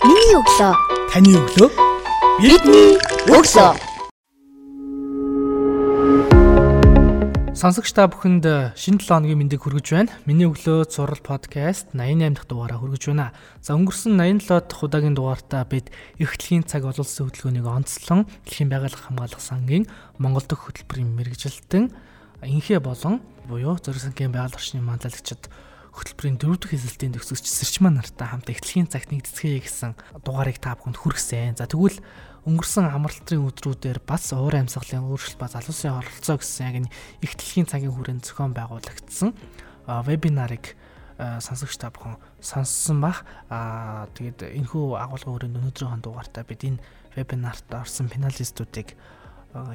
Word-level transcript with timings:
Миний 0.00 0.32
өглөө. 0.32 0.72
Таны 1.12 1.34
өглөө. 1.36 1.68
Бидний 2.40 2.96
өглөө. 3.28 3.72
Сонсогч 7.52 7.92
та 7.92 8.08
бүхэнд 8.08 8.48
шинэ 8.80 8.96
7 8.96 9.12
хоногийн 9.12 9.36
мэндийг 9.44 9.60
хүргэж 9.60 9.92
байна. 9.92 10.16
Миний 10.24 10.48
өглөө 10.48 10.88
зурал 10.88 11.20
подкаст 11.20 11.92
88 11.92 12.32
дахь 12.32 12.48
дугаараа 12.48 12.80
хүргэж 12.80 13.12
байна. 13.12 13.36
За 13.60 13.76
өнгөрсөн 13.76 14.16
87 14.16 14.72
дахь 14.72 14.80
удаагийн 14.80 15.12
дугаартаа 15.12 15.68
бид 15.68 15.92
эрхтлийн 16.16 16.64
цаг 16.64 16.88
олон 16.88 17.04
улсын 17.04 17.28
хөтөлбөрийг 17.28 17.68
онцлон 17.68 18.24
дэлхийн 18.48 18.72
байгууллага 18.72 19.04
хамгаалах 19.04 19.44
сангийн 19.44 19.84
Монгол 20.16 20.48
дэх 20.48 20.64
хөтөлбөрийн 20.64 21.12
мэрэгжилтэн 21.12 21.92
инхээ 22.48 22.80
болон 22.80 23.20
буюу 23.44 23.76
зориг 23.76 24.00
сангийн 24.00 24.32
байгаль 24.32 24.56
орчны 24.56 24.80
манлайлагчид 24.80 25.52
хөтөлбөрийн 25.94 26.38
дөрөв 26.38 26.58
дэх 26.62 26.74
эзэлтийн 26.78 27.14
төгсөгч 27.18 27.46
Сэрчман 27.46 27.98
нартай 27.98 28.28
хамт 28.30 28.48
эхлэхийн 28.50 28.90
цагт 28.90 29.10
нэгдэцгээе 29.10 29.60
гэсэн 29.66 29.92
дугаарыг 30.22 30.62
та 30.62 30.78
бүхэнд 30.78 30.98
хүргэсэн. 30.98 31.58
За 31.58 31.66
тэгвэл 31.66 31.98
өнгөрсөн 32.46 32.88
амралтын 32.88 33.44
өдрүүдээр 33.44 34.00
бас 34.06 34.32
уур 34.32 34.54
амьсгалын 34.56 35.04
өөрчлөлт 35.10 35.36
ба 35.36 35.50
залуусын 35.50 35.98
оролцоо 35.98 36.36
гэсэн 36.40 36.64
яг 36.64 36.76
энэ 36.80 36.92
эхлэхийн 37.20 37.68
цагийн 37.68 37.92
хүрээнд 37.92 38.24
зохион 38.24 38.56
байгуулагдсан 38.56 39.36
вебинарыг 40.08 40.78
сонсогч 41.20 41.76
та 41.76 41.92
бүхэн 41.92 42.16
сонссон 42.40 43.04
бах. 43.04 43.28
Тэгээд 44.16 44.56
энэхүү 44.56 44.84
агуулгын 44.96 45.34
өрөөнд 45.36 45.58
өнөөдрийн 45.60 46.00
дугаартаа 46.00 46.48
бид 46.48 46.64
энэ 46.64 46.80
вебинарт 47.12 47.68
орсон 47.76 48.08
финалистуудыг 48.08 48.96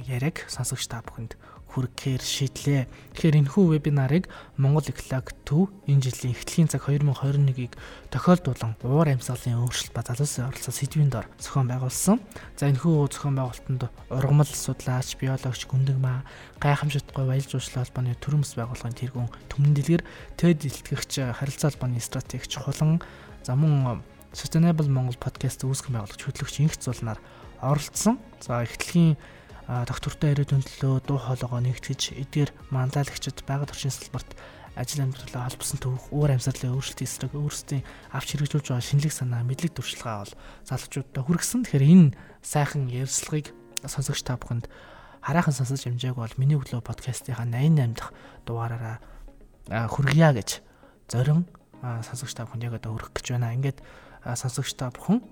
яриаг 0.08 0.42
сонсогч 0.50 0.90
та 0.90 1.06
бүхэнд 1.06 1.38
хүргэхээр 1.76 2.24
шийдлээ. 2.24 2.88
Тэгэхээр 3.20 3.40
энэхүү 3.44 3.76
вебинарыг 3.76 4.32
Монгол 4.56 4.88
Эколог 4.88 5.36
төв 5.44 5.68
энэ 5.92 6.08
жилийн 6.08 6.32
эхлэлийн 6.32 6.72
цаг 6.72 6.88
2021-ийг 6.88 7.76
тохиолдуулан 8.16 8.80
уур 8.80 9.12
амьсгалын 9.12 9.60
өөрчлөлт 9.60 9.92
ба 9.92 10.08
залуусын 10.08 10.48
оролцоо 10.48 10.72
сэдвийн 10.72 11.12
дор 11.12 11.28
зохион 11.36 11.68
байгуулсан. 11.68 12.24
За 12.56 12.72
энэхүү 12.72 13.12
зохион 13.12 13.36
байгуулалтанд 13.36 13.84
ургамал 14.08 14.48
судлаач, 14.48 15.20
биологч, 15.20 15.68
гүндэг 15.68 16.00
маа, 16.00 16.24
гайхамшигтгүй 16.64 17.28
баялж 17.28 17.52
жуулчлал 17.52 17.84
холбооны 17.84 18.16
төрөмс 18.24 18.56
байгууллагын 18.56 18.96
тэргүүн 18.96 19.30
төмөн 19.52 19.76
дэлгэр 19.76 20.04
тэд 20.40 20.64
илтгэгч 20.64 21.36
харилцаа 21.36 21.76
холбооны 21.76 22.00
стратегч 22.00 22.56
хулан 22.56 23.04
за 23.44 23.60
мөн 23.60 24.00
Sustainable 24.36 24.92
Монгол 24.92 25.16
подкаст 25.16 25.64
үүсгэн 25.64 25.96
байгуулагч 25.96 26.28
хөтлөгч 26.28 26.56
инх 26.60 26.76
зулнаар 26.76 27.24
оролцсон. 27.64 28.20
За 28.44 28.68
эхлэлийн 28.68 29.16
доктортой 29.66 30.38
ирээдүйн 30.38 30.62
төлөө 30.62 31.10
дуу 31.10 31.18
хоолойгоо 31.18 31.62
нэгтгэж 31.66 32.14
эдгээр 32.22 32.52
манлайлагчид 32.70 33.42
байгаль 33.50 33.74
орчны 33.74 33.90
салбарт 33.90 34.38
ажил 34.78 35.08
амьдралаа 35.08 35.50
холбосон 35.50 35.80
төвх 35.82 36.12
уур 36.14 36.30
амьсгалын 36.36 36.76
өөрчлөлтийн 36.76 37.10
эсрэг 37.10 37.34
өөрсдийн 37.34 37.84
авч 38.14 38.28
хэрэгжүүлж 38.36 38.68
байгаа 38.70 38.86
шинэлэг 38.86 39.14
санаа 39.16 39.42
мэдлэг 39.48 39.74
туршлагаа 39.74 40.28
бол 40.28 40.34
залуучуудад 40.68 41.24
хүргэсэн. 41.24 41.64
Тэгэхээр 41.64 41.90
энэ 41.90 42.14
сайхан 42.44 42.92
ярилцлагыг 42.92 43.56
сонсогч 43.88 44.22
та 44.28 44.36
бүхэнд 44.36 44.68
хараахан 45.24 45.56
сонсож 45.56 45.82
амжааг 45.88 46.20
бол 46.20 46.38
миний 46.38 46.60
өглөө 46.60 46.84
подкастынхаа 46.84 47.48
88 47.48 47.96
дахь 47.96 48.12
дугаараараа 48.46 48.98
хүргье 49.90 50.30
гэж 50.36 50.50
зорин 51.10 51.48
сонсогч 51.82 52.36
та 52.36 52.46
бүхэнд 52.46 52.68
яг 52.68 52.78
одоо 52.78 53.00
хүргэх 53.00 53.16
гэж 53.16 53.26
байна. 53.34 53.56
Ингээд 53.56 53.80
сонсогч 54.22 54.76
та 54.76 54.92
бүхэн 54.92 55.24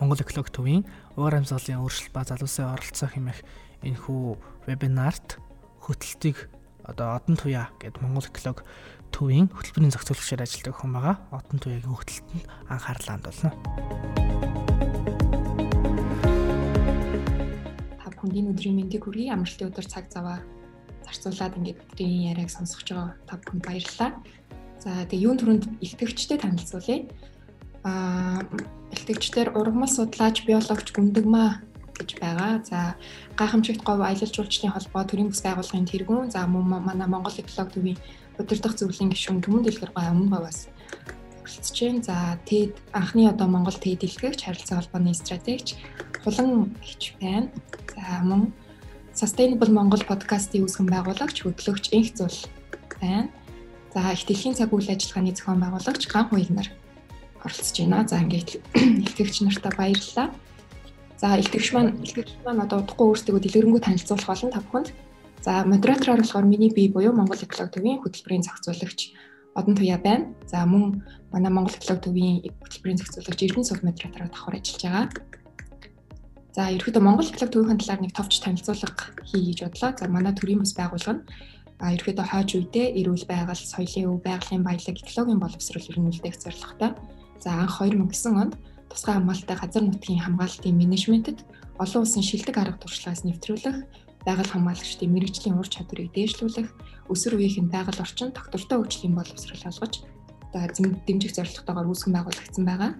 Монгол 0.00 0.20
эколог 0.20 0.48
төвийн 0.48 0.84
уур 1.16 1.32
амьсгалын 1.32 1.80
өөрчлөлт 1.80 2.12
ба 2.12 2.28
залуусын 2.28 2.76
оролцоо 2.76 3.08
хэмээх 3.08 3.40
энэхүү 3.88 4.68
вебинарт 4.68 5.40
хөтөлтийг 5.80 6.52
одоо 6.84 7.16
Одон 7.16 7.40
туяа 7.40 7.72
гэдэг 7.80 8.04
Монгол 8.04 8.28
эколог 8.28 8.68
төвийн 9.16 9.48
хөтөлбөрийн 9.48 9.96
зохицуулагчаар 9.96 10.44
ажилладаг 10.44 10.76
хүн 10.76 10.92
байгаа. 10.92 11.16
Одон 11.32 11.56
туяагийн 11.56 11.96
хөтөлтөнд 11.96 12.44
анхаарлаа 12.68 13.14
хандуулна. 13.16 13.50
Та 17.96 18.06
бүхэнд 18.12 18.36
энэ 18.36 18.50
өдрийн 18.52 18.76
мэндийг 18.76 19.02
хүргэе. 19.08 19.32
Амралтын 19.32 19.72
өдөр 19.72 19.86
цаг 19.88 20.12
заваа 20.12 20.44
зарцуулаад 21.08 21.56
ингээд 21.56 21.80
өдрийн 21.96 22.36
яриаг 22.36 22.52
сонсгож 22.52 22.92
байгаа 22.92 23.16
та 23.24 23.40
бүхэнд 23.40 23.64
баярлалаа. 23.64 24.10
За 24.84 24.90
тэгээ 25.08 25.24
юун 25.24 25.40
төрөнд 25.40 25.64
илтгэгчтэй 25.80 26.38
танилцуулъя 26.44 27.08
а 27.86 28.42
бэлтгэгчдэр 28.90 29.54
ургамал 29.54 29.86
судлаач, 29.86 30.42
биологч 30.42 30.90
Гүндэгмаа 30.90 31.62
гэж 31.94 32.18
байгаа. 32.18 32.58
За 32.66 32.78
гайхамшигт 33.38 33.86
говь 33.86 34.02
аялал 34.02 34.34
жуулчлалын 34.34 34.74
холбоо 34.74 35.02
төрийн 35.06 35.30
бүс 35.30 35.42
байгууллагын 35.46 35.86
тэргүүн 35.86 36.30
за 36.34 36.42
мөн 36.50 36.82
манай 36.82 37.06
Монгол 37.06 37.38
эколог 37.38 37.70
төвийн 37.70 37.98
удирдах 38.38 38.74
зөвлөлийн 38.76 39.14
гишүүн 39.14 39.40
Түмэн 39.40 39.64
Дэлгэр 39.64 39.94
гой 39.94 40.06
өмнө 40.10 40.34
говьас 40.34 40.68
хүрэлцэж 41.40 41.76
байна. 41.78 42.02
За 42.02 42.16
TED 42.44 42.74
анхны 42.92 43.30
одоо 43.30 43.46
Монгол 43.46 43.78
TED 43.78 44.02
дэлгэгч 44.02 44.44
харилцаа 44.44 44.82
холбооны 44.82 45.14
стратегч 45.14 45.78
хулан 46.26 46.74
ихч 46.82 47.14
байна. 47.22 47.48
За 47.94 48.20
мөн 48.26 48.52
Sustainable 49.14 49.72
Монгол 49.72 50.02
подкастын 50.04 50.66
үүсгэн 50.66 50.90
байгуулагч 50.90 51.46
хөтлөгч 51.46 51.94
Инх 51.96 52.12
зул 52.18 52.36
байна. 53.00 53.30
За 53.94 54.12
их 54.12 54.26
дэлхийн 54.28 54.58
цаг 54.58 54.74
үйл 54.74 54.90
ажиллагааны 54.90 55.32
зохион 55.32 55.62
байгуулагч 55.64 56.02
Ган 56.10 56.28
Хуйл 56.28 56.52
нар 56.52 56.68
оролцож 57.46 57.78
байна. 57.78 58.02
За 58.08 58.18
ингээд 58.20 58.50
илтгэгч 59.06 59.36
нартаа 59.46 59.72
баярлалаа. 59.78 60.28
За 61.16 61.38
илтгэгч 61.40 61.68
маань 61.72 61.96
илтгэгч 62.04 62.44
маань 62.44 62.60
одоо 62.66 62.82
удахгүй 62.82 63.06
өөрсдөө 63.08 63.40
дэлгэрэнгүй 63.40 63.80
танилцуулах 63.80 64.28
болно 64.28 64.50
та 64.52 64.60
бүхэнд. 64.60 64.88
За 65.46 65.64
модератороор 65.64 66.20
болохоор 66.20 66.44
миний 66.44 66.70
бие 66.74 66.90
буюу 66.90 67.14
Монгол 67.14 67.40
эколог 67.40 67.70
төвийн 67.72 68.02
хөтөлбөрийн 68.02 68.44
зохицуулагч 68.44 69.00
Одон 69.54 69.74
Туяа 69.78 69.96
байна. 69.96 70.34
За 70.50 70.66
мөн 70.66 71.06
манай 71.32 71.52
Монгол 71.54 71.78
эколог 71.78 72.02
төвийн 72.04 72.44
хөтөлбөрийн 72.44 73.00
зохицуулагч 73.00 73.40
Эрдэнэ 73.46 73.64
суд 73.64 73.80
модератороор 73.86 74.28
давхар 74.28 74.58
ажиллаж 74.58 74.82
байгаа. 74.84 75.08
За 76.52 76.62
ерөөдөө 76.76 77.02
Монгол 77.04 77.30
эколог 77.30 77.50
төвийн 77.54 77.78
талаар 77.80 78.00
нэг 78.02 78.12
товч 78.12 78.32
танилцуулга 78.42 78.92
хий 79.24 79.40
гэж 79.46 79.58
бодлоо. 79.64 79.90
За 79.96 80.04
манай 80.10 80.34
төрийн 80.34 80.60
бас 80.60 80.74
байгууллага 80.76 81.22
нь 81.22 81.24
а 81.80 81.92
ерөөдөө 81.92 82.26
хойч 82.32 82.50
үедээ 82.56 82.86
эрүүл 83.04 83.24
байгаль, 83.28 83.60
соёлын 83.60 84.08
өв, 84.08 84.24
байгалийн 84.24 84.64
баялаг, 84.64 84.96
экологийн 84.96 85.40
боловсрол 85.40 85.88
ирнүүлдэг 85.92 86.34
зорилготой 86.40 86.96
За 87.40 87.50
анх 87.52 87.80
2009 87.80 88.40
онд 88.42 88.54
тусгай 88.90 89.14
хамгаалалттай 89.14 89.56
газар 89.56 89.82
нутгийн 89.84 90.24
хамгаалтын 90.24 90.76
менежментэд 90.76 91.38
олон 91.78 92.02
улсын 92.02 92.24
шилдэг 92.24 92.56
арга 92.56 92.78
туршлагаас 92.80 93.24
нэвтрүүлэх, 93.24 93.76
байгаль 94.24 94.52
хамгаалагчдын 94.52 95.12
мэрэгжлийн 95.12 95.58
ур 95.60 95.68
чадварыг 95.68 96.10
дээшлүүлэх, 96.16 96.68
өсвөр 97.12 97.36
үеийнхэн 97.36 97.68
байгаль 97.68 98.00
орчин 98.00 98.32
тогтвортой 98.32 98.80
хөгжлийн 98.80 99.14
боловсрол 99.14 99.68
олгож 99.68 99.94
за 100.52 100.58
дэмжих 101.06 101.36
зорилготойгоор 101.36 101.90
үүсгэн 101.92 102.14
байгуулагдсан 102.16 102.64
байгаа. 102.64 102.92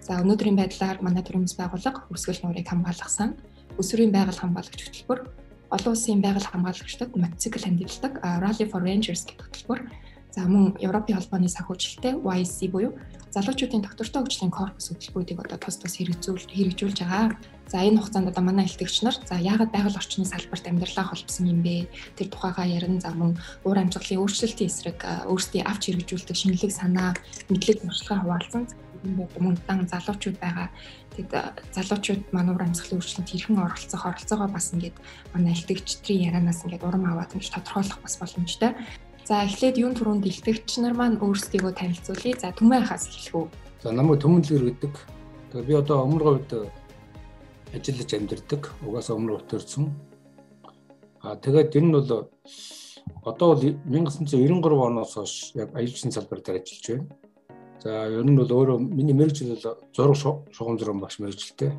За 0.00 0.18
өнөөдрийн 0.24 0.56
байдлаар 0.56 0.98
манай 1.04 1.22
төрөмс 1.22 1.54
байгууллага 1.60 2.08
өсгөл 2.08 2.40
нуурыг 2.42 2.66
хамгаалах 2.66 3.10
сан, 3.12 3.36
өсвөрийн 3.76 4.10
байгаль 4.10 4.40
хамгаалагч 4.40 4.80
хөтөлбөр, 4.80 5.20
олон 5.70 5.92
улсын 5.92 6.24
байгаль 6.24 6.48
хамгаалагчдад 6.48 7.14
мотоцикл 7.14 7.62
хандивладаг 7.62 8.18
Rally 8.42 8.66
for 8.66 8.82
Rangers 8.82 9.28
гэх 9.28 9.38
хөтөлбөр, 9.38 9.80
за 10.32 10.48
мөн 10.48 10.80
Европын 10.80 11.20
холбооны 11.20 11.48
санхүүжилттэй 11.52 12.16
YC 12.18 12.72
буюу 12.72 12.96
залуучуудын 13.32 13.82
доктортой 13.82 14.20
хөгжлийн 14.22 14.52
корпус 14.52 14.92
хөтөлбөрүүдийг 14.92 15.40
одоо 15.40 15.58
тус 15.58 15.76
тус 15.80 15.96
хэрэгжүүл 15.96 16.52
хэрэгжүүлж 16.52 16.98
байгаа. 17.00 17.32
За 17.72 17.80
энэ 17.80 17.98
хугацаанд 18.04 18.28
одоо 18.28 18.44
манай 18.44 18.68
илтгэгч 18.68 18.96
нар 19.02 19.16
за 19.16 19.40
яагаад 19.40 19.72
байгаль 19.72 19.96
орчны 19.96 20.28
салбарт 20.28 20.68
амьдралаа 20.68 21.06
холбосон 21.08 21.48
юм 21.48 21.60
бэ? 21.64 21.88
Тэр 22.20 22.28
тухайгаа 22.28 22.68
ярин 22.68 23.00
за 23.00 23.10
мөн 23.16 23.40
уур 23.64 23.78
амьсгалын 23.80 24.20
өөрчлөлтийн 24.20 24.68
эсрэг 24.68 25.00
өөрсдийн 25.32 25.64
авч 25.64 25.82
хэрэгжүүлдэг 25.88 26.36
шинэлэг 26.36 26.72
санаа, 26.76 27.16
мэдлэг 27.48 27.80
туршлагаа 27.80 28.20
хуваалцсан 28.20 28.68
мөн 29.02 29.56
дан 29.66 29.88
залуучууд 29.88 30.38
байгаа. 30.38 30.68
Тэгэд 31.16 31.32
залуучууд 31.74 32.22
манай 32.36 32.52
уур 32.54 32.64
амьсгалын 32.68 33.00
өөрчлөлтөнд 33.00 33.30
хэрхэн 33.30 33.58
оролцох 33.58 34.02
оролцоогоо 34.06 34.48
бас 34.48 34.72
ингээд 34.72 34.96
манай 35.34 35.52
илтгэгчдрийн 35.56 36.28
ярианаас 36.28 36.62
ингээд 36.64 36.86
урам 36.86 37.04
аваад 37.10 37.34
ингэж 37.34 37.50
тодорхойлох 37.50 38.00
бас 38.00 38.14
боломжтой. 38.20 38.70
За 39.22 39.44
эхлээд 39.46 39.78
юун 39.78 39.94
түрүүнд 39.94 40.26
дэлгэгч 40.26 40.82
нар 40.82 40.98
маань 40.98 41.22
өөрсдийгөө 41.22 41.72
танилцуулъя. 41.78 42.34
За 42.42 42.50
Түмэн 42.50 42.82
хаас 42.82 43.06
эхлэх 43.06 43.34
үү? 43.38 43.46
За 43.86 43.94
намайг 43.94 44.18
Түмэнлэр 44.18 44.74
гэдэг. 44.74 44.94
Тэгээ 45.54 45.68
би 45.70 45.74
одоо 45.78 46.02
өмнө 46.02 46.42
говьд 46.42 46.50
ажиллаж 47.70 48.10
амьдардаг. 48.18 48.62
Угаасаа 48.82 49.14
өмнө 49.14 49.38
төрсэн. 49.46 49.94
Аа 51.22 51.38
тэгээд 51.38 51.78
энэ 51.78 51.86
нь 51.86 51.94
бол 51.94 52.10
одоо 53.22 53.46
бол 53.54 53.62
1993 53.62 54.90
оноос 54.90 55.14
хойш 55.14 55.54
яг 55.54 55.70
аюулчин 55.70 56.10
салбар 56.10 56.42
дээр 56.42 56.58
ажиллаж 56.58 56.86
байна. 56.90 57.06
За 57.78 57.90
ер 58.10 58.26
нь 58.26 58.34
бол 58.34 58.50
өөрөө 58.50 58.78
миний 58.82 59.14
мэрэгжил 59.14 59.54
бол 59.54 59.78
зураг 59.94 60.18
шугам 60.50 60.78
зураг 60.82 60.98
багш 60.98 61.22
мэрэгжилтэй. 61.22 61.70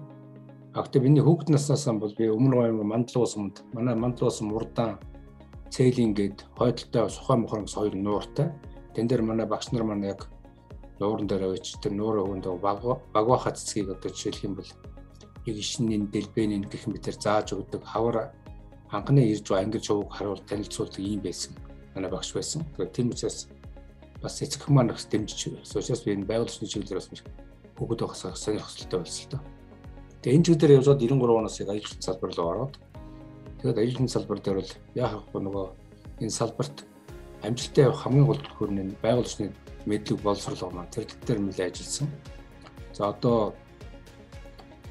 А 0.72 0.80
гэхдээ 0.80 1.04
миний 1.04 1.20
хүүхэд 1.20 1.52
наснаас 1.52 1.92
бол 1.92 2.16
би 2.16 2.32
өмнө 2.32 2.56
говийн 2.56 2.88
мандлын 2.88 3.24
усмд 3.28 3.68
манай 3.76 3.96
мандлын 4.00 4.32
усм 4.32 4.56
урдаан 4.56 4.96
цээлийн 5.74 6.14
гээд 6.14 6.38
хойдолтой 6.58 7.10
сухай 7.10 7.38
мохронгос 7.38 7.74
хоёр 7.74 7.96
нууртай. 7.98 8.54
Тэн 8.94 9.08
дээр 9.10 9.22
манай 9.26 9.48
багш 9.50 9.74
нар 9.74 9.84
маань 9.84 10.06
яг 10.06 10.30
нууран 11.00 11.28
дээр 11.28 11.50
байж 11.50 11.74
тэр 11.82 11.94
нуурын 11.98 12.42
баг 12.62 12.80
багваха 13.14 13.52
цэцгийг 13.58 13.90
одоо 13.90 14.10
жишээлх 14.14 14.46
юм 14.46 14.54
бол 14.54 14.70
нэг 15.46 15.56
ишнийн 15.58 16.06
дэлбэний 16.14 16.62
гэх 16.70 16.86
мэт 16.86 17.10
тэр 17.10 17.18
зааж 17.18 17.58
өгдөг 17.58 17.82
хавар 17.82 18.30
анхны 18.94 19.26
ирж 19.34 19.50
ангиж 19.50 19.90
ууг 19.90 20.14
харуул 20.14 20.46
танилцуулдаг 20.46 21.02
юм 21.02 21.22
байсан. 21.26 21.58
Манай 21.96 22.12
багш 22.12 22.34
байсан. 22.38 22.62
Тэгэхээр 22.78 22.94
тийм 22.94 23.10
учраас 23.10 23.50
бас 24.22 24.42
эцэг 24.46 24.70
маань 24.70 24.94
бас 24.94 25.10
дэмжиж 25.10 25.58
учраас 25.58 26.06
би 26.06 26.14
энэ 26.14 26.30
байгууллагын 26.30 26.70
чиглэлээр 26.70 27.02
бас 27.02 27.10
өгöd 27.82 28.00
байхсаа 28.06 28.36
сонирхолтой 28.38 29.00
болсон 29.02 29.26
л 29.26 29.32
доо. 29.34 29.42
Тэгээ 30.22 30.38
энэ 30.38 30.46
чигээр 30.46 30.78
явжгаад 30.78 31.02
93 31.02 31.40
оноос 31.42 31.60
яг 31.60 31.70
аялал 31.70 31.98
салбар 32.00 32.32
руу 32.38 32.50
ороод 32.54 32.74
тэгээд 33.64 33.80
аялал 33.80 34.10
салбар 34.12 34.40
дээр 34.44 34.60
бол 34.60 34.72
яах 35.00 35.24
вэ 35.32 35.40
нөгөө 35.40 35.66
энэ 36.20 36.36
салбарт 36.36 36.84
амжилттай 37.48 37.88
явах 37.88 38.04
хамгийн 38.04 38.28
гол 38.28 38.42
төлөв 38.44 38.72
нь 38.76 38.92
байгууллагын 39.00 39.24
усны 39.24 39.56
мэдлэг 39.88 40.20
боловсрол 40.20 40.76
маань 40.76 40.92
тэр 40.92 41.08
дээр 41.08 41.40
нэлээд 41.40 41.72
ажилласан. 41.72 42.12
За 42.92 43.08
одоо 43.16 43.56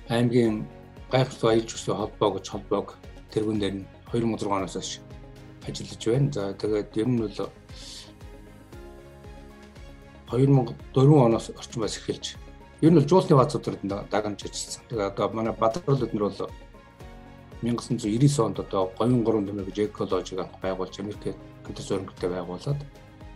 аймгийн 0.08 0.64
гайхалтай 1.12 1.60
аялал 1.60 1.68
жуулчлалын 1.68 2.00
холбоо 2.00 2.30
гэж 2.32 2.46
холбоог 2.48 2.88
тэргүүн 3.28 3.60
дээр 3.60 3.74
нь 3.76 3.86
2006 4.08 4.48
оноос 4.48 4.72
хойш 4.72 5.00
ажиллаж 5.68 6.02
байна. 6.08 6.32
За 6.32 6.42
тэгээд 6.56 6.96
ер 6.96 7.08
нь 7.12 7.20
бол 7.20 7.36
2004 10.32 11.26
оноос 11.28 11.52
орчин 11.60 11.80
бас 11.84 11.96
эхэлж 12.00 12.36
ер 12.80 12.90
нь 12.90 12.96
бол 12.96 13.04
жуулчны 13.04 13.36
баазуудад 13.36 13.84
дагамж 14.08 14.40
ажилласан. 14.48 14.82
Тэгээд 14.88 15.12
одоо 15.12 15.28
манай 15.28 15.52
Бадрал 15.52 16.04
эднэр 16.04 16.24
бол 16.24 16.40
1999 17.62 18.38
онд 18.42 18.58
одоо 18.58 18.90
говийн 18.98 19.22
гурван 19.22 19.46
төмөр 19.46 19.70
гэж 19.70 19.78
экологиг 19.86 20.38
анх 20.42 20.58
байгуулж 20.58 20.98
Америкт 20.98 21.38
компьютер 21.62 21.84
зурагтай 21.86 22.30
байгуулад 22.30 22.80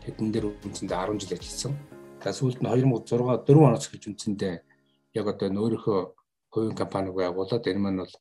тэдэн 0.02 0.32
дээр 0.34 0.46
үндсэндээ 0.67 0.99
10 0.99 1.23
жил 1.23 1.38
ажилласан. 1.38 1.75
За 2.23 2.34
сүүлд 2.34 2.58
нь 2.58 2.67
2006 2.67 3.46
4 3.46 3.67
оноос 3.70 3.87
эхэлж 3.87 4.05
үндсэндээ 4.11 4.55
яг 5.14 5.26
одоо 5.31 5.46
өөрийнхөө 5.46 6.00
хувийн 6.50 6.75
компаниг 6.75 7.14
байгуулад 7.14 7.70
энэ 7.70 7.78
маань 7.78 8.02
бол 8.02 8.14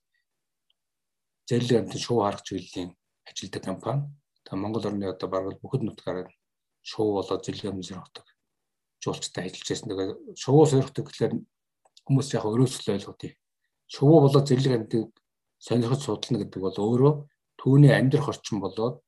зэрлэг 1.50 1.78
амтны 1.81 1.98
шоу 1.98 2.22
харах 2.22 2.46
чиглэлийн 2.46 2.94
ажилтдаг 3.25 3.63
компани. 3.66 4.06
Та 4.46 4.56
Монгол 4.56 4.86
орны 4.86 5.10
одоо 5.10 5.28
бараг 5.30 5.58
бүхэд 5.58 5.90
нутгаар 5.90 6.30
шоу 6.86 7.18
болоод 7.18 7.42
зэрлэг 7.42 7.74
амтны 7.74 7.81
соргодог 7.81 8.25
жуулчтай 9.01 9.50
ажиллаж 9.50 9.69
байсан. 9.69 9.90
Тэгээ 9.90 10.10
шоу 10.38 10.66
соргодог 10.69 11.06
гэхэлэр 11.10 11.34
хүмүүс 12.06 12.30
яг 12.38 12.46
өрөөсөл 12.46 12.94
ойлгох 12.94 13.18
тийм. 13.18 13.34
Шоу 13.90 14.22
болоод 14.22 14.46
зэрлэг 14.46 14.74
амтыг 14.78 15.10
сонирхож 15.66 16.02
судална 16.06 16.38
гэдэг 16.46 16.62
бол 16.62 16.78
өөрөө 16.86 17.14
түүний 17.58 17.94
амьдрах 17.98 18.30
орчин 18.30 18.62
болоод 18.62 19.02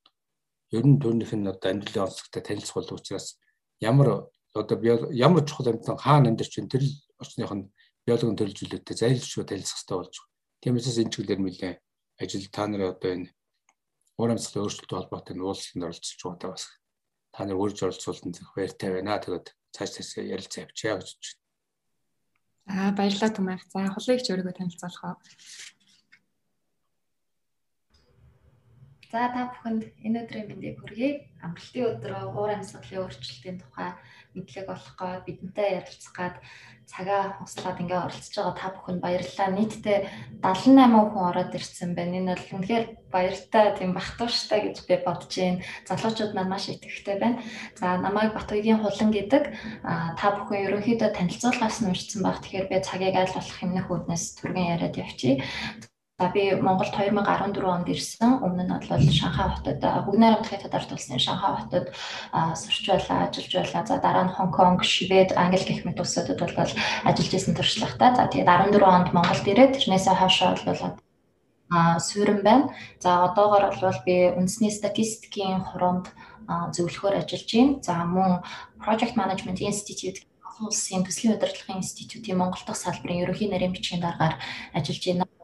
ер 0.73 0.85
нь 0.89 0.97
түүнийх 0.97 1.33
нь 1.37 1.45
одоо 1.45 1.69
амьдралын 1.69 2.09
онцлогтой 2.09 2.41
танилцах 2.41 2.75
болов 2.81 2.97
учраас 2.97 3.37
ямар 3.79 4.25
одоо 4.57 4.77
ямар 5.13 5.45
чухал 5.45 5.69
амьтан 5.69 5.97
хаана 6.01 6.33
амьдарч 6.33 6.57
байна 6.57 6.73
тэр 6.73 6.83
орчных 7.21 7.51
нь 7.53 7.69
биологийн 8.05 8.39
төрөлжүүлэлттэй 8.41 8.95
зайлшгүй 8.97 9.45
танилцах 9.45 9.77
хэрэгтэй 9.77 9.97
болж 10.01 10.15
байна. 10.17 10.33
Тиймээс 10.61 10.97
энэ 10.97 11.13
чиглэлээр 11.13 11.41
нэлээ 11.45 11.73
ажил 12.17 12.47
та 12.49 12.63
нарын 12.65 12.91
одоо 12.93 13.11
энэ 13.13 13.29
уур 14.17 14.31
амьсгалын 14.33 14.65
өөрчлөлттэй 14.65 14.97
холбоотой 14.97 15.35
нь 15.37 15.45
уулзалтанд 15.45 15.85
оролцож 15.85 16.21
байгаа 16.25 16.51
бас 16.57 16.65
та 17.33 17.39
нар 17.45 17.61
үрж 17.61 17.77
оролцуулсан 17.85 18.33
зэрэг 18.33 18.53
баяртай 18.57 18.89
байна. 18.97 19.21
Тэгээд 19.21 19.47
цааш 19.75 19.89
цааш 19.93 20.09
ярилцаа 20.25 20.63
авчаа 20.65 20.97
гэж 20.97 21.11
байна. 21.21 21.45
Аа 22.67 22.91
баярлалаа 22.97 23.31
Тумайх. 23.31 23.63
За 23.69 23.85
хулыгч 23.93 24.25
өөрийгөө 24.27 24.55
танилцуулах 24.57 25.03
уу? 25.05 25.15
За 29.07 29.31
та 29.31 29.47
бүхэнд 29.47 29.83
энэ 30.03 30.27
өдрийн 30.27 30.47
мэндийг 30.51 30.83
хүргэе. 30.83 31.31
Амралтын 31.39 31.87
өдрөө 31.95 32.23
уур 32.35 32.51
амьсгалын 32.51 33.07
өөрчлөлтийн 33.07 33.57
тухай 33.63 33.95
мэдлэг 34.35 34.67
олох 34.67 34.95
гээд 34.99 35.23
бидэнтэй 35.23 35.69
ярилцах 35.79 36.15
гээд 36.17 36.35
цагаа 36.91 37.39
хуслаад 37.39 37.79
ингээ 37.79 38.03
оролцож 38.03 38.35
байгаа 38.35 38.55
та 38.59 38.67
бүхэнд 38.75 38.99
баярлалаа. 38.99 39.49
Нийтдээ 39.55 39.99
78 40.43 41.07
хүн 41.11 41.23
ороод 41.31 41.51
ирсэн 41.55 41.91
байна. 41.95 42.19
Энэ 42.19 42.35
бол 42.35 42.51
үнэхээр 42.59 42.85
баяртай 43.07 43.65
тийм 43.79 43.91
бахтууштай 43.95 44.59
гэж 44.67 44.77
би 44.83 44.95
бодож 45.07 45.33
байна. 45.39 45.63
Залуучууд 45.87 46.33
маань 46.35 46.51
маш 46.51 46.65
итгэвтэй 46.67 47.15
байна. 47.15 47.39
За 47.79 47.95
намайг 47.95 48.35
Батуйгийн 48.35 48.83
хулан 48.83 49.11
гэдэг 49.15 49.43
та 50.19 50.27
бүхэн 50.35 50.63
ерөнхийдөө 50.67 51.09
танилцуулгаас 51.15 51.79
нь 51.79 51.91
урьдсан 51.91 52.21
баг. 52.27 52.43
Тэгэхээр 52.43 52.67
би 52.71 52.77
цагийг 52.83 53.15
аль 53.15 53.35
болох 53.35 53.55
хэмнэх 53.55 53.87
үүднээс 53.87 54.23
түргэн 54.43 54.71
яриад 54.75 54.95
явчих. 54.99 55.39
За 56.19 56.31
би 56.33 56.55
Монголд 56.55 56.97
2014 56.97 57.61
онд 57.61 57.87
ирсэн. 57.93 58.41
Өмнө 58.41 58.65
нь 58.65 58.73
бол 58.73 58.89
Шанхай 59.13 59.53
хотод 59.53 59.77
Бүгнээр 59.77 60.41
хамтлагийн 60.41 60.65
тадарт 60.65 60.89
улсын 60.89 61.21
Шанхай 61.21 61.53
хотод 61.61 61.93
сурч 62.57 62.89
байлаа, 62.89 63.29
ажиллаж 63.29 63.53
байлаа. 63.53 63.85
За 63.85 64.01
дараа 64.01 64.25
нь 64.25 64.33
Хонконг, 64.33 64.81
Швед, 64.81 65.37
Англи 65.37 65.61
гэх 65.61 65.85
мэт 65.85 66.01
улсуудад 66.01 66.41
бол 66.41 66.57
ажиллаж 66.57 67.33
исэн 67.37 67.53
туршлагатай. 67.53 68.17
За 68.17 68.25
тэгээд 68.33 68.49
14 68.49 68.81
онд 68.81 69.13
Монголд 69.13 69.45
ирээд 69.45 69.77
тэрнээсээ 69.77 70.15
хойшоо 70.17 70.57
бол 70.57 70.97
а 71.69 71.99
суурин 72.01 72.41
байна. 72.41 72.73
За 72.97 73.29
одоогоор 73.29 73.77
бол 73.77 73.99
би 74.01 74.33
үндэсний 74.33 74.73
статистикийн 74.73 75.69
хуруунд 75.69 76.09
зөвлөхөөр 76.49 77.13
ажиллаж 77.21 77.45
байна. 77.45 77.77
За 77.85 77.93
мөн 77.93 78.41
Project 78.81 79.13
Management 79.21 79.61
Institute 79.61 80.25
улсын 80.65 81.05
төслийн 81.05 81.37
удирдлагын 81.37 81.85
институтийн 81.85 82.41
Монгол 82.41 82.65
дахь 82.65 82.81
салбарын 82.81 83.21
ерөнхий 83.21 83.45
нарийн 83.53 83.69
бичгийн 83.69 84.01
даргаар 84.01 84.41
ажиллаж 84.73 85.05
байна. 85.05 85.36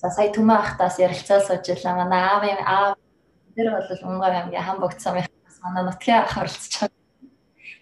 За 0.00 0.08
сая 0.08 0.32
Түмэн 0.32 0.56
ахтаас 0.56 0.96
ярилцаа 0.96 1.44
сууж 1.44 1.68
илаа. 1.68 2.00
Манай 2.00 2.22
аавын 2.24 2.60
аав 2.64 2.96
тэр 3.52 3.68
бол 3.76 4.08
Унгар 4.08 4.32
аймгийн 4.32 4.64
Хамбогт 4.64 5.00
самынхаас 5.04 5.58
манай 5.60 5.84
нутгийн 5.84 6.24
ах 6.24 6.40
оролцож 6.40 6.74
байгаа. 6.80 6.96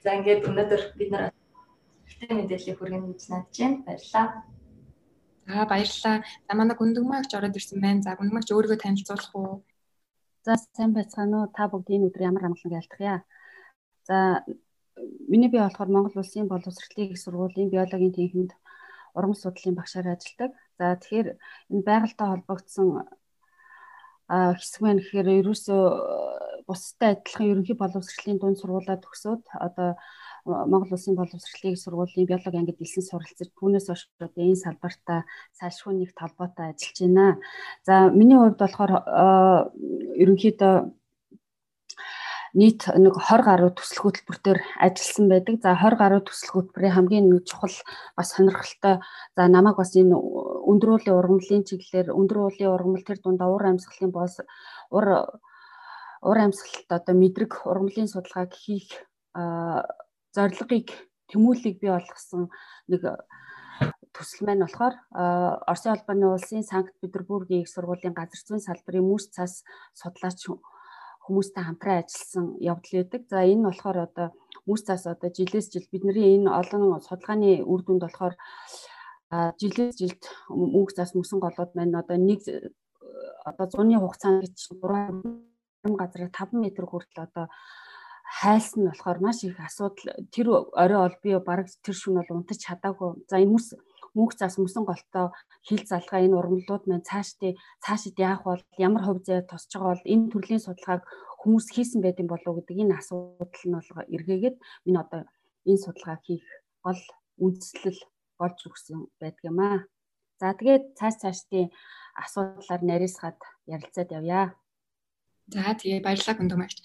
За 0.02 0.08
ингээд 0.18 0.46
өнөөдөр 0.50 0.82
бид 0.98 1.10
нар 1.14 1.30
мэдээллийг 2.26 2.76
хүргэнэ 2.78 3.06
гэж 3.06 3.22
найдаж 3.30 3.54
байна. 3.54 3.78
Баярлалаа. 3.86 4.26
За 5.46 5.64
баярлалаа. 5.70 6.16
За 6.46 6.52
манай 6.58 6.74
гүндгмаагч 6.74 7.30
ороод 7.38 7.54
ирсэн 7.54 7.78
байна. 7.78 8.02
За 8.02 8.18
гүндгмаагч 8.18 8.50
өөрийгөө 8.50 8.78
танилцуулах 8.82 9.34
уу? 9.38 9.62
За 10.42 10.58
сайн 10.74 10.90
байцгаана 10.98 11.46
уу? 11.46 11.54
Та 11.54 11.70
бүгд 11.70 11.86
энэ 11.94 12.10
өдөр 12.10 12.22
ямар 12.26 12.50
амгалан 12.50 12.78
ялдах 12.82 13.00
яа. 13.00 13.20
За 14.08 14.42
миний 15.30 15.50
би 15.50 15.58
болохоор 15.62 15.86
Монгол 15.86 16.18
Улсын 16.18 16.50
боловсролын 16.50 17.14
их 17.14 17.22
сургуулийн 17.22 17.70
биологийн 17.70 18.14
тэнхимд 18.14 18.52
уран 19.16 19.34
судлалын 19.34 19.78
багшаар 19.78 20.06
ажилладаг. 20.14 20.52
За 20.78 20.96
тэгэхээр 20.96 21.28
энэ 21.72 21.86
байгальтай 21.88 22.28
холбогдсон 22.28 22.88
хэсэг 24.28 24.80
маань 24.84 25.00
гэхээр 25.00 25.28
ерөөсөө 25.40 25.82
бусдад 26.68 27.24
адилхан 27.24 27.48
ерөнхий 27.52 27.76
боловсролын 27.80 28.38
дунд 28.38 28.60
сургуулаа 28.60 29.00
төгсөөд 29.00 29.42
одоо 29.56 29.96
Монгол 30.44 30.92
Улсын 30.92 31.16
боловсролын 31.16 31.80
сургуулийн 31.80 32.28
биологи 32.28 32.60
ангид 32.60 32.80
элсэн 32.84 33.04
суралцж 33.08 33.48
түүнээс 33.56 33.88
хойш 33.88 34.02
одоо 34.20 34.44
энэ 34.44 34.62
салбартаа 34.64 35.20
салшгүй 35.56 35.94
нэг 35.96 36.12
талбайтай 36.12 36.76
ажиллаж 36.76 36.98
байна. 37.00 37.26
За 37.88 37.94
миний 38.12 38.36
хувьд 38.36 38.60
болохоор 38.60 38.92
ерөнхийдөө 40.22 40.74
нийт 42.54 42.88
нэг 42.88 43.14
20 43.18 43.44
гаруй 43.44 43.70
төсөл 43.76 44.08
хөтөлбөр 44.08 44.38
төр 44.40 44.58
ажилласан 44.80 45.26
байдаг. 45.28 45.60
За 45.60 45.76
20 45.76 46.00
гаруй 46.00 46.22
төсөл 46.24 46.52
хөтөлбөрийн 46.52 46.94
хамгийн 46.96 47.26
нэг 47.28 47.44
чухал 47.44 47.76
бас 48.16 48.32
сонирхолтой 48.32 49.04
за 49.36 49.42
намайг 49.48 49.76
бас 49.76 49.92
энэ 49.96 50.16
өндөр 50.16 50.90
уулын 50.96 51.18
ургамлын 51.18 51.66
чиглэлээр 51.68 52.14
өндөр 52.16 52.38
уулын 52.48 52.72
ургамал 52.72 53.04
тэр 53.04 53.18
дундаа 53.20 53.48
ур 53.52 53.64
амьсгалын 53.68 54.12
боос 54.12 54.40
ур 54.88 55.06
ур 56.22 56.38
амьсгалт 56.38 56.88
одоо 56.88 57.14
мэдрэг 57.14 57.52
ургамлын 57.68 58.08
судалгааг 58.08 58.52
хийх 58.56 58.88
зорилгыг 60.32 60.88
тэмүүлийг 61.28 61.76
бий 61.80 61.92
болгосон 61.92 62.48
нэг 62.88 63.02
төсөл 64.16 64.48
маань 64.48 64.64
болохоор 64.64 64.94
Оросын 65.12 65.92
албаны 65.92 66.26
улсын 66.32 66.64
Санкт 66.64 66.96
Петербургийн 67.00 67.62
их 67.62 67.70
сургуулийн 67.70 68.16
газар 68.16 68.40
зүйн 68.40 68.64
салбарын 68.64 69.06
мөс 69.06 69.30
цас 69.30 69.62
судлаач 69.94 70.42
хүмүүстэй 71.28 71.64
хамтран 71.64 72.00
ажилласан 72.00 72.46
явдал 72.56 72.94
байдаг. 72.96 73.22
За 73.28 73.44
энэ 73.44 73.60
нь 73.60 73.68
болохоор 73.68 73.98
одоо 74.08 74.28
мөс 74.64 74.82
цаас 74.88 75.04
одоо 75.04 75.28
жилээс 75.28 75.68
жил 75.72 75.86
бидний 75.92 76.40
энэ 76.40 76.48
олон 76.48 76.96
судалгааны 77.04 77.50
үр 77.68 77.80
дүнд 77.84 78.02
болохоор 78.04 78.34
жилээс 79.60 79.94
жилд 80.00 80.22
мөнх 80.48 80.90
цаас 80.96 81.12
мөсөн 81.12 81.38
голууд 81.44 81.72
маань 81.76 82.00
одоо 82.00 82.16
нэг 82.16 82.40
одоо 83.44 83.66
зуны 83.68 84.00
хугацаанд 84.00 84.48
3 84.48 85.96
газар 86.00 86.22
5 86.32 86.56
м 86.56 86.64
хүртэл 86.88 87.26
одоо 87.28 87.46
хайлсан 88.40 88.80
нь 88.82 88.88
болохоор 88.88 89.18
маш 89.20 89.38
их 89.44 89.60
асуудал 89.60 90.16
тэр 90.32 90.46
орой 90.82 91.00
ол 91.06 91.16
би 91.22 91.30
бараг 91.48 91.68
тэр 91.84 91.96
шүн 92.00 92.14
бол 92.16 92.40
унтаж 92.40 92.58
чадаагүй. 92.64 93.24
За 93.28 93.36
энэ 93.40 93.52
мөс 93.52 93.66
мөнх 94.18 94.34
цаас 94.34 94.58
мөсөн 94.58 94.82
голтоо 94.82 95.26
хил 95.66 95.82
залгаа 95.86 96.20
энэ 96.26 96.38
ургамлууд 96.38 96.84
маань 96.90 97.06
цаашдээ 97.10 97.52
цаашид 97.84 98.16
яах 98.18 98.42
бол 98.48 98.62
ямар 98.86 99.02
хувь 99.06 99.22
зай 99.22 99.40
тосч 99.46 99.70
байгаа 99.72 99.94
бол 99.94 100.10
энэ 100.12 100.30
төрлийн 100.32 100.62
судалгааг 100.64 101.02
хүмүүс 101.42 101.66
хийсэн 101.74 102.00
байт 102.02 102.18
юм 102.22 102.28
болов 102.30 102.54
гэдэг 102.58 102.76
энэ 102.82 102.98
асуудал 102.98 103.64
нь 103.66 103.76
бол 103.78 104.10
эргээгээд 104.14 104.56
миний 104.84 105.02
одоо 105.04 105.22
энэ 105.70 105.82
судалгааг 105.84 106.20
хийх 106.26 106.46
гол 106.82 107.02
үндслэл 107.44 108.00
болж 108.38 108.58
өгсөн 108.66 109.06
аа. 109.22 109.78
За 110.40 110.54
тэгээд 110.58 110.84
цааш 110.98 111.14
цаашдын 111.22 111.70
асуудлаар 112.22 112.82
нарийсгаад 112.82 113.38
ярилцаад 113.74 114.10
явъя. 114.18 114.54
За 115.50 115.74
тэгээ 115.78 116.02
баярлалаа 116.06 116.36
гүндэмэгч. 116.38 116.78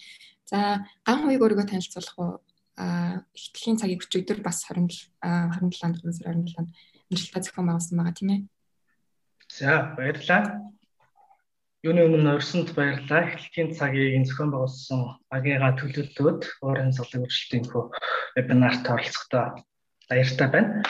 За 0.50 0.60
ган 1.06 1.18
хуйг 1.22 1.42
өөрийгөө 1.42 1.68
танилцуулах 1.70 2.18
уу? 2.18 2.34
а 2.78 3.22
ихтгэлийн 3.38 3.78
цагийг 3.78 4.02
өчигдөр 4.02 4.42
бас 4.42 4.66
27 4.66 5.14
27 5.22 5.86
онд 5.86 5.98
27 6.02 6.58
онд 6.58 6.74
амжилттай 7.12 7.42
зохион 7.44 7.68
байгуулсан 7.68 7.98
байгаа 7.98 8.16
тийм 8.16 8.30
ээ. 8.34 8.42
За 9.50 9.94
баярлалаа. 9.98 10.42
Юуны 11.84 12.02
өмнө 12.08 12.40
өрсөнд 12.40 12.72
баярлалаа. 12.78 13.28
Эхлэлийн 13.28 13.76
цагийг 13.76 14.16
энэ 14.16 14.28
зохион 14.30 14.52
байгуулсан 14.56 15.00
агига 15.28 15.76
төлөвлөлтөд 15.76 16.40
уурын 16.64 16.96
салгын 16.96 17.28
үржилтийн 17.28 17.66
хөө 17.68 17.92
вебинарт 18.40 18.88
оролцохдоо 18.88 19.60
баяртай 20.10 20.48
байна. 20.48 20.84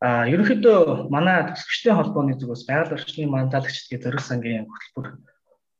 А 0.00 0.24
ерөнхийдөө 0.32 1.10
манай 1.12 1.52
төсөвчтэй 1.52 1.92
холбооны 1.92 2.38
зүгээс 2.38 2.64
байгаль 2.64 2.96
орчны 2.96 3.26
мандалагчдын 3.28 4.02
зориг 4.02 4.22
сангийн 4.24 4.70
хөтөлбөр 4.70 5.06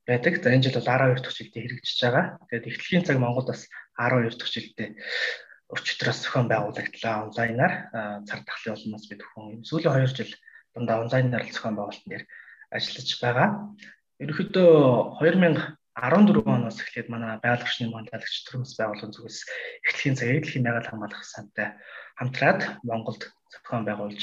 байдаг. 0.05 0.35
За 0.43 0.53
энэ 0.53 0.65
жил 0.69 0.77
бол 0.77 0.91
12 0.91 1.23
дахь 1.23 1.37
жилдээ 1.39 1.63
хэрэгжиж 1.65 1.99
байгаа. 2.03 2.25
Тэгээд 2.51 2.69
эхлэлийн 2.69 3.05
цаг 3.07 3.17
Монголд 3.23 3.49
бас 3.49 3.63
12 3.97 4.37
дахь 4.37 4.53
жилдээ 4.53 4.91
өчтөрөөс 5.69 6.19
зохион 6.25 6.49
байгуулагдлаа 6.49 7.17
онлайнаар 7.29 7.75
цар 8.29 8.41
тахлын 8.49 8.77
улмаас 8.77 9.05
бид 9.11 9.21
хүн 9.21 9.61
сүүлийн 9.69 10.01
2 10.01 10.17
жил 10.17 10.33
дундаа 10.73 11.05
онлайнаар 11.05 11.45
зохион 11.53 11.77
байгуулалтын 11.77 12.11
дээр 12.13 12.25
ажиллаж 12.73 13.09
байгаа. 13.21 13.49
Ерөнхийдөө 14.23 14.73
2014 15.21 16.41
оноос 16.57 16.79
эхлээд 16.81 17.13
манай 17.13 17.37
байгалийн 17.45 17.93
мандалагч 17.93 18.35
төрөмс 18.49 18.73
байгууллагын 18.81 19.15
зүгээс 19.15 19.39
эхлэхийн 19.85 20.17
цаг 20.17 20.29
эдлийн 20.33 20.65
байгаль 20.65 20.89
хамгаалах 20.89 21.25
сантай 21.25 21.69
хамтраад 22.19 22.61
Монголд 22.89 23.23
зохион 23.53 23.85
байгуулж 23.85 24.23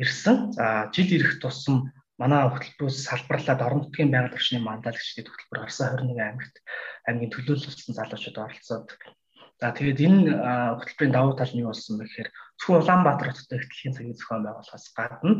ирсэн. 0.00 0.36
За 0.56 0.88
жил 0.94 1.08
ирэх 1.12 1.44
тусам 1.44 1.92
манай 2.16 2.46
хөтөлбөрөөс 2.48 2.98
салбарлаад 3.04 3.60
орон 3.66 3.80
нутгийн 3.84 4.10
байгаль 4.10 4.36
орчны 4.38 4.58
мандалагчдын 4.62 5.28
хөтөлбөр 5.28 5.60
гарсан 5.62 5.92
21 5.98 6.24
аймагт 6.24 6.56
аймгийн 7.08 7.32
төлөөлөлтсөн 7.34 7.94
залуучууд 7.98 8.38
оролцоод 8.38 8.88
за 9.60 9.70
тэгээд 9.70 10.00
энэ 10.06 10.20
хөтөлбөрийн 10.78 11.14
давуу 11.14 11.34
тал 11.38 11.52
нь 11.54 11.62
юу 11.62 11.70
болсон 11.70 11.98
бэ 11.98 12.04
гэхээр 12.06 12.30
зөвхөн 12.58 12.80
Улаанбаатар 12.82 13.28
хотод 13.30 13.54
эхлэхийн 13.54 13.94
цагийн 13.94 14.18
зохион 14.18 14.42
байгуулахаас 14.44 14.86
гадна 14.98 15.32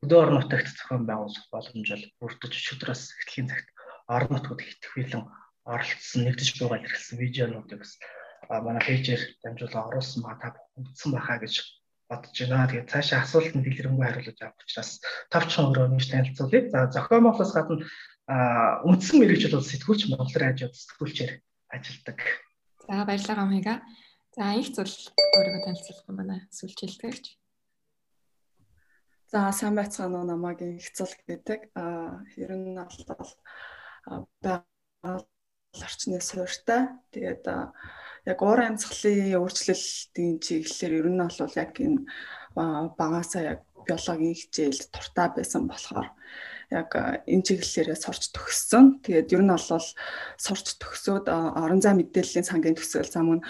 хөдөө 0.00 0.18
орон 0.20 0.36
нутагт 0.40 0.68
зохион 0.76 1.04
байгуулах 1.08 1.46
боломж 1.52 1.88
бол 1.90 2.04
бүрдэж 2.20 2.52
өчигдрөөс 2.60 3.02
эхлэхийн 3.24 3.48
цагт 3.50 3.68
орон 4.08 4.32
нутгад 4.36 4.60
ихэвчлэн 4.60 5.24
оролцсон 5.64 6.20
нэгдэж 6.28 6.48
байгаа 6.60 6.80
хэрэгсэн 6.84 7.16
видеонуудыг 7.20 7.80
бас 7.80 7.92
манай 8.64 8.82
пэйжээр 8.84 9.22
дамжуулан 9.42 9.88
оруулсан 9.88 10.20
ба 10.22 10.36
та 10.36 10.48
үзсэн 10.76 11.10
бахаа 11.16 11.38
гэж 11.40 11.54
бодож 12.08 12.36
байна. 12.36 12.68
Тэгээд 12.68 12.92
цаашаа 12.92 13.24
асуултанд 13.24 13.64
дэлгэрэнгүй 13.64 14.04
хариулж 14.04 14.40
авах 14.44 14.60
учраас 14.60 15.00
товчхон 15.32 15.72
өөрөө 15.72 15.86
нэмж 15.88 16.06
танилцуулъя. 16.12 16.68
За 16.68 16.78
зохион 16.92 17.24
байгуулалтаас 17.24 17.52
гадна 17.56 17.76
үндсэн 18.84 19.16
мэрэгжил 19.20 19.56
бол 19.56 19.64
сэтгүүлч 19.64 20.02
Монгол 20.12 20.36
радиод 20.36 20.76
сэтгүүлчээр 20.76 21.32
ажилладаг. 21.72 22.18
За 22.88 23.04
баярлалаа 23.04 23.36
гамхига. 23.36 23.74
За 24.36 24.52
их 24.60 24.68
зүйл 24.76 24.94
өөрийгөө 25.36 25.62
танилцуулах 25.64 26.08
юм 26.08 26.16
байна. 26.20 26.36
Сүлжээлдэгч. 26.52 27.24
За 29.32 29.48
сайн 29.56 29.74
байцгаана 29.78 30.20
уу 30.20 30.28
намайг 30.28 30.60
их 30.60 30.92
зүйл 30.92 31.16
гэдэг. 31.24 31.72
Аа 31.74 32.20
ер 32.36 32.52
нь 32.52 32.76
бол 32.76 33.30
байгаль 34.44 35.24
орчны 35.80 36.20
суурьтай. 36.20 36.92
Тэгээд 37.12 37.44
яг 38.28 38.38
уур 38.44 38.60
амьсгалын 38.60 39.32
өөрчлөлтийн 39.40 40.38
чиглэлээр 40.44 40.98
ер 41.00 41.08
нь 41.08 41.24
бол 41.24 41.56
яг 41.56 41.72
энэ 41.80 42.04
багасаа 43.00 43.42
яг 43.56 43.60
биологийн 43.88 44.36
хичээлд 44.36 44.92
туртаа 44.92 45.28
байсан 45.32 45.64
болохоор 45.68 46.08
яг 46.74 46.90
энэ 47.30 47.46
чиглэлээрээ 47.46 47.98
сурч 48.02 48.34
төгссөн. 48.34 49.00
Тэгээд 49.06 49.32
ер 49.38 49.42
нь 49.46 49.52
бол 49.54 49.88
сурч 50.36 50.66
төгсөөд 50.82 51.30
орон 51.30 51.78
зай 51.78 51.94
мэдээллийн 51.94 52.42
сангийн 52.42 52.74
төсөөл 52.74 53.06
зам 53.06 53.38
нь 53.38 53.44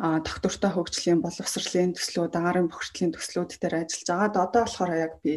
доктортой 0.00 0.72
хөгжлийн 0.72 1.20
боловсролын 1.20 1.92
төслүүд, 1.92 2.32
агаарын 2.32 2.72
бохирдлын 2.72 3.12
төслүүд 3.12 3.60
дээр 3.60 3.84
ажиллаж 3.84 4.08
байгаа. 4.32 4.44
Одоо 4.48 4.62
болохоор 4.64 4.92
яг 4.96 5.14
би 5.20 5.32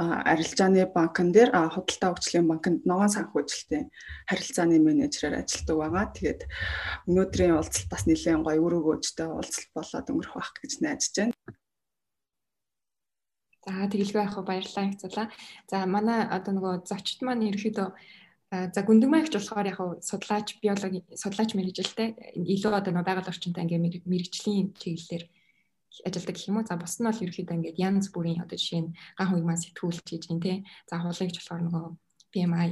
арилжааны 0.00 0.86
банкн 0.96 1.28
дээр 1.36 1.50
худалдаа 1.52 2.16
хөгжлийн 2.16 2.48
банкнд 2.48 2.88
ногоон 2.88 3.12
санхүүжилтийн 3.12 3.92
харилцааны 4.30 4.80
менежерээр 4.80 5.44
ажилладаг 5.44 5.76
байгаа. 5.76 6.06
Тэгээд 6.16 6.40
өнөөдрийн 7.08 7.56
уулзалт 7.60 7.88
бас 7.92 8.04
нэлээд 8.08 8.40
гоё 8.40 8.60
үр 8.64 8.74
өгөөжтэй 8.80 9.28
уулзалт 9.28 9.70
болоод 9.76 10.10
өнгөрөх 10.10 10.34
байх 10.40 10.50
гэж 10.62 10.72
найдаж 10.80 11.12
байна. 11.12 11.34
За 13.64 13.72
тэгэлгүй 13.92 14.20
яах 14.24 14.36
вэ 14.40 14.48
баярлалаа 14.48 14.84
хэвцэлээ. 14.88 15.28
За 15.70 15.76
манай 15.84 16.24
одоо 16.24 16.52
нөгөө 16.56 16.74
зочд 16.88 17.20
маань 17.20 17.44
ерөөхдөө 17.48 17.88
за 18.50 18.80
гүндэг 18.82 19.10
маягч 19.12 19.32
болохоор 19.36 19.68
яг 19.68 19.78
судлаач 20.00 20.48
биологи 20.64 21.04
судлаач 21.14 21.50
мэрэгжилтэй 21.54 22.08
илүү 22.34 22.72
одоо 22.74 22.90
нөгөө 22.96 23.08
байгаль 23.08 23.30
орчинтай 23.30 23.62
ингээ 23.62 24.02
мэрэгжлийн 24.10 24.74
чиглэлээр 24.80 25.24
ажилдаг 26.08 26.34
гэх 26.34 26.48
юм 26.48 26.58
уу. 26.58 26.66
За 26.66 26.74
бус 26.80 26.98
нь 26.98 27.06
бол 27.06 27.22
ерөөхдөө 27.22 27.56
ингээд 27.56 27.78
янз 27.78 28.06
бүрийн 28.14 28.42
одоо 28.42 28.56
жишээ 28.58 28.82
нь 28.82 28.94
ган 29.18 29.28
хугмаа 29.28 29.58
сэтгүүлч 29.60 30.06
гэж 30.08 30.22
юм 30.32 30.40
те. 30.40 30.64
За 30.90 30.98
хуулагч 30.98 31.36
болохоор 31.38 31.62
нөгөө 31.66 31.84
BMI 32.32 32.70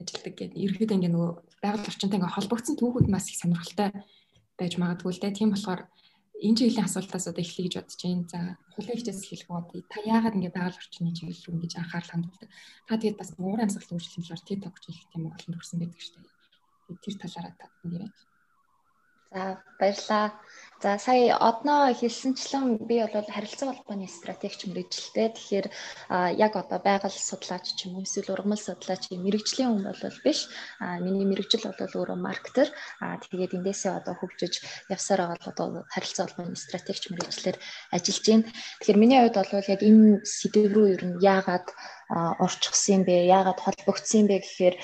ажилдаг 0.00 0.34
гэдэг. 0.38 0.58
Ерөөхдөө 0.64 0.96
ингээд 0.96 1.14
нөгөө 1.14 1.30
байгаль 1.58 1.88
орчинтай 1.90 2.16
ингээд 2.16 2.36
холбогдсон 2.36 2.76
түүхүүд 2.80 3.06
маш 3.12 3.28
их 3.28 3.40
сонирхолтой 3.40 3.90
байж 4.56 4.72
магадгүй 4.78 5.12
л 5.12 5.22
те. 5.22 5.36
Тийм 5.36 5.50
болохоор 5.52 5.80
энэ 6.42 6.58
жилийн 6.58 6.86
асуултаас 6.86 7.30
одоо 7.30 7.42
эхлэе 7.44 7.66
гэж 7.70 7.74
бодож 7.78 8.00
байна. 8.02 8.26
За 8.26 8.40
хулгай 8.74 8.96
хичээс 8.98 9.22
хэлэх 9.22 9.48
бод 9.48 9.70
та 9.86 9.98
яагаад 10.02 10.34
ингэ 10.34 10.50
байгаль 10.50 10.80
орчны 10.80 11.14
чиглэл 11.14 11.44
рүү 11.46 11.54
ингэж 11.54 11.72
анхаарал 11.78 12.10
хандуулдаг. 12.10 12.50
Та 12.86 12.98
тэгээд 12.98 13.20
бас 13.20 13.30
уур 13.38 13.60
амьсгалын 13.62 13.96
үйлчлэлийн 13.98 14.24
талаар 14.26 14.42
TED 14.42 14.60
Talk 14.64 14.76
хийх 14.82 15.06
тийм 15.14 15.22
олон 15.30 15.52
төрсэн 15.54 15.78
байдаг 15.78 16.00
шүү 16.02 16.14
дээ. 16.18 16.98
Тэр 17.04 17.14
талаараа 17.22 17.54
та 17.54 17.66
нэрээ. 17.86 18.10
За 19.34 19.58
баярлаа. 19.80 20.30
За 20.82 20.98
сая 20.98 21.34
одноо 21.50 21.90
хэлсэнчлэн 22.00 22.86
би 22.88 23.02
бол 23.02 23.26
харилцаа 23.34 23.72
холбооны 23.72 24.06
стратегч 24.06 24.60
мэрэгжилтэй. 24.68 25.28
Тэгэхээр 25.34 25.66
яг 26.38 26.52
одоо 26.54 26.78
байгаль 26.78 27.18
судлаач 27.28 27.66
ч 27.74 27.90
юм 27.90 27.98
уу 27.98 28.06
эсвэл 28.06 28.30
ургамал 28.30 28.60
судлаач 28.62 29.10
мэрэгжлийн 29.10 29.70
хүн 29.74 29.84
бол 29.90 30.18
биш. 30.22 30.46
А 30.78 31.00
миний 31.02 31.26
мэрэгжил 31.26 31.66
бол 31.66 31.96
өөрөө 31.98 32.18
маркетер. 32.20 32.68
А 33.02 33.18
тэгээд 33.22 33.56
эндээсээ 33.58 33.92
одоо 33.98 34.14
хөгжиж 34.14 34.54
явсаар 34.94 35.20
байгаа 35.34 35.50
одоо 35.50 35.66
харилцаа 35.90 36.26
холбооны 36.30 36.54
стратегч 36.54 37.02
мэрэгчлэр 37.10 37.56
ажиллаж 37.90 38.22
байна. 38.28 38.44
Тэгэхээр 38.78 39.02
миний 39.02 39.18
хувьд 39.18 39.38
бол 39.40 39.72
яг 39.74 39.82
энэ 39.82 40.22
сэдв 40.22 40.70
рүү 40.70 40.86
ер 40.94 41.02
нь 41.08 41.18
яагаад 41.18 41.66
орчихсан 42.10 43.00
юм 43.00 43.02
бэ? 43.08 43.28
Яагаад 43.30 43.60
холбогдсон 43.60 44.26
бэ 44.28 44.44
гэхээр 44.44 44.76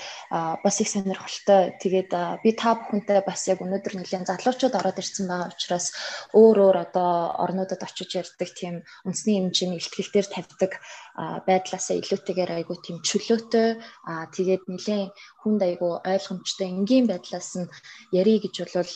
бас 0.63 0.75
их 0.81 0.89
сонирхолтой. 0.89 1.77
Тэгээд 1.81 2.11
би 2.43 2.49
та 2.57 2.75
бүхэнтэй 2.75 3.21
бас 3.25 3.47
яг 3.47 3.61
өнөөдөр 3.61 3.93
нэлийн 4.01 4.25
залуучууд 4.25 4.77
ороод 4.79 5.01
ирсэн 5.01 5.27
байгаа 5.29 5.53
учраас 5.53 5.93
өөр 6.33 6.57
өөр 6.65 6.77
одоо 6.89 7.37
орнуудад 7.43 7.81
очиж 7.85 8.17
ярьдаг 8.17 8.49
тийм 8.57 8.81
үндэсний 9.05 9.37
хэмжээний 9.37 9.79
ихтгэлээр 9.79 10.27
тавьдаг 10.31 10.71
байдлаасаа 11.47 11.95
илүүтэйгээр 12.01 12.51
айгу 12.57 12.75
тийм 12.79 12.97
чөлөөтэй 13.03 13.69
тэгээд 14.35 14.63
нэлийн 14.71 15.11
хүнд 15.43 15.61
айгу 15.61 15.99
ойлгомжтой 16.01 16.67
энгийн 16.71 17.05
байдлаас 17.07 17.51
нь 17.59 17.71
ярий 18.15 18.39
гэж 18.39 18.55
бол 18.73 18.91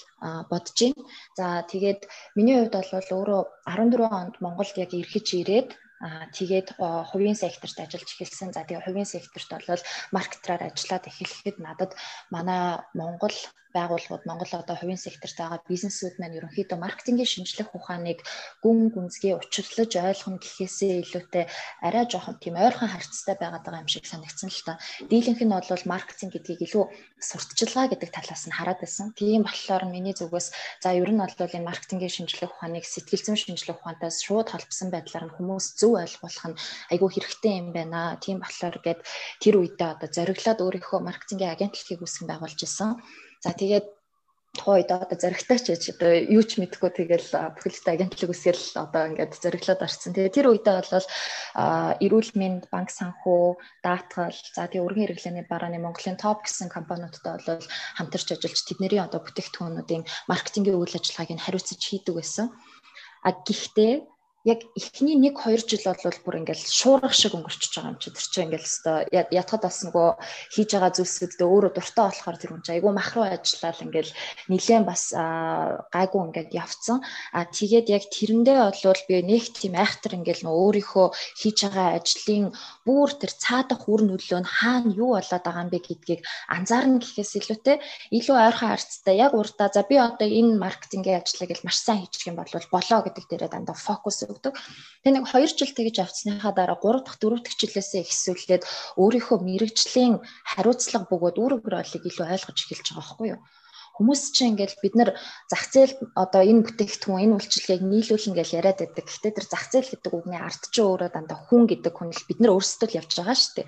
бодож 0.50 0.78
байна. 0.80 1.02
За 1.38 1.46
тэгээд 1.72 2.02
миний 2.36 2.58
хувьд 2.58 2.76
бол 2.76 3.10
өөрөө 3.18 3.42
14 3.68 4.20
онд 4.20 4.36
Монголд 4.42 4.76
яг 4.84 4.92
эргэж 4.94 5.28
ирээд 5.42 5.70
Аа 6.04 6.28
тэгээд 6.36 6.76
хувийн 6.80 7.38
секторт 7.40 7.78
ажиллаж 7.80 8.10
эхэлсэн. 8.12 8.52
За 8.52 8.68
тэгээд 8.68 8.86
хувийн 8.86 9.08
секторт 9.08 9.64
бол 9.68 9.84
маркетраар 10.12 10.68
ажиллаад 10.68 11.08
эхлэхэд 11.08 11.58
надад 11.64 11.92
манай 12.34 12.84
Монгол 12.94 13.36
байгууллагууд 13.76 14.24
Монгол 14.24 14.54
одоо 14.56 14.76
хувийн 14.80 15.02
секторт 15.02 15.36
байгаа 15.36 15.60
бизнесүүд 15.68 16.16
маань 16.18 16.38
ерөнхийдөө 16.40 16.80
маркетингийн 16.80 17.28
шинжлэх 17.28 17.70
ухааныг 17.76 18.24
гүн 18.64 18.90
гүнзгий 18.96 19.36
учирлаж 19.36 19.92
ойлгоно 20.00 20.40
гэхээсээ 20.40 21.04
илүүтэй 21.04 21.46
арай 21.84 22.06
жоохон 22.08 22.40
тийм 22.40 22.56
ойрхон 22.56 22.90
харьцтай 22.90 23.36
байгаад 23.36 23.64
байгаа 23.68 23.84
юм 23.84 23.92
шиг 23.92 24.08
санагдсан 24.08 24.50
л 24.50 24.64
та. 24.66 24.80
Дийлэнх 25.12 25.42
нь 25.44 25.52
бол 25.52 25.84
маркетинг 25.92 26.32
гэдгийг 26.34 26.62
илүү 26.66 26.86
сурталчилгаа 27.20 27.92
гэдэг 27.92 28.10
талаас 28.16 28.44
нь 28.48 28.56
хараад 28.56 28.80
байсан. 28.80 29.12
Тийм 29.20 29.44
болохоор 29.44 29.84
миний 29.92 30.16
зүгээс 30.16 30.48
за 30.84 30.90
ер 30.96 31.12
нь 31.12 31.20
бол 31.20 31.36
энэ 31.36 31.68
маркетингийн 31.70 32.16
шинжлэх 32.16 32.56
ухааныг 32.56 32.86
сэтгэл 32.88 33.24
зүйн 33.26 33.40
шинжлэх 33.40 33.78
ухаантай 33.82 34.12
шууд 34.12 34.48
холбосон 34.52 34.90
байдлаар 34.92 35.26
нь 35.28 35.36
хүмүүс 35.36 35.66
зөв 35.80 36.00
ойлгуулах 36.00 36.48
нь 36.50 36.60
айгүй 36.94 37.10
хэрэгтэй 37.12 37.54
юм 37.62 37.68
байна. 37.76 38.16
Тийм 38.24 38.38
болохоор 38.40 38.78
гээд 38.86 39.00
тэр 39.42 39.56
үедээ 39.60 39.90
одоо 39.94 40.10
зориглоод 40.16 40.60
өөрийнхөө 40.64 41.00
маркетингийн 41.04 41.54
агентлагийг 41.56 42.02
үүсгэн 42.02 42.28
байгуулж 42.30 42.60
исэн. 42.64 42.92
За 43.46 43.54
тэгээд 43.54 43.86
тухайд 44.58 44.90
одоо 44.90 45.14
зоригтой 45.14 45.60
ч 45.62 45.66
гэж 45.70 45.84
одоо 45.94 46.12
юу 46.18 46.42
ч 46.42 46.58
мэдгүй 46.58 46.90
тэгэл 46.98 47.30
бүхэлдээ 47.54 47.94
агентлаг 47.94 48.32
үсгэл 48.34 48.66
одоо 48.82 49.04
ингээд 49.14 49.38
зориглоод 49.38 49.86
орсон. 49.86 50.18
Тэгээ 50.18 50.34
тэр 50.34 50.48
үедээ 50.50 50.82
бол 50.82 51.08
эрүүл 52.02 52.32
мэнд, 52.40 52.64
банк 52.74 52.90
санхүү, 52.90 53.46
даатгал, 53.86 54.34
за 54.34 54.66
тэгээ 54.66 54.82
өргөн 54.82 55.04
хэрэглээний 55.14 55.46
барааны 55.46 55.78
Монголын 55.78 56.18
топ 56.18 56.42
гэсэн 56.42 56.74
компаниудтай 56.74 57.38
бол 57.38 57.70
хамтарч 58.02 58.28
ажиллаж 58.34 58.62
тэдний 58.66 58.98
одоо 58.98 59.22
бүтээгдэхүүнүүдийн 59.22 60.04
маркетингийн 60.32 60.80
үйл 60.82 60.98
ажиллагааг 60.98 61.32
нь 61.38 61.46
хариуцаж 61.46 61.82
хийдэг 61.86 62.18
байсан. 62.18 62.50
А 63.22 63.30
гэхдээ 63.46 63.94
яг 64.46 64.62
эхний 64.78 65.18
1 65.18 65.34
2 65.34 65.66
жил 65.66 65.82
бол 65.90 66.20
бүр 66.22 66.36
ингээл 66.46 66.64
шуурга 66.70 67.10
шиг 67.10 67.34
өнгөрчихөж 67.34 67.74
байгаа 67.82 67.92
юм 67.92 68.00
чи. 68.00 68.14
Тэр 68.14 68.28
чинь 68.30 68.46
ингээл 68.46 68.70
өстой 68.70 69.10
ятхад 69.34 69.62
бас 69.66 69.78
нөгөө 69.82 70.10
хийж 70.54 70.70
байгаа 70.70 70.92
зүйлсүүдээ 70.94 71.50
өөрөө 71.50 71.72
дуртай 71.74 72.06
болохоор 72.06 72.38
тэр 72.38 72.52
хүн 72.54 72.62
чинь 72.62 72.76
айгүй 72.78 72.94
махруу 72.94 73.26
ажиллаад 73.26 73.82
ингээл 73.82 74.12
нилээн 74.54 74.86
бас 74.86 75.04
гайгүй 75.90 76.22
ингээд 76.30 76.52
явцсан. 76.54 77.02
А 77.34 77.50
тэгээд 77.50 77.88
яг 77.90 78.04
тэрэндээ 78.14 78.58
бол 78.86 79.02
би 79.10 79.16
нэг 79.26 79.44
тийм 79.58 79.74
айхтар 79.82 80.14
ингээл 80.14 80.46
нөгөө 80.46 80.62
өөрийнхөө 80.62 81.08
хийж 81.42 81.58
байгаа 81.66 81.98
ажлын 81.98 82.54
бүр 82.86 83.10
тэр 83.18 83.34
цаадах 83.34 83.90
үр 83.90 84.02
нөлөө 84.06 84.40
нь 84.46 84.52
хаана 84.58 84.94
юу 84.94 85.18
болоод 85.18 85.44
байгаа 85.44 85.66
юм 85.66 85.72
бэ 85.74 85.80
гэдгийг 85.82 86.22
анзаарна 86.56 87.02
гэхээс 87.02 87.32
илүүтэй 87.42 87.78
илүү 88.18 88.38
ойрхон 88.46 88.70
харцтай 88.70 89.16
яг 89.26 89.34
урдаа 89.34 89.70
за 89.74 89.82
би 89.90 89.98
одоо 89.98 90.30
энэ 90.30 90.62
маркетингийн 90.62 91.20
ажлыг 91.20 91.52
л 91.58 91.66
маш 91.66 91.78
сайн 91.82 92.06
хийчих 92.06 92.30
юм 92.30 92.38
бол 92.38 92.54
болоо 92.76 93.00
гэдэг 93.02 93.26
дээрээ 93.26 93.52
дандаа 93.52 93.74
фокус 93.74 94.22
өгдөг. 94.30 94.54
Тэгээ 95.02 95.16
нэг 95.18 95.26
2 95.26 95.58
жил 95.58 95.74
тэгж 95.74 95.96
авцсныхаа 96.06 96.54
дараа 96.54 96.78
3 96.78 97.02
дахь 97.02 97.18
4 97.18 97.42
дахь 97.42 97.58
жилээсээ 97.58 98.06
ихсүүлээд 98.06 98.64
өөрийнхөө 99.02 99.38
мэрэгжлийн 99.42 100.22
хариуцлага 100.46 101.10
бөгөөд 101.10 101.38
үр 101.42 101.52
өгрөөлийг 101.58 102.04
илүү 102.06 102.26
ойлгож 102.38 102.58
эхэлж 102.62 102.88
байгаа 102.94 103.02
байхгүй 103.02 103.28
юу? 103.34 103.42
Хүмүүс 103.96 104.36
чинь 104.36 104.60
ингээл 104.60 104.76
бид 104.84 104.96
нар 105.00 105.10
зах 105.48 105.64
зээл 105.72 105.96
одоо 106.20 106.44
энэ 106.44 106.68
бүтээгдэхүүн 106.68 107.24
энэ 107.24 107.36
үйлчлэгийг 107.40 107.84
нийлүүлнэ 107.88 108.36
гэж 108.36 108.50
яриад 108.60 108.80
байдаг. 108.84 109.08
Гэхдээ 109.08 109.34
тэр 109.40 109.48
зах 109.48 109.66
зээл 109.72 109.92
гэдэг 109.96 110.12
үгний 110.12 110.36
ард 110.36 110.64
чинь 110.68 110.84
өөрөө 110.84 111.10
дандаа 111.16 111.40
хүн 111.48 111.64
гэдэг 111.64 111.94
хүн 111.96 112.12
л 112.12 112.28
бид 112.28 112.40
нар 112.44 112.54
өөрсдөө 112.60 112.88
л 112.92 112.98
явж 113.00 113.12
байгаа 113.16 113.38
шүү 113.40 113.54
дээ. 113.56 113.68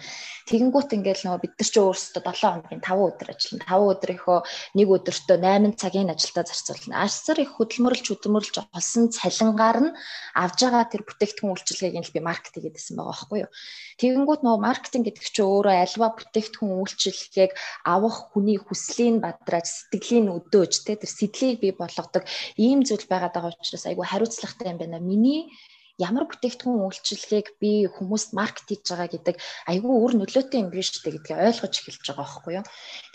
Тэгэнгүүт 0.52 0.90
ингээл 1.00 1.24
нөгөө 1.24 1.42
бид 1.48 1.54
нар 1.56 1.70
чинь 1.72 1.86
өөрсдөө 1.88 2.22
7 2.28 2.44
хоногийн 2.44 2.84
5 2.84 3.08
өдөр 3.08 3.30
ажиллана. 3.32 3.66
5 3.72 3.92
өдрийнхөө 3.96 4.40
нэг 4.76 4.88
өдөртөө 4.92 5.38
8 5.40 5.80
цагийн 5.80 6.12
ажилдаа 6.12 6.44
зарцуулна. 6.44 6.96
Ашсар 7.08 7.38
их 7.40 7.52
хөдөлмөрлж 7.56 8.06
хөдөлмөрлж 8.12 8.56
олсон 8.76 9.06
цалингаар 9.16 9.80
нь 9.88 9.92
авж 10.36 10.58
байгаа 10.60 10.86
тэр 10.92 11.04
бүтээгдэхүүн 11.08 11.54
үйлчлэгийг 11.54 11.96
нь 11.96 12.06
л 12.08 12.16
би 12.16 12.20
маркетинг 12.20 12.66
гэдсэн 12.68 12.96
байгаа 12.98 13.16
байхгүй 13.16 13.40
юу. 13.46 13.52
Тэгэнгүүт 14.02 14.42
нөгөө 14.44 14.62
маркетинг 14.66 15.06
гэдэг 15.08 15.26
чинь 15.26 15.46
өөрөө 15.46 15.76
альва 15.86 16.08
бүтээгдэхүүн 16.18 16.80
үйлчлэгийг 16.82 17.52
авах 17.86 18.18
хүний 18.34 18.58
хүслийн 18.58 19.18
бадрааж 19.22 19.68
сэтгэлийн 19.70 20.17
сэтгэлийн 20.18 20.34
өдөөж 20.34 20.74
те 20.86 20.98
тэр 20.98 21.10
сэтлийг 21.10 21.62
бий 21.62 21.74
болгодог 21.78 22.24
ийм 22.58 22.82
зүйл 22.82 23.06
байгаад 23.06 23.34
байгаа 23.38 23.54
учраас 23.54 23.86
айгүй 23.86 24.06
хариуцлагатай 24.10 24.74
юм 24.74 24.78
байна. 24.82 24.98
Миний 25.00 25.54
ямар 25.98 26.30
бүтээгдэхүүн 26.30 26.86
үйлчилгээг 26.86 27.48
би 27.58 27.90
хүмүүст 27.90 28.38
маркет 28.38 28.70
хийж 28.70 28.86
байгаа 28.86 29.10
гэдэг 29.10 29.36
айгүй 29.66 29.96
үр 29.98 30.14
нөлөөтэй 30.22 30.62
юм 30.62 30.70
биш 30.70 30.94
үү 30.94 31.02
гэдгийг 31.10 31.34
ойлгож 31.34 31.74
эхэлж 31.74 32.06
байгаа 32.06 32.22
байхгүй 32.22 32.54
юу. 32.62 32.66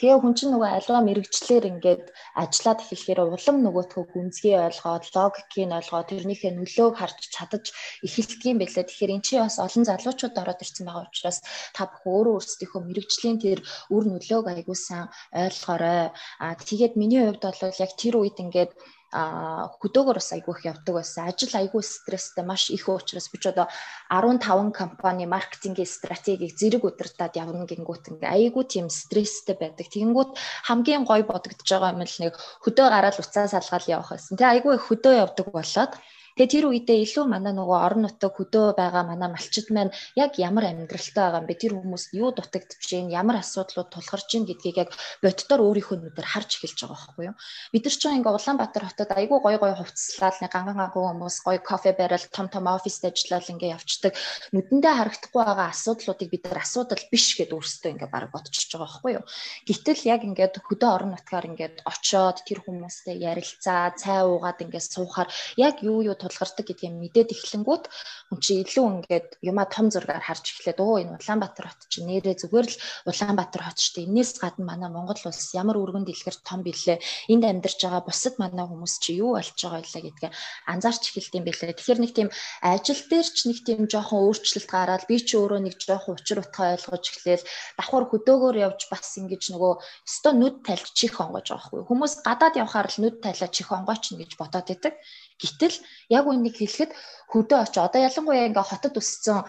Тэгээ 0.02 0.18
хүн 0.18 0.34
чинь 0.34 0.50
нөгөө 0.50 0.70
альва 0.82 1.00
мэрэгчлэр 1.06 1.64
ингээд 1.70 2.04
ажиллаад 2.42 2.78
эхлэхээр 2.82 3.20
улам 3.22 3.56
нөгөөтгөө 3.62 4.04
гүнзгий 4.10 4.56
ойлгоод 4.58 5.04
логикийг 5.14 5.70
ойлгоод 5.78 6.10
тэрнийхээ 6.10 6.52
нөлөөг 6.58 6.94
харж 6.98 7.18
чадаж 7.30 7.64
эхэлдэг 8.02 8.42
юм 8.50 8.58
байлаа. 8.58 8.84
Тэгэхээр 8.86 9.14
эн 9.14 9.22
чинь 9.22 9.42
бас 9.46 9.56
олон 9.62 9.84
залуучууд 9.86 10.40
ороод 10.42 10.62
ирсэн 10.64 10.86
байгаа 10.90 11.06
учраас 11.06 11.38
та 11.70 11.86
бүх 11.86 12.02
өөрөө 12.02 12.34
өөрсдийнхөө 12.34 12.82
мэрэгжлийн 12.82 13.38
тэр 13.38 13.58
үр 13.94 14.04
нөлөөг 14.10 14.46
айгүй 14.50 14.76
сайн 14.76 15.06
ойлгоорой. 15.30 16.10
Аа 16.42 16.54
тэгээд 16.58 16.98
миний 16.98 17.22
хувьд 17.22 17.46
бол 17.46 17.62
яг 17.84 17.92
тэр 17.94 18.14
үед 18.18 18.42
ингээд 18.42 18.74
хөдөөгөр 19.12 20.16
бас 20.16 20.32
айгүй 20.32 20.54
их 20.56 20.64
явдаг 20.64 20.94
байсан. 20.96 21.28
Ажил 21.28 21.52
айгүй 21.52 21.84
стресстэй 21.84 22.44
маш 22.44 22.72
их 22.72 22.88
учраас 22.88 23.28
би 23.28 23.36
ч 23.36 23.52
одоо 23.52 23.68
15 24.08 24.72
компани 24.72 25.28
маркетингийн 25.28 25.86
стратегийг 25.86 26.56
зэрэг 26.56 26.84
удирдах 26.88 27.36
явна 27.36 27.68
гингүүт 27.68 28.08
ингээ 28.16 28.32
айгүй 28.32 28.64
тийм 28.64 28.88
стресстэй 28.88 29.56
байдаг. 29.60 29.84
Тэгэнгүүт 29.92 30.32
хамгийн 30.64 31.04
гой 31.04 31.22
бодогдож 31.28 31.68
байгаа 31.68 31.92
юм 31.92 32.02
л 32.08 32.18
нэг 32.24 32.34
хөдөө 32.64 32.86
гараад 32.88 33.20
уцаа 33.20 33.52
салгаал 33.52 33.92
явах 34.00 34.16
байсан. 34.16 34.40
Тэ 34.40 34.48
айгүй 34.48 34.80
хөдөө 34.80 35.14
явдаг 35.20 35.46
болоод 35.52 35.92
Тэгээ 36.36 36.52
тэр 36.52 36.64
үедээ 36.72 36.98
илүү 37.04 37.24
манай 37.28 37.52
нөгөө 37.52 37.78
орон 37.84 38.02
нутаг 38.08 38.32
хөдөө 38.32 38.72
байгаа 38.72 39.04
манай 39.04 39.28
малчид 39.28 39.68
маань 39.68 39.92
яг 40.16 40.40
ямар 40.40 40.72
амьдралтай 40.72 41.28
байгаа 41.28 41.40
юм 41.44 41.48
бэ? 41.48 41.60
Тэр 41.60 41.72
хүмүүс 41.76 42.04
юу 42.16 42.32
дутагдж 42.32 42.80
байна? 42.88 43.12
Ямар 43.20 43.36
асуудлууд 43.44 43.92
тулгарч 43.92 44.28
байна 44.32 44.48
гэдгийг 44.48 44.76
яг 44.80 44.90
боддоор 45.20 45.60
өөрийнхөө 45.60 45.96
нүдээр 46.00 46.28
харж 46.32 46.50
эхэлж 46.56 46.78
байгаа 46.88 46.96
байхгүй 46.96 47.24
юу? 47.28 47.36
Бид 47.72 47.84
нар 47.84 47.96
ч 47.96 48.02
ингээ 48.08 48.32
Улаанбаатар 48.32 48.84
хотод 48.88 49.10
айгүй 49.12 49.38
гой 49.44 49.56
гой 49.60 49.72
хувцаслаад 49.76 50.36
нэг 50.40 50.50
ганган 50.52 50.76
ганган 50.80 51.20
хүмүүс 51.20 51.36
гой 51.44 51.58
кофе 51.60 51.92
барайл 51.92 52.26
том 52.32 52.48
том 52.48 52.64
оффист 52.64 53.04
ажиллаад 53.04 53.52
ингээ 53.52 53.74
явцдаг. 53.76 54.12
Нүдэндээ 54.56 54.94
харагдахгүй 54.96 55.42
байгаа 55.44 55.68
асуудлуудыг 55.68 56.28
бид 56.32 56.44
нар 56.48 56.64
асуудал 56.64 57.02
биш 57.12 57.36
гэд 57.36 57.52
өөрсдөө 57.52 57.90
ингээ 57.92 58.08
баг 58.08 58.32
бодчихж 58.32 58.72
байгаа 58.72 58.88
байхгүй 58.88 59.12
юу? 59.20 59.24
Гэтэл 59.68 60.02
яг 60.08 60.20
ингээд 60.24 60.54
хөдөө 60.64 60.90
орон 60.90 61.12
нутгаар 61.12 61.46
ингээд 61.52 61.76
очоод 61.84 62.38
тэр 62.48 62.58
хүмүүстэй 62.64 63.16
ярилцаа, 63.20 63.92
цай 64.00 64.24
уугаад 64.24 64.64
ингээ 64.64 64.80
суухаар 64.80 65.28
яг 65.60 65.84
юу 65.84 66.00
юу 66.02 66.16
тулгардаг 66.22 66.66
гэдгийг 66.70 66.94
мэдээд 66.94 67.34
эхлэнгүүт 67.34 67.84
хүн 68.30 68.38
чи 68.38 68.62
илүү 68.62 68.86
ингээд 69.02 69.28
юма 69.42 69.66
том 69.66 69.90
зургаар 69.90 70.22
харж 70.22 70.44
эхлээд 70.54 70.78
өө 70.78 70.94
энэ 71.02 71.14
Улаанбаатар 71.18 71.66
хот 71.66 71.82
чи 71.90 72.06
нэрээ 72.06 72.38
зүгээр 72.38 72.68
л 72.70 72.80
Улаанбаатар 73.10 73.62
хот 73.66 73.78
шүү 73.82 73.94
дээ. 73.98 74.08
Энээс 74.08 74.32
гадна 74.38 74.64
манай 74.64 74.90
Монгол 74.90 75.20
улс 75.26 75.50
ямар 75.52 75.76
өргөн 75.82 76.06
дэлгэр 76.06 76.36
том 76.46 76.62
билээ. 76.62 77.02
Энд 77.28 77.44
амьдарч 77.44 77.78
байгаа 77.82 78.02
бусад 78.06 78.34
манай 78.38 78.66
хүмүүс 78.66 78.94
чи 79.02 79.18
юу 79.18 79.34
болж 79.36 79.58
байгаа 79.58 79.82
илээ 79.82 80.02
гэдгээ 80.06 80.30
анзаарч 80.70 81.02
эхэлт 81.10 81.34
юм 81.36 81.44
билээ. 81.44 81.74
Тэгэхээр 81.76 82.00
нэг 82.00 82.12
тийм 82.14 82.28
ажил 82.62 83.02
дээр 83.10 83.28
ч 83.28 83.38
нэг 83.50 83.58
тийм 83.66 83.80
жоохон 83.90 84.22
өөрчлөлт 84.26 84.68
гараад 84.70 85.04
би 85.10 85.16
чи 85.18 85.34
өөрөө 85.36 85.60
нэг 85.66 85.74
жоохон 85.76 86.16
учир 86.16 86.38
утгаа 86.40 86.78
ойлгож 86.78 87.04
эхлээл 87.10 87.44
давхар 87.78 88.04
хөдөөгөөр 88.08 88.56
явж 88.66 88.80
бас 88.92 89.08
ингэж 89.18 89.42
нөгөө 89.52 89.72
өсто 90.06 90.28
нүд 90.32 90.56
тайлж 90.66 90.88
чих 90.94 91.18
онгож 91.20 91.46
байгаа 91.50 91.66
хгүй. 91.66 91.82
Хүмүүс 91.88 92.12
гадаад 92.26 92.54
явхаар 92.62 92.88
л 92.88 93.00
нүд 93.02 93.16
тайлаа 93.24 93.50
чих 93.50 93.68
онгооч 93.72 94.04
гэж 94.14 94.32
бодоод 94.38 94.66
байдаг. 94.68 94.94
Гэтэл 95.42 95.76
яг 96.14 96.24
үнийг 96.30 96.56
хэлэхэд 96.56 96.94
хөдөө 97.32 97.58
очи 97.64 97.78
одоо 97.82 98.00
ялангуяа 98.06 98.46
ингээ 98.46 98.66
хотод 98.70 98.94
өссөн 99.00 99.42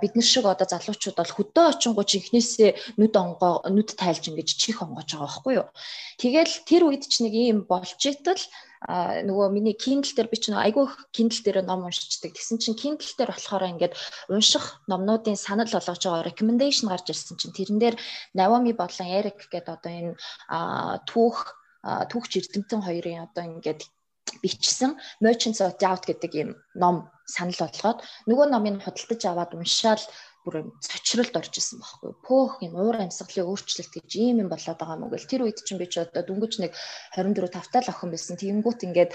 бид 0.00 0.12
нар 0.16 0.26
шиг 0.26 0.46
одоо 0.48 0.64
залуучууд 0.64 1.16
бол 1.18 1.36
хөдөө 1.36 1.64
очингуу 1.76 2.04
жинхнээсээ 2.08 2.70
нүд 2.96 3.14
онгоо 3.20 3.52
нүд 3.68 3.90
тайлж 4.00 4.24
ингэж 4.32 4.48
чих 4.56 4.80
онгоож 4.80 5.10
байгаа 5.12 5.28
байхгүй 5.28 5.54
юу. 5.60 5.68
Тэгэл 6.22 6.54
тэр 6.64 6.82
үед 6.88 7.04
ч 7.10 7.20
нэг 7.20 7.34
юм 7.34 7.60
болж 7.68 8.00
итэл 8.00 8.42
а 8.86 9.18
нөгөө 9.26 9.50
миний 9.50 9.74
Kindle 9.74 10.14
дээр 10.14 10.30
би 10.30 10.38
ч 10.38 10.52
нөгөө 10.52 10.64
айгүй 10.70 10.86
Kindle 11.10 11.42
дээр 11.42 11.58
ном 11.66 11.84
уншичдаг. 11.88 12.32
Тэгсэн 12.36 12.62
чинь 12.62 12.78
Kindle 12.78 13.12
дээр 13.18 13.32
болохоор 13.34 13.64
ингээд 13.74 13.94
унших 14.30 14.64
номнуудын 14.86 15.34
санал 15.34 15.66
болгож 15.66 16.02
байгаа 16.06 16.28
recommendation 16.28 16.86
гарч 16.86 17.10
ирсэн 17.10 17.36
чинь 17.40 17.56
тэрэн 17.56 17.80
дээр 17.82 17.96
Naomi 18.38 18.72
болон 18.76 19.08
Eric 19.10 19.50
гэдэг 19.50 19.74
одоо 19.74 19.90
энэ 19.90 20.12
түүх 21.08 21.56
түүхч 21.82 22.32
эрдэмтэн 22.38 22.80
хоёрын 22.82 23.26
одоо 23.26 23.44
ингээд 23.46 23.80
бичсэн 24.42 24.98
Merchants 25.20 25.60
of 25.64 25.78
Doubt 25.80 26.04
гэдэг 26.06 26.32
юм 26.34 26.50
ном 26.74 27.10
санал 27.26 27.58
болгоод 27.58 27.98
нөгөө 28.30 28.46
номыг 28.50 28.82
худалдаж 28.82 29.22
аваад 29.26 29.52
уншаал 29.58 30.02
бүр 30.46 30.70
цочролд 30.78 31.34
орж 31.34 31.58
исэн 31.58 31.82
байхгүй. 31.82 32.10
Пөөх 32.22 32.62
юм 32.62 32.78
уур 32.78 33.02
амьсгалын 33.02 33.50
өөрчлөлт 33.50 33.92
гэж 33.98 34.10
ийм 34.14 34.46
юм 34.46 34.48
болоод 34.48 34.78
байгаа 34.78 34.94
юм 34.94 35.10
гэл 35.10 35.26
тэр 35.26 35.42
үед 35.42 35.58
чинь 35.66 35.82
би 35.82 35.90
ч 35.90 35.98
одоо 35.98 36.22
дүнгэж 36.22 36.62
нэг 36.62 36.72
24 37.18 37.50
тавтай 37.50 37.82
л 37.82 37.90
охин 37.90 38.14
байсан. 38.14 38.38
Тэгэнгүүт 38.38 38.86
ингээд 38.86 39.10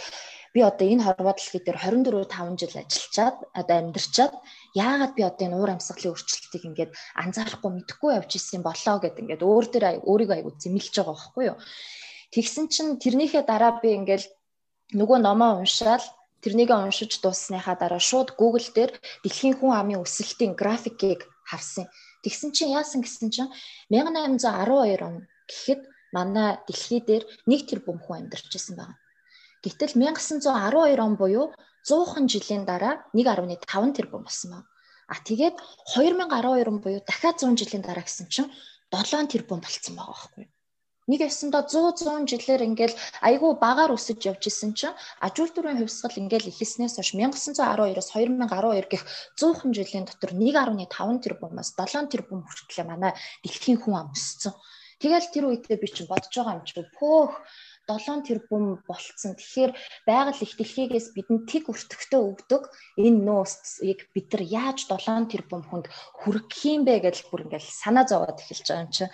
би 0.52 0.60
одоо 0.60 0.88
энэ 0.92 1.08
хорвоо 1.08 1.32
дэлхий 1.32 1.64
дээр 1.64 1.80
24 1.80 2.28
5 2.28 2.60
жил 2.60 2.76
ажиллачаад 2.84 3.38
одоо 3.56 3.76
амьдарчаад 3.80 4.34
яагаад 4.76 5.14
би 5.16 5.24
одоо 5.24 5.44
энэ 5.48 5.56
уур 5.56 5.72
амьсгалын 5.72 6.12
өөрчлөлтийг 6.12 6.64
ингээд 6.68 6.92
анзаарахгүй 7.16 7.72
мэдэхгүй 7.80 8.12
явж 8.20 8.32
исэн 8.36 8.60
болоо 8.68 9.00
гэд 9.00 9.16
ингээд 9.24 9.48
өөр 9.48 9.66
дээр 9.72 9.86
өөрийгөө 10.04 10.36
аягүй 10.36 10.54
зэмлэж 10.60 10.94
байгаа 11.00 11.16
байхгүй 11.16 11.44
юу. 11.48 11.58
Тэгсэн 12.36 12.66
чинь 12.68 13.00
тэрнийхээ 13.00 13.44
дараа 13.48 13.80
би 13.80 13.96
ингээд 13.96 14.28
нөгөө 14.92 15.18
номоо 15.24 15.64
уншаал 15.64 16.04
тэрнийг 16.44 16.72
уншиж 16.74 17.22
дууссныхаа 17.24 17.76
дараа 17.80 18.02
шууд 18.02 18.36
Google 18.40 18.68
дээр 18.76 18.92
дэлхийн 19.24 19.56
хүн 19.58 19.72
амын 19.72 20.04
өсөлтийн 20.04 20.54
графикийг 20.58 21.30
харсан. 21.50 21.86
Тэгсэн 22.24 22.50
чинь 22.56 22.76
яасан 22.76 23.02
гэсэн 23.06 23.30
чинь 23.34 23.52
1812 23.90 25.08
он 25.08 25.16
гэхэд 25.50 25.82
манай 26.16 26.60
дэлхий 26.68 27.02
дээр 27.02 27.24
1 27.48 27.70
тэрбум 27.70 27.98
хүн 28.02 28.28
амьдарч 28.28 28.46
байсан 28.52 28.76
байна. 28.76 28.96
Гэтэл 29.64 29.94
1912 29.96 31.00
он 31.06 31.16
буюу 31.16 31.48
100хан 31.88 32.26
жилийн 32.28 32.64
дараа 32.66 33.06
1.5 33.14 33.98
тэрбум 33.98 34.24
болсон 34.26 34.50
байна. 34.52 34.68
А 35.08 35.16
тэгээд 35.28 35.56
2012 35.96 36.68
он 36.72 36.78
буюу 36.84 37.02
дахиад 37.06 37.38
100 37.40 37.56
жилийн 37.60 37.84
дараа 37.86 38.06
гэсэн 38.06 38.28
чинь 38.34 38.50
7 38.92 39.32
тэрбум 39.32 39.60
болцсон 39.62 39.96
байгаа 39.96 40.14
байхгүй 40.14 40.44
юу? 40.46 40.52
Нэг 41.12 41.20
ясандаа 41.28 41.68
100 41.68 42.08
100 42.08 42.32
жилээр 42.32 42.62
ингээл 42.70 42.96
айгүй 43.28 43.52
багаар 43.60 43.92
өсөж 43.98 44.20
явж 44.32 44.44
исэн 44.48 44.72
чинь 44.80 44.96
аж 45.20 45.36
үйлдвэрийн 45.44 45.80
хувьсгал 45.84 46.16
ингээл 46.24 46.52
эхэлснээс 46.52 46.96
хойш 46.96 47.12
1912-оос 47.20 48.10
2012 48.16 48.92
гэх 48.92 49.04
100хан 49.36 49.72
жилийн 49.76 50.06
дотор 50.08 50.32
1.5 50.32 50.88
тэрбумаас 51.26 51.70
7 51.76 52.08
тэрбум 52.08 52.48
хүртэл 52.48 52.88
манай 52.88 53.12
дэлхийн 53.44 53.80
хүн 53.84 53.96
ам 54.00 54.10
өссөн. 54.16 54.56
Тэгэл 55.02 55.34
тэр 55.34 55.46
үедээ 55.50 55.78
би 55.82 55.88
чинь 55.90 56.08
бодож 56.08 56.30
байгаа 56.30 56.62
юм 56.62 56.64
чи 56.64 56.78
пөөх 56.78 57.34
7 57.90 58.22
тэрбум 58.22 58.86
болцсон. 58.86 59.34
Тэгэхээр 59.34 59.72
байгаль 60.06 60.44
их 60.46 60.54
дэлхийгээс 60.56 61.08
бидэнд 61.18 61.50
тэг 61.50 61.66
өртөгтэй 61.74 62.22
өгдөг 62.22 62.64
энэ 63.02 63.20
нөөцийг 63.26 64.00
бид 64.14 64.28
нар 64.32 64.44
яаж 64.46 64.80
7 64.86 65.26
тэрбум 65.34 65.66
хүнд 65.66 65.90
хүргэх 66.22 66.62
юм 66.70 66.86
бэ 66.86 67.02
гэж 67.02 67.34
бүр 67.34 67.50
ингээл 67.50 67.66
санаа 67.66 68.06
зовоод 68.06 68.38
эхэлж 68.40 68.68
байгаа 68.70 68.86
юм 68.86 68.92
чинь. 68.94 69.12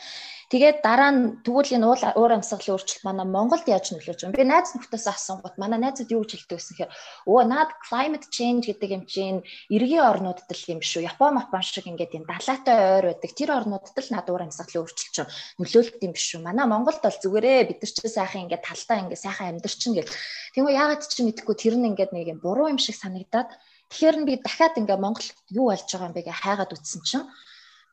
Тэгээд 0.47 0.79
дараа 0.79 1.11
нь 1.11 1.43
тэгвэл 1.43 1.75
энэ 1.75 1.87
уур 2.15 2.31
амьсгалын 2.31 2.79
өөрчлөлт 2.79 3.03
манай 3.03 3.27
Монголд 3.27 3.67
яаж 3.67 3.91
нөлөөлж 3.91 4.23
байгаа 4.23 4.31
юм? 4.31 4.39
Би 4.39 4.47
найз 4.47 4.71
нөхдөс 4.71 5.03
асуугууд 5.11 5.59
манай 5.59 5.75
найзууд 5.75 6.07
юу 6.15 6.23
гэж 6.23 6.47
хэлдэг 6.47 6.55
гэсэн 6.55 6.75
хэрэг 6.87 6.93
өө 7.27 7.41
наад 7.51 7.71
climate 7.83 8.31
change 8.31 8.71
гэдэг 8.71 8.89
юм 8.95 9.03
чинь 9.03 9.43
эргийн 9.67 10.07
орнуудад 10.07 10.47
л 10.47 10.71
юм 10.71 10.79
шүү. 10.79 11.03
Япон, 11.03 11.35
Япон 11.35 11.63
шиг 11.67 11.91
ингээд 11.91 12.15
юм 12.15 12.23
далайтай 12.23 12.79
ойр 12.95 13.05
байдаг. 13.11 13.31
Тэр 13.35 13.49
орнуудад 13.59 13.91
л 13.99 14.13
наад 14.15 14.27
уур 14.31 14.43
амьсгалын 14.47 14.87
өөрчлөлт 14.87 15.11
чинь 15.11 15.31
нөлөөлөлт 15.59 16.05
юм 16.07 16.13
биш 16.15 16.25
шүү. 16.31 16.39
Манай 16.47 16.63
Монголд 16.63 17.03
бол 17.03 17.19
зүгээрээ 17.19 17.67
бид 17.67 17.79
нар 17.83 17.91
ч 17.91 17.97
сайхан 18.07 18.47
ингээд 18.47 18.63
талтай 18.63 18.97
ингээд 19.03 19.25
сайхан 19.27 19.51
амьдарчин 19.51 19.99
гэл. 19.99 20.15
Тэгмээ 20.55 20.79
яагаад 20.79 21.03
ч 21.11 21.27
мэдэхгүй 21.27 21.55
тэр 21.59 21.75
нь 21.75 21.91
ингээд 21.91 22.15
нэг 22.15 22.31
юм 22.31 22.39
буруу 22.39 22.71
юм 22.71 22.79
шиг 22.79 22.95
санагдаад 22.95 23.51
Тэгэхээр 23.87 24.15
би 24.27 24.35
дахиад 24.43 24.75
ингээ 24.79 24.99
Монгол 24.99 25.27
юу 25.51 25.71
болж 25.71 25.87
байгаа 25.87 26.07
юм 26.11 26.15
бэ 26.15 26.27
гэж 26.27 26.39
хайгаад 26.43 26.75
үтсэн 26.75 27.01
чинь 27.07 27.27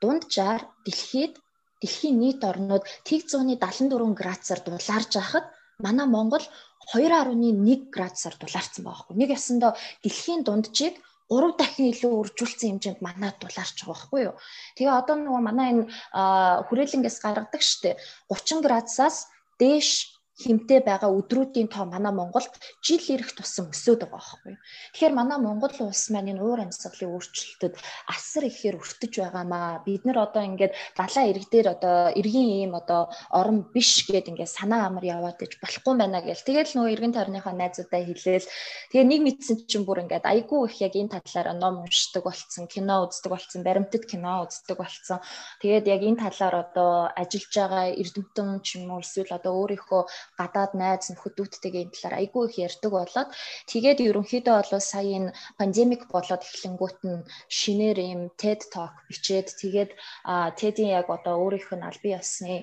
дунджаар 0.03 0.62
дэлхийд 0.83 1.38
дэлхийн 1.85 2.16
нийт 2.16 2.40
орнууд 2.40 2.85
тэг 3.05 3.29
174 3.29 3.92
градусаар 4.16 4.61
дулаарж 4.64 5.12
байхад 5.20 5.47
манай 5.85 6.07
Монгол 6.09 6.44
2.1 6.97 7.92
градусаар 7.92 8.35
дулаарсан 8.40 8.85
байгаа 8.85 9.05
хгүй. 9.05 9.16
Нэг 9.20 9.31
ясандаа 9.37 9.77
дэлхийн 10.01 10.40
дунджийг 10.44 10.97
3 11.29 11.57
дахин 11.61 11.92
илүү 11.92 12.12
үржүүлсэн 12.20 12.81
хэмжээнд 12.81 13.01
манад 13.01 13.37
дулаарч 13.40 13.85
байгаа 13.85 13.92
байхгүй 13.92 14.20
юу. 14.29 14.37
Тэгээ 14.77 14.99
одоо 15.01 15.16
нөгөө 15.16 15.42
манай 15.44 15.68
энэ 15.73 15.85
хүрээлэнгээс 16.68 17.18
гаргадаг 17.25 17.62
штеп 17.64 17.97
30 18.29 18.61
градусаас 18.61 19.29
дээш 19.57 20.13
хэмтэй 20.35 20.83
байгаа 20.83 21.11
өдрүүдийн 21.14 21.70
тоо 21.70 21.87
манай 21.87 22.11
Монголд 22.11 22.51
жил 22.83 23.05
ирэх 23.14 23.38
тусам 23.38 23.70
өсөд 23.70 24.03
байгаа 24.03 24.18
байхгүй. 24.18 24.55
Тэгэхээр 24.90 25.14
манай 25.14 25.38
Монгол 25.38 25.70
улс 25.87 26.11
маань 26.11 26.35
энэ 26.35 26.42
уур 26.42 26.59
амьсгалын 26.66 27.14
өөрчлөлтөд 27.14 27.75
асар 28.11 28.44
ихээр 28.51 28.83
өртөж 28.83 29.12
байгаамаа. 29.14 29.87
Бид 29.87 30.03
нар 30.03 30.18
одоо 30.27 30.42
ингээд 30.42 30.75
далайн 30.99 31.31
ирэг 31.31 31.47
дээр 31.55 31.68
одоо 31.79 32.11
иргэн 32.18 32.49
ийм 32.66 32.73
одоо 32.75 33.14
орон 33.31 33.70
биш 33.70 34.11
гэд 34.11 34.35
ингээд 34.35 34.51
санаа 34.59 34.90
амар 34.90 35.07
яваад 35.07 35.38
иж 35.38 35.55
болохгүй 35.62 35.94
байна 36.03 36.18
гэл. 36.18 36.42
Тэгэл 36.42 36.75
нөгөө 36.75 36.92
иргэн 36.99 37.14
тойрныхаа 37.14 37.55
найзуудаа 37.55 38.03
хэлээл. 38.03 38.51
Тэгээ 38.90 39.07
нэг 39.07 39.20
мэдсэн 39.23 39.57
чинь 39.70 39.87
бүр 39.87 40.03
ингээд 40.03 40.27
айгүй 40.27 40.61
их 40.66 40.83
яг 40.83 40.99
энэ 40.99 41.14
талаараа 41.14 41.55
ном 41.55 41.87
уншдаг 41.87 42.27
болцсон, 42.27 42.66
кино 42.66 43.07
үздэг 43.07 43.31
болцсон, 43.31 43.62
баримтат 43.62 44.05
кино 44.11 44.51
үздэг 44.51 44.77
болцсон. 44.83 45.23
Тэгээд 45.62 45.87
яг 45.94 46.03
энэ 46.03 46.23
талаар 46.27 46.55
одоо 46.66 46.90
ажиллаж 47.14 47.55
байгаа 47.55 47.85
эрдэмтэн 47.94 48.49
ч 48.66 48.83
юм 48.83 48.90
уу 48.90 49.01
эсвэл 49.05 49.31
одоо 49.31 49.53
өөрийнхөө 49.62 50.03
гадаад 50.40 50.73
найз 50.81 51.05
нөхөдүүдтэйгээ 51.11 51.83
энэ 51.85 51.94
талаар 51.94 52.14
айгүй 52.20 52.42
их 52.49 52.57
ярьдаг 52.66 52.92
болоод 52.94 53.29
тэгээд 53.70 53.99
ерөнхийдөө 54.09 54.55
бол 54.59 54.73
сая 54.90 55.09
энэ 55.18 55.35
пандемик 55.59 56.03
болоод 56.14 56.42
эхлэнгүүт 56.49 56.99
нь 57.09 57.27
шинээр 57.59 57.99
ийм 58.09 58.23
TED 58.40 58.61
Talk 58.75 58.94
бичээд 59.09 59.49
тэгээд 59.61 59.90
TED-ийн 60.59 60.94
яг 61.01 61.07
одоо 61.16 61.35
өөрийнх 61.42 61.70
нь 61.77 61.87
албан 61.88 62.16
ёсны 62.20 62.55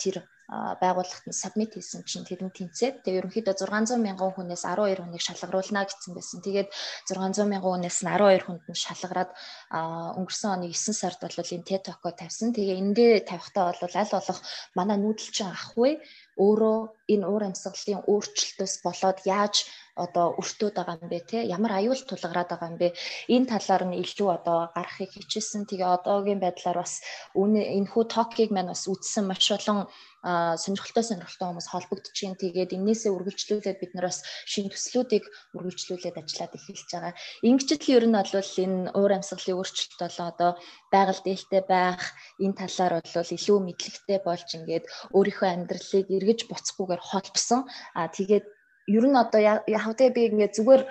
тэр 0.00 0.16
байгууллагт 0.50 1.26
нь 1.30 1.40
сабмит 1.42 1.78
хийсэн 1.78 2.02
чинь 2.02 2.26
тэрэн 2.26 2.50
тэнцээд 2.50 3.06
тэгээ 3.06 3.20
ерөнхийдөө 3.22 3.54
600 3.54 4.02
мянган 4.02 4.34
хүнээс 4.34 4.66
12 4.66 4.98
хүнийг 4.98 5.22
шалгаруулна 5.22 5.86
гэсэн 5.86 6.12
байсан. 6.18 6.42
Тэгээд 6.42 6.68
600 7.06 7.46
мянган 7.46 7.78
хүнээс 7.78 8.02
нь 8.02 8.10
12 8.10 8.42
хүнд 8.46 8.64
нь 8.66 8.82
шалгараад 8.82 9.30
өнгөрсөн 10.18 10.50
оны 10.50 10.66
9 10.74 10.90
сард 10.90 11.22
бол 11.22 11.54
энэ 11.54 11.68
TED-ко 11.70 12.10
тавьсан. 12.18 12.50
Тэгээ 12.50 12.82
эндээ 12.82 13.12
тавихтаа 13.30 13.70
бол 13.70 13.94
аль 13.94 14.10
болох 14.10 14.38
манай 14.74 14.98
нүүдэлчин 14.98 15.54
ахгүй 15.54 16.02
өөрөө 16.46 16.78
энэ 17.12 17.26
уур 17.30 17.42
амьсгалын 17.48 18.00
өөрчлөлтөөс 18.10 18.74
болоод 18.86 19.18
яаж 19.28 19.54
одоо 20.04 20.26
өртөөд 20.40 20.74
байгаа 20.76 20.96
юм 21.02 21.08
бэ 21.12 21.20
те? 21.30 21.38
Ямар 21.56 21.72
аюул 21.78 22.00
тулгараад 22.08 22.48
байгаа 22.50 22.70
юм 22.72 22.78
бэ? 22.80 22.88
Энэ 23.34 23.50
талаар 23.52 23.82
нь 23.86 24.00
илүү 24.02 24.28
одоо 24.36 24.58
гарахыг 24.76 25.10
хичээсэн. 25.12 25.68
Тэгээ 25.68 25.88
одоогийн 25.96 26.40
байдлаар 26.40 26.78
бас 26.80 26.94
энэ 27.36 27.90
хүү 27.92 28.04
токийг 28.14 28.50
маань 28.52 28.72
бас 28.72 28.88
үтсэн 28.88 29.24
маш 29.28 29.44
олон 29.52 29.78
сонирхолтой 30.22 31.04
сонирхолтой 31.04 31.46
хүмүүс 31.48 31.68
холбогдож 31.72 32.16
байна. 32.20 32.36
Тэгээд 32.36 32.76
энээсээ 32.76 33.12
үргэлжлүүлээд 33.16 33.78
бид 33.80 33.92
нар 33.96 34.06
бас 34.12 34.20
шин 34.44 34.68
төслүүдийг 34.68 35.24
үргэлжлүүлээд 35.56 36.20
ажиллаад 36.20 36.56
эхэлж 36.56 36.88
байгаа. 36.92 37.14
Ингэжл 37.40 37.94
ер 37.96 38.04
нь 38.04 38.16
бол 38.16 38.52
энэ 38.64 38.92
уур 38.92 39.12
амьсгалын 39.16 39.56
өөрчлөлт 39.56 39.96
болоо 40.00 40.26
одоо 40.28 40.50
байгаль 40.92 41.24
дээлтэй 41.24 41.62
байх 41.64 42.02
энэ 42.36 42.58
талаар 42.60 42.92
бол 43.00 43.34
илүү 43.36 43.58
мэдлэгтэй 43.64 44.18
болж 44.20 44.48
ингээд 44.58 44.84
өөрийнхөө 45.16 45.48
амьдралыг 45.48 46.06
эргэж 46.12 46.40
буцахгүйгээр 46.52 47.02
холбосон. 47.02 47.60
А 47.96 48.08
тэгээд 48.12 48.44
ер 48.88 49.04
нь 49.04 49.16
одоо 49.16 49.94
тэ 49.98 50.14
би 50.14 50.30
ингээд 50.30 50.56
зүгээр 50.56 50.82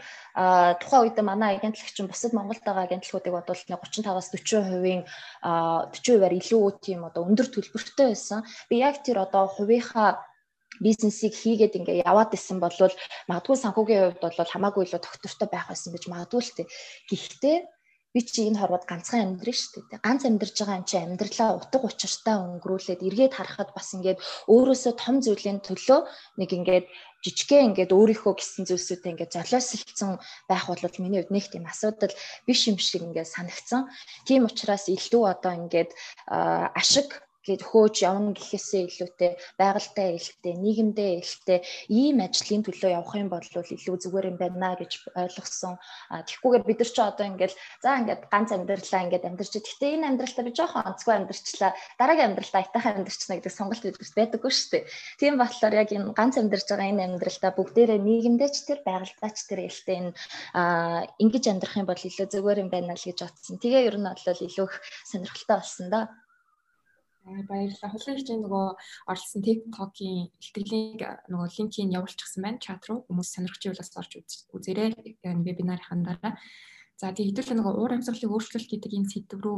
тухайн 0.82 1.02
үед 1.04 1.18
манай 1.26 1.58
агентлагч 1.58 1.96
чинь 1.96 2.12
бусад 2.12 2.34
Монголд 2.34 2.64
байгаа 2.64 2.86
агентлагуудыг 2.86 3.34
бодвол 3.34 3.64
35-аас 3.66 4.30
40%-ийн 4.34 5.02
40%-аар 5.44 6.34
илүү 6.38 6.64
тийм 6.86 7.08
одоо 7.10 7.26
өндөр 7.26 7.48
төлбөртэй 7.50 8.14
байсан. 8.14 8.46
Би 8.70 8.80
яг 8.86 9.02
тэр 9.02 9.26
одоо 9.26 9.50
хувийнхаа 9.50 10.22
бизнесийг 10.80 11.34
хийгээд 11.36 11.78
ингээ 11.80 12.06
яваад 12.08 12.32
исэн 12.38 12.60
бол 12.64 12.78
магадгүй 13.28 13.58
санхүүгийн 13.60 14.04
хувьд 14.16 14.22
бол 14.24 14.54
хамаагүй 14.54 14.84
илүү 14.86 15.02
доктортой 15.04 15.48
байх 15.52 15.68
байсан 15.68 15.92
гэж 15.92 16.04
магадгүй 16.08 16.42
л 16.46 16.56
тээ. 16.56 16.68
Гэхдээ 17.12 17.58
би 18.14 18.20
чи 18.26 18.48
энэ 18.50 18.58
хорвоод 18.58 18.90
ганцхан 18.90 19.38
амьдрын 19.38 19.54
шүү 19.54 19.86
дээ. 19.86 20.02
Ганц 20.02 20.26
амьдарч 20.26 20.56
байгаа 20.58 20.80
юм 20.82 20.86
чи 20.90 20.98
амьдралаа 20.98 21.50
утга 21.62 21.78
учиртай 21.86 22.36
өнгөрүүлээд 22.42 23.06
эргээд 23.06 23.38
харахад 23.38 23.70
бас 23.78 23.94
ингээд 23.94 24.18
өөрөөсөө 24.50 24.94
том 24.98 25.16
зүйлийн 25.22 25.60
төлөө 25.62 26.00
нэг 26.42 26.50
ингээд 26.58 26.86
жижигхэн 27.24 27.76
ингээд 27.76 27.92
өөрийнхөө 27.92 28.34
гисэн 28.40 28.64
зүйлсүүдээ 28.70 29.12
ингээд 29.14 29.36
золиослцсон 29.36 30.20
байх 30.48 30.66
бол 30.68 31.02
миний 31.04 31.20
хувьд 31.20 31.36
нэг 31.36 31.46
тийм 31.52 31.66
асуудал 31.68 32.14
биш 32.48 32.62
юм 32.72 32.80
шиг 32.80 33.04
ингээд 33.04 33.28
санагцсан. 33.28 33.92
Тийм 34.24 34.48
учраас 34.48 34.88
илүү 34.88 35.24
одоо 35.28 35.54
ингээд 35.60 35.92
ашиг 36.32 37.29
гээд 37.46 37.62
хөөж 37.64 37.96
явна 38.04 38.32
гэхээсээ 38.36 38.84
илүүтэй 38.90 39.32
байгальтай 39.60 40.08
ээлтэй, 40.20 40.54
нийгэмдээ 40.60 41.12
ээлтэй 41.20 41.60
ийм 41.90 42.20
ажлын 42.20 42.64
төлөө 42.68 42.92
явах 43.00 43.16
юм 43.16 43.30
бол 43.32 43.44
илүү 43.44 43.98
зүгээр 44.04 44.30
юм 44.32 44.38
байна 44.38 44.76
гэж 44.76 44.92
ойлгосон. 45.16 45.76
Тэгэхгүйгээр 46.12 46.68
бид 46.68 46.80
нар 46.80 46.92
ч 46.92 46.98
одоо 47.00 47.26
ингээл 47.26 47.56
за 47.84 47.90
ингээд 48.00 48.22
ганц 48.28 48.50
амьдралаа 48.52 49.02
ингээд 49.08 49.28
амьдарч 49.30 49.54
гэхдээ 49.56 49.92
энэ 49.96 50.08
амьдралтаа 50.10 50.44
би 50.46 50.52
жоохон 50.52 50.88
онцгой 50.90 51.16
амьдарчлаа. 51.16 51.72
Дараагийн 52.00 52.30
амьдралтаа 52.36 52.60
айтайхан 52.62 52.98
амьдарчна 53.00 53.36
гэдэг 53.40 53.54
сонголт 53.56 53.84
бидэрт 53.84 54.16
байдаггүй 54.20 54.52
шүү 54.52 54.70
дээ. 54.74 54.84
Тийм 55.20 55.34
болохоор 55.40 55.74
яг 55.80 55.90
энэ 55.96 56.12
ганц 56.14 56.36
амьдарч 56.38 56.68
байгаа 56.70 56.92
энэ 56.92 57.06
амьдралтаа 57.08 57.52
бүгдээрээ 57.56 58.00
нийгэмдээ 58.04 58.50
ч 58.52 58.58
тэр 58.68 58.80
байгальтай 58.84 59.32
ч 59.32 59.40
тэр 59.48 59.60
ээлтэй 59.66 59.98
энэ 60.00 60.12
ингэж 61.24 61.44
амьдрах 61.50 61.76
юм 61.80 61.88
бол 61.88 62.08
илүү 62.08 62.28
зүгээр 62.30 62.62
юм 62.64 62.70
байна 62.70 62.96
л 62.96 63.06
гэж 63.08 63.20
бодсон. 63.24 63.56
Тэгээ 63.60 63.88
ер 63.90 63.98
нь 63.98 64.08
бол 64.08 64.44
илүү 64.48 64.68
их 64.68 64.76
сонирхолтой 65.10 65.58
болсон 65.58 65.88
да. 65.90 66.02
Баярлалаа. 67.30 67.92
Хулын 67.94 68.18
хичээн 68.18 68.42
нөгөө 68.42 68.66
орлсон 69.06 69.42
TikTok-ийн 69.46 70.34
ихтгэлийн 70.42 70.98
нөгөө 71.30 71.48
линкийг 71.54 71.94
явуулчихсан 71.94 72.42
байна. 72.42 72.64
Чат 72.64 72.84
руу 72.90 73.06
хүмүүс 73.06 73.30
сонирхч 73.30 73.62
явуулаас 73.70 73.94
орж 74.02 74.12
үзээрэй. 74.50 75.22
Энэ 75.22 75.46
вебинарын 75.46 76.02
дараа. 76.02 76.34
За 76.98 77.14
тэгээ 77.14 77.30
хэдүүлээ 77.32 77.58
нөгөө 77.62 77.74
уур 77.78 77.92
амьсгалын 77.94 78.34
өөрчлөлт 78.34 78.70
гэдэг 78.70 78.92
энэ 78.98 79.12
сэдв 79.14 79.40
рүү 79.40 79.58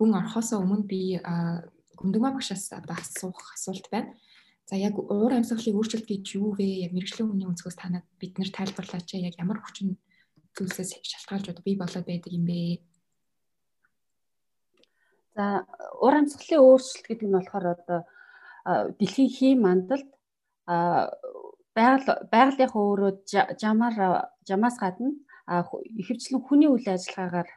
гүн 0.00 0.10
орохоосоо 0.18 0.58
өмнө 0.64 0.88
би 0.88 1.20
гүндгмаа 2.00 2.32
багшаас 2.34 2.72
одоо 2.72 2.96
асуух 2.98 3.38
асуулт 3.54 3.86
байна. 3.92 4.16
За 4.66 4.74
яг 4.80 4.96
уур 4.96 5.32
амьсгалын 5.36 5.76
өөрчлөлт 5.76 6.08
гэж 6.08 6.24
юу 6.40 6.56
вэ? 6.56 6.88
Яг 6.88 6.92
мэрэгжлийн 6.96 7.28
хүний 7.30 7.46
өнцгөөс 7.46 7.78
танад 7.78 8.08
бид 8.18 8.40
нэр 8.40 8.50
тайлбарлаач. 8.50 9.12
Яг 9.20 9.36
ямар 9.38 9.60
хүчин 9.60 10.00
зүйлсээс 10.56 10.98
шалтгаалж 11.04 11.62
бий 11.62 11.76
болоод 11.76 12.06
байдаг 12.08 12.32
юм 12.32 12.48
бэ? 12.48 12.80
За 15.36 15.66
ур 16.04 16.14
амьсгалын 16.14 16.62
өөрчлөлт 16.62 17.06
гэдэг 17.06 17.28
нь 17.28 17.36
болохоор 17.36 17.66
одоо 17.74 18.00
дэлхийн 18.98 19.30
хийм 19.36 19.58
мандалд 19.66 20.08
байгаль 21.76 22.06
байгалийнхаа 22.34 22.82
өөрөө 22.86 23.12
жамаар 23.62 23.96
жамаас 24.48 24.76
гадна 24.78 25.10
ихэвчлэн 26.00 26.40
хүний 26.46 26.70
үйл 26.70 26.86
ажиллагаагаар 26.94 27.50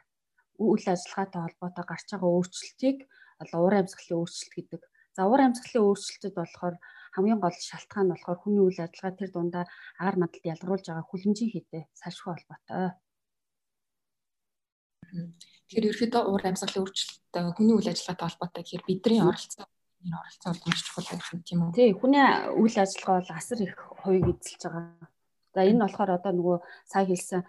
үйл 0.58 0.86
ажиллагаатай 0.94 1.40
холбоотой 1.42 1.84
гарч 1.88 2.06
байгаа 2.10 2.30
өөрчлөлтийг 2.34 2.98
одоо 3.42 3.60
ур 3.66 3.74
амьсгалын 3.78 4.18
өөрчлөлт 4.18 4.54
гэдэг. 4.58 4.82
За 5.16 5.22
ур 5.30 5.40
амьсгалын 5.46 5.86
өөрчлөлтөд 5.86 6.34
болохоор 6.36 6.76
хамгийн 7.14 7.40
гол 7.42 7.56
шалтгаан 7.70 8.06
нь 8.06 8.12
болохоор 8.12 8.38
хүний 8.42 8.62
үйл 8.66 8.80
ажиллагаа 8.82 9.18
тэр 9.18 9.30
дундаа 9.32 9.64
агаар 10.00 10.16
мандалд 10.18 10.50
ялгаруулж 10.52 10.86
байгаа 10.86 11.06
хүлэмжийн 11.08 11.50
хэдэ 11.54 11.80
салшгүй 12.00 12.32
холбоотой. 12.34 12.90
Тэгэхээр 15.68 15.88
ерөөдөө 15.92 16.22
уур 16.24 16.42
амьсгалын 16.48 16.80
өөрчлөлт 16.80 17.34
хүний 17.56 17.76
үйл 17.76 17.92
ажиллагаатай 17.92 18.26
холбоотой 18.28 18.62
гэхээр 18.64 18.88
бидний 18.88 19.20
оролцоо 19.20 19.68
энэ 20.04 20.16
оролцоо 20.16 20.50
бол 20.52 20.64
маш 20.66 20.80
чухал 20.86 21.08
байх 21.10 21.28
юм 21.34 21.42
тийм 21.44 21.60
үү? 21.68 21.76
Тий, 21.76 21.90
хүний 21.92 22.24
үйл 22.56 22.76
ажиллагаа 22.78 23.20
бол 23.20 23.32
асар 23.36 23.58
их 23.60 23.74
хувийг 24.00 24.26
эзэлж 24.30 24.62
байгаа. 24.64 24.86
За 25.54 25.60
энэ 25.66 25.82
болохоор 25.84 26.10
одоо 26.16 26.32
нөгөө 26.32 26.56
сая 26.86 27.04
хэлсэн 27.04 27.42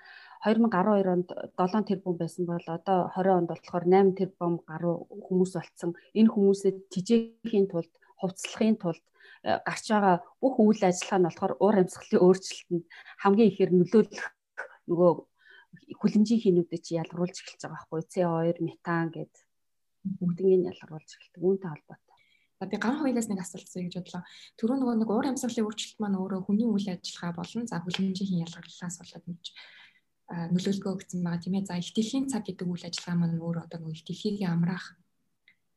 2012 0.43 1.13
онд 1.13 1.29
7 1.55 1.87
тэрбум 1.89 2.15
байсан 2.17 2.43
бол 2.49 2.65
одоо 2.67 2.99
20 3.15 3.37
онд 3.39 3.49
болохоор 3.51 3.85
8 3.85 4.17
тэрбум 4.19 4.53
гаруй 4.65 4.95
хүмүүс 5.27 5.51
болцсон. 5.55 5.91
Энэ 6.15 6.33
хүмүүсэд 6.33 6.77
тижээхийн 6.91 7.67
тулд, 7.69 7.91
хувцлахын 8.17 8.75
тулд 8.79 9.03
э, 9.43 9.59
гарч 9.67 9.85
байгаа 9.91 10.15
бүх 10.41 10.55
үйл 10.59 10.81
ажиллагаа 10.83 11.19
нь 11.19 11.27
болохоор 11.27 11.53
уур 11.59 11.75
амьсгалын 11.79 12.23
өөрчлөлтөнд 12.23 12.85
хамгийн 13.21 13.51
ихээр 13.51 13.71
нөлөөлөх 13.75 14.25
нөгөө 14.89 15.11
хүлэмжийн 16.01 16.41
хинүүдэд 16.43 16.81
чи 16.81 16.97
ялгаруулж 17.01 17.37
эхэлж 17.39 17.61
байгаа 17.61 17.77
байхгүй 17.77 18.01
CO2 18.13 18.57
метан 18.65 19.07
гэд 19.13 19.33
бүгднийг 20.19 20.69
ялгаруулж 20.71 21.09
эхэлдэг 21.13 21.43
үүнтэй 21.43 21.69
холбоотой. 21.69 22.17
Би 22.59 22.77
ган 22.79 22.99
хоёлаас 22.99 23.27
нэг 23.29 23.39
асуулт 23.39 23.67
асууя 23.67 23.87
гэж 23.87 23.95
бодлоо. 23.99 24.23
Түрүү 24.59 24.77
нөгөө 24.79 24.95
нэг 24.99 25.09
уур 25.11 25.27
амьсгалын 25.31 25.67
өөрчлөлт 25.67 25.99
маань 26.03 26.19
өөрөө 26.19 26.41
хүний 26.43 26.67
үйл 26.67 26.87
ажиллагаа 26.91 27.33
болон 27.39 27.63
за 27.67 27.79
хүлэмжийн 27.79 28.43
ялгарлаас 28.43 28.95
болоод 28.99 29.25
нэг 29.31 29.41
нөлөөлгөө 30.29 30.91
өгсөн 30.93 31.23
байгаа 31.23 31.41
тийм 31.41 31.55
ээ. 31.55 31.69
За 31.69 31.79
их 31.79 31.93
дэлхийн 31.95 32.27
цаг 32.27 32.43
гэдэг 32.45 32.67
үйл 32.67 32.85
ажиллагаа 32.85 33.17
маань 33.19 33.39
өөр 33.39 33.57
одоо 33.63 33.77
нөгөө 33.79 33.95
их 33.95 34.03
дэлхийг 34.05 34.43
амраах 34.43 34.85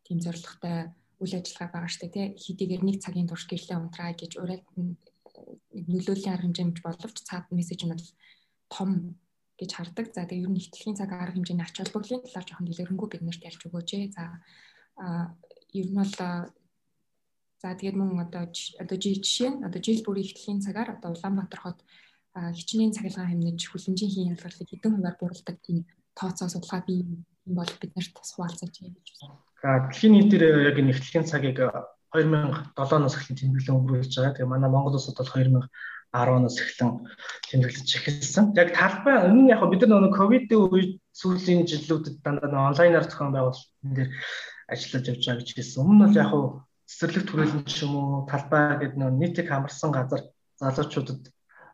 тийм 0.03 0.19
зорилготой 0.21 0.93
үйл 1.23 1.35
ажиллагаа 1.39 1.71
байгаа 1.73 1.93
штэ 1.95 2.09
тий. 2.11 2.27
Хэдийгээр 2.35 2.83
нэг 2.83 2.97
цагийн 2.99 3.31
турш 3.31 3.47
гэрлээ 3.47 3.79
унтраа 3.79 4.11
гэж 4.13 4.33
ураад 4.43 4.65
нөлөөллийн 4.77 6.35
арга 6.35 6.47
хэмжээ 6.51 6.83
боловч 6.83 7.17
цаад 7.23 7.47
мессеж 7.55 7.81
нь 7.87 7.95
бол 7.95 8.09
том 8.75 8.91
гэж 9.63 9.71
хардаг. 9.75 10.07
За 10.11 10.27
тэгээ 10.27 10.45
ер 10.45 10.51
нь 10.51 10.61
ихтгэлийн 10.61 10.99
цаг 10.99 11.11
арга 11.15 11.39
хэмжээний 11.39 11.65
ач 11.65 11.77
холбогдлын 11.79 12.23
талаар 12.27 12.47
жоохон 12.47 12.67
дэлгэрэнгүй 12.67 13.09
бид 13.11 13.23
нарт 13.23 13.47
ярьж 13.47 13.61
өгөөч 13.67 13.91
ээ. 13.95 14.05
За 14.13 14.25
ер 15.73 15.89
нь 15.89 15.99
бол 15.99 16.13
за 17.63 17.69
тэгээд 17.79 17.97
мөн 17.97 18.27
одоо 18.27 18.45
одоо 18.83 18.97
жишээ 18.99 19.51
нь 19.55 19.65
одоо 19.67 19.81
жил 19.81 20.03
бүрийн 20.03 20.27
ихтгэлийн 20.27 20.61
цагаар 20.67 20.99
одоо 20.99 21.15
Улаанбаатар 21.15 21.61
хот 21.63 21.79
хичнээн 22.35 22.97
цахилгаан 22.97 23.31
хэмнэж 23.31 23.61
хүлэмжийн 23.71 24.13
хийн 24.13 24.33
ялгарлыг 24.35 24.69
хэдэн 24.69 24.93
хувиар 24.93 25.17
буурладаг 25.21 25.57
тийм 25.63 25.79
тооцоо 26.19 26.49
судалгаа 26.51 26.83
бий 26.89 27.01
юм 27.47 27.55
бол 27.59 27.73
бид 27.81 27.93
нарт 27.95 28.15
хуваалцаж 28.19 28.73
байна 28.83 28.97
гэж 28.99 29.09
байна. 29.21 29.37
За 29.63 29.69
дэлхийн 29.87 30.13
нийтээр 30.17 30.45
яг 30.71 30.77
энэ 30.81 30.93
ихтгэлийн 30.93 31.29
цагийг 31.31 31.59
2007-оос 32.13 33.15
эхлэн 33.17 33.39
тэмдэглэн 33.39 33.77
өнгөрүүлж 33.79 34.13
байгаа. 34.17 34.35
Тэгээ 34.37 34.53
манай 34.53 34.71
Монгол 34.73 34.97
улсад 34.97 35.17
бол 35.17 35.33
2010-оос 36.13 36.57
эхлэн 36.61 36.91
тэмдэглэж 37.49 37.89
эхэлсэн. 37.97 38.53
Яг 38.57 38.71
талбай 38.77 39.17
өмнө 39.33 39.53
яг 39.53 39.65
бид 39.65 39.83
нар 39.89 40.05
нөгөө 40.05 40.17
ковидын 40.17 40.61
үед 40.69 40.93
сүүлийн 41.17 41.65
жилүүдэд 41.65 42.21
дандаа 42.21 42.69
онлайнаар 42.69 43.09
зохион 43.09 43.33
байгуулалтын 43.33 43.93
дээр 43.97 44.11
ажиллаж 44.69 45.05
явж 45.09 45.23
байгаа 45.25 45.41
гэж 45.41 45.51
хэлсэн. 45.57 45.81
Өмнө 45.81 46.07
нь 46.13 46.19
яг 46.21 46.33
цэцэрлэг 46.85 47.25
түрээлэн 47.29 47.65
ч 47.65 47.89
юм 47.89 47.95
уу 47.97 48.29
талбай 48.29 48.77
гэдэг 48.77 48.99
нөгөө 49.01 49.17
нийтийг 49.17 49.49
хамарсан 49.49 49.91
газар 49.93 50.23
залуучуудад 50.61 51.23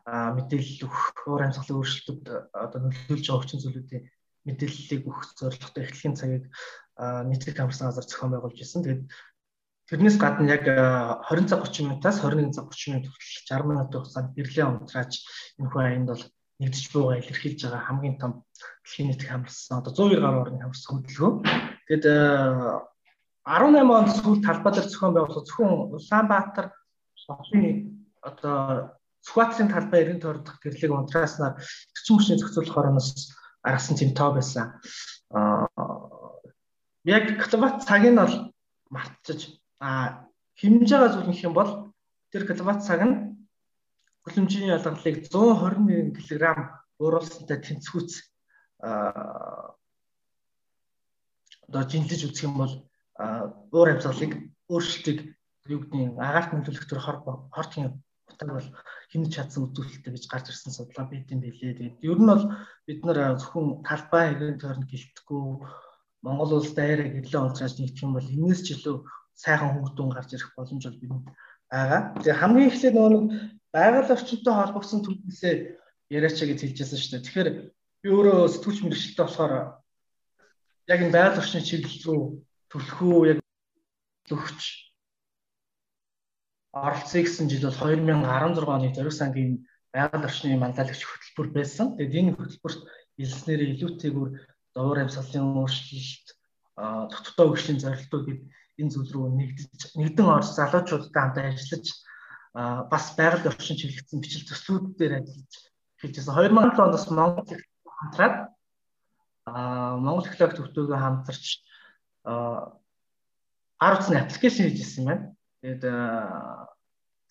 мэдээлэл 0.07 0.87
өгөх, 0.87 1.27
уур 1.27 1.43
амьсгалын 1.43 1.77
өөрчлөлтөд 1.79 2.23
одоо 2.55 2.79
нөлөөлж 2.81 3.25
байгаа 3.27 3.41
хүчин 3.43 3.61
зүйлүүдийн 3.61 4.03
мэдээллийг 4.47 5.03
өгөх 5.05 5.23
зорилготой 5.37 5.83
эхлэхийн 5.83 6.15
цагийг 6.17 6.45
нийтийг 7.29 7.55
хамарсан 7.59 7.91
газар 7.91 8.05
зохион 8.07 8.31
байгуулж 8.33 8.57
ирсэн. 8.57 8.83
Тэгээд 8.83 9.03
Тэрнээс 9.89 10.21
гадна 10.21 10.53
яг 10.53 10.69
20 10.69 11.49
цаг 11.49 11.65
30 11.65 11.89
минутаас 11.89 12.21
21 12.21 12.53
цаг 12.53 12.69
30 12.69 12.93
минут 12.93 13.09
хүртэл 13.09 13.41
60 13.41 13.65
минутын 13.65 13.97
хугацаанд 13.97 14.29
гэрлээ 14.37 14.65
унтрааж 14.69 15.13
энэ 15.57 15.69
хүү 15.73 15.81
аянд 15.81 16.09
бол 16.13 16.23
нэгдэж 16.61 16.85
буйгаа 16.93 17.17
илэрхийлж 17.17 17.59
байгаа 17.65 17.87
хамгийн 17.89 18.17
том 18.21 18.31
дэлхийн 18.85 19.07
нийт 19.09 19.23
хамарсан 19.25 19.81
одоо 19.81 19.91
100 19.97 20.21
гаруй 20.21 20.41
орны 20.45 20.61
хамарсан 20.61 20.93
хөдөлгөөн. 20.93 21.35
Тэгэд 21.89 22.05
18 22.05 23.97
онд 23.97 24.09
сүүл 24.13 24.45
талбай 24.45 24.71
дээр 24.77 24.87
зохион 24.93 25.13
байгуулсан 25.17 25.45
зөвхөн 25.49 25.71
Улаанбаатар 25.97 26.67
хотын 27.25 27.65
одоо 28.21 28.93
Сүхбаатарын 29.25 29.73
талбай 29.73 30.05
90 30.05 30.21
тойрон 30.21 30.43
дахь 30.45 30.61
гэрлийг 30.61 30.93
унтрааснаар 30.93 31.57
эрчим 31.57 32.15
хүчний 32.21 32.37
зохицуулах 32.37 32.77
ороноос 32.77 33.33
гаргасан 33.65 33.97
тийм 33.97 34.13
тоо 34.13 34.37
байсан. 34.37 34.77
Аа 35.33 35.65
яг 37.03 37.25
Катабат 37.41 37.83
цаг 37.83 38.05
нь 38.05 38.15
бол 38.21 38.53
мартчих 38.93 39.58
а 39.79 39.89
байгаа 40.59 41.09
зүйл 41.13 41.29
гэх 41.31 41.47
юм 41.47 41.55
бол 41.55 41.71
тэр 42.31 42.43
киловатт 42.47 42.85
цаг 42.87 43.01
нь 43.07 43.15
хүлэмжийн 44.23 44.75
ялгалыг 44.75 45.15
121 45.31 46.15
кг 46.17 46.43
ууруулсантай 46.99 47.59
тэнцвүүц 47.63 48.11
а 48.83 49.75
одоо 51.67 51.83
жинлэж 51.91 52.21
үзэх 52.27 52.45
юм 52.47 52.55
бол 52.61 52.73
уур 53.71 53.89
амьсгалыг 53.93 54.33
өөрчлөлтийг 54.73 55.19
юу 55.73 55.79
гэдгийг 55.81 56.17
агаарт 56.17 56.51
нөлөөлөх 56.51 56.85
төр 56.89 57.01
хортын 57.55 58.01
утаг 58.29 58.49
бол 58.57 58.69
хэмнэж 59.11 59.31
чадсан 59.33 59.65
үзүүлэлттэй 59.69 60.11
гэж 60.13 60.25
гарч 60.29 60.45
ирсэн 60.49 60.73
судалгаа 60.73 61.05
байт 61.09 61.29
юм 61.33 61.41
билээ. 61.41 61.77
Тэгээд 61.77 61.97
ер 62.09 62.19
нь 62.19 62.29
бол 62.29 62.43
бид 62.87 62.99
нар 63.05 63.37
зөвхөн 63.37 63.67
талбай 63.87 64.25
хэрэг 64.33 64.61
тойронд 64.61 64.89
гэлтэхгүй 64.89 65.43
Монгол 66.25 66.51
улс 66.57 66.71
дайраа 66.77 67.09
гэрлээ 67.09 67.41
онцгойж 67.41 67.75
нэгтгэх 67.77 68.05
юм 68.05 68.13
бол 68.15 68.33
энэс 68.35 68.59
ч 68.65 68.67
илүү 68.75 68.97
сайхан 69.43 69.71
хөгдөн 69.79 70.09
гарч 70.11 70.29
ирэх 70.35 70.51
боломж 70.55 70.83
бол 70.83 71.01
бидэнд 71.01 71.25
байгаа. 71.71 72.01
Тэгээ 72.19 72.39
хамгийн 72.39 72.69
эхлээд 72.69 72.95
нөгөө 72.95 73.23
байгаль 73.71 74.13
орчинтой 74.15 74.53
холбогдсон 74.57 74.99
төлөвлөлөө 75.05 75.53
яриач 76.11 76.37
гэж 76.43 76.59
хэлжсэн 76.59 76.99
шүү 76.99 77.11
дээ. 77.13 77.25
Тэгэхээр 77.25 77.49
би 78.03 78.07
өөрөө 78.09 78.51
сэтгүүлч 78.51 78.79
мэрэгчлээ 78.83 79.23
болохоор 79.23 79.53
яг 80.91 80.99
энэ 80.99 81.15
байгаль 81.15 81.39
орчны 81.39 81.61
чиглэл 81.63 82.03
рүү 82.03 82.21
төлөхөө 82.71 83.15
яг 83.31 83.39
өгч 84.33 84.61
оролцъё 86.73 87.21
гэсэн 87.23 87.45
жил 87.49 87.65
бол 87.69 87.79
2016 87.95 88.75
оны 88.75 88.89
зориг 88.93 89.15
сангийн 89.15 89.51
байгаль 89.93 90.27
орчны 90.27 90.57
манлайлагч 90.57 91.01
хөтөлбөр 91.05 91.47
байсан. 91.53 91.97
Тэгээд 91.97 92.19
энэ 92.19 92.35
хөтөлбөрт 92.37 92.81
хэлснээр 93.17 93.61
илүүтэйгүр 93.73 94.29
дуур 94.75 94.97
амьсгалын 95.01 95.57
өөрчлөлт, 95.59 96.27
дотгодоо 96.77 97.45
хөгжлийн 97.49 97.81
зорилтууд 97.81 98.25
гэдэг 98.27 98.45
энэ 98.79 98.91
зүйл 98.93 99.11
рүү 99.13 99.27
нэгдэж 99.35 99.81
нэгдэн 99.99 100.27
орж 100.35 100.47
залуучуудтай 100.55 101.21
хамт 101.21 101.37
ажиллаж 101.37 101.85
бас 102.91 103.05
байгаль 103.19 103.49
орчин 103.51 103.77
чиглэгдсэн 103.77 104.19
бичил 104.23 104.47
төслүүд 104.47 104.85
дээр 104.97 105.13
ажиллаж 105.19 105.53
хийжсэн 106.01 106.33
2007 106.33 106.79
оноос 106.79 107.05
Монгол 107.11 107.59
хамтраад 107.85 108.35
Монгол 110.03 110.25
технологи 110.25 110.57
төвтөөгөө 110.57 110.99
хамтарч 110.99 111.43
гар 112.25 113.93
утасны 113.95 114.17
аппликейшн 114.19 114.63
хийжсэн 114.63 115.03
юм 115.03 115.07
байна. 115.09 115.23
Тэгээд 115.61 115.83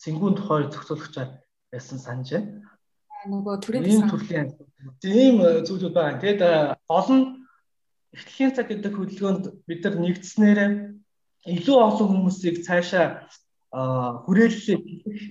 цэнгүүн 0.03 0.35
тухай 0.37 0.69
зохицуулагчаар 0.69 1.31
байсан 1.73 1.99
санаж 1.99 2.29
байна. 2.33 2.49
Нөгөө 3.29 3.55
төрийн 3.65 4.09
төрлийн 4.09 4.49
тийм 5.03 5.37
зүйлүүд 5.67 5.95
байна. 5.95 6.21
Тэгээд 6.23 6.43
гол 6.89 7.09
нь 7.13 7.25
эхлэлийн 8.15 8.55
цаг 8.55 8.67
гэдэг 8.69 8.95
хөдөлгөөнд 8.95 9.45
бид 9.69 9.81
нар 9.85 9.97
нэгдснээр 9.99 10.61
илүү 11.47 11.79
олон 11.79 12.09
хүмүүсийг 12.09 12.67
цаашаа 12.67 13.29
хүрээллээ 13.71 14.79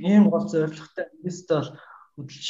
ийм 0.06 0.30
гол 0.30 0.46
зорилготой 0.48 1.06
инвест 1.18 1.50
бол 1.50 1.70
хөдөлж 2.16 2.48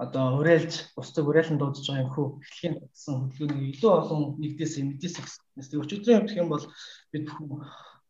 одоо 0.00 0.24
хүрээлж 0.36 0.72
бусдыг 0.96 1.24
хүрээлэн 1.24 1.58
дуудаж 1.60 1.84
байгаа 1.84 2.04
юм 2.04 2.12
хүү. 2.12 2.26
Эхлэхийн 2.40 2.74
туссан 2.80 3.16
хөдөлгөөнийг 3.20 3.72
илүү 3.76 3.92
олон 4.00 4.20
нэгдээс 4.40 4.74
мэдээс 4.80 5.68
тэг 5.68 5.80
өчигдрийн 5.80 6.18
юм 6.20 6.26
гэх 6.26 6.40
юм 6.40 6.48
бол 6.52 6.64
бид 7.12 7.24
бүхэн 7.28 7.48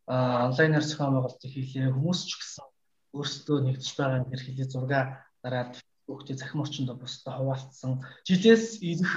онлайнаар 0.06 0.86
зохион 0.86 1.14
байгуулалт 1.18 1.42
хийлээ. 1.42 1.94
Хүмүүс 1.94 2.20
ч 2.26 2.30
гэсэн 2.38 2.66
өөрсдөө 3.14 3.58
нэгдэж 3.66 3.88
байгаа 3.98 4.18
нэр 4.22 4.42
хэлээ 4.42 4.68
зураг 4.70 5.08
дараад 5.42 5.72
хүүхдээ 6.06 6.36
захим 6.38 6.62
орчинд 6.62 6.90
бусдад 6.94 7.34
хуваалцсан. 7.38 8.02
Жилээс 8.26 8.82
ирэх 8.82 9.14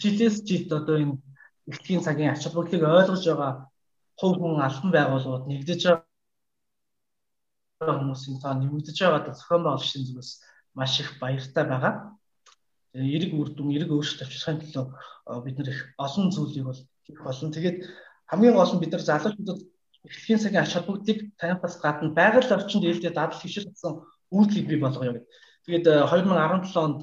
жилээс 0.00 0.36
жилд 0.48 0.70
одоо 0.72 0.96
энэ 1.04 1.16
эхлэхийн 1.68 2.04
цагийн 2.04 2.32
ач 2.32 2.44
холбогдлыг 2.44 2.84
ойлгож 2.84 3.24
байгаа 3.28 3.52
хувь 4.18 4.36
хүн 4.40 4.60
албан 4.66 4.90
байгууллагууд 4.92 5.44
нэгдэж 5.50 5.80
байгаа 5.86 6.06
хүмүүсийн 8.00 8.40
тоо 8.40 8.54
нэмэгдэж 8.56 8.96
байгаад 9.00 9.36
зохион 9.36 9.62
байгуулагчдын 9.64 10.06
зүгээс 10.08 10.30
маш 10.78 10.92
их 11.00 11.10
баяртай 11.20 11.64
байгаа. 11.68 11.94
Тэгээ 12.92 13.14
эрэг 13.16 13.32
үр 13.36 13.48
дүн, 13.52 13.76
эрэг 13.76 13.90
өөрчлөлт 13.92 14.24
авчрахын 14.24 14.60
төлөө 14.64 14.86
бид 15.44 15.56
нар 15.58 15.68
их 15.68 15.80
олон 16.00 16.32
зүйлийг 16.32 16.64
бол 16.64 16.80
хийх 17.04 17.20
болно. 17.20 17.52
Тэгээд 17.52 17.78
хамгийн 18.30 18.56
гол 18.56 18.72
нь 18.72 18.80
бид 18.80 18.92
нар 18.92 19.04
залуучуудад 19.04 19.60
эхлэхийн 20.08 20.40
цагийн 20.40 20.64
ач 20.64 20.72
холбогдлыг 20.72 21.18
танихаас 21.40 21.76
гадна 21.84 22.16
байгаль 22.16 22.54
орчинд 22.56 22.84
ээлжид 22.88 23.12
дадал 23.12 23.36
хөвшил 23.36 23.68
гэсэн 23.68 23.92
үйлдэлийг 24.32 24.66
бий 24.68 24.80
болгоё 24.80 25.12
гэдэг. 25.12 25.26
Тэгээд 25.66 25.86
2017 26.08 26.76
онд 26.84 26.98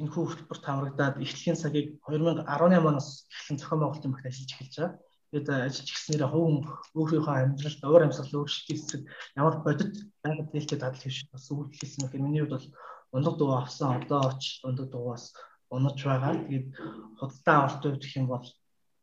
энэ 0.00 0.10
хүү 0.12 0.24
хөтөлбөрт 0.26 0.64
хамрагдаад 0.66 1.14
эхлэхийн 1.24 1.56
цагийг 1.62 1.86
2018 2.04 2.44
оноос 2.90 3.08
эхлэн 3.30 3.58
зохион 3.58 3.80
байгуулалтын 3.80 4.12
багт 4.12 4.26
ажиллаж 4.26 4.50
эхэлж 4.52 4.74
байгаа. 4.76 4.92
Тэгээд 5.32 5.48
ажиллаж 5.48 5.88
гиснээр 5.88 6.24
хувь 6.28 6.68
өөрийнхөө 6.92 7.36
амьдралд 7.40 7.82
уур 7.88 8.04
амьсгал 8.04 8.44
өөрчлөлтийн 8.44 8.76
эсрэг 8.76 9.02
ямар 9.40 9.56
бодит 9.64 9.94
байгаль 10.20 10.52
дэлхийд 10.52 10.80
дадал 10.84 11.00
хийж 11.00 11.24
бас 11.32 11.48
үйлдэл 11.48 11.80
хийсэн 11.80 12.04
гэхээр 12.04 12.24
миний 12.24 12.42
хувьд 12.44 12.52
бол 12.52 12.68
ундаг 13.16 13.34
дуу 13.40 13.50
авсан 13.56 13.90
одоо 13.96 14.20
оч 14.28 14.60
ундаг 14.60 14.86
дуугаас 14.92 15.32
унаж 15.72 15.98
байгаа. 16.04 16.36
Тэгээд 16.36 16.68
худалдаа 17.16 17.56
авалт 17.64 17.84
үед 17.88 18.00
гэх 18.04 18.16
юм 18.20 18.28
бол 18.28 18.46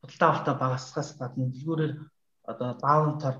худалдаа 0.02 0.30
авалтаа 0.30 0.56
багасгахаас 0.62 1.10
гадна 1.18 1.50
дэлгүүрээр 1.50 1.94
одоо 2.52 2.70
даунтар 2.78 3.36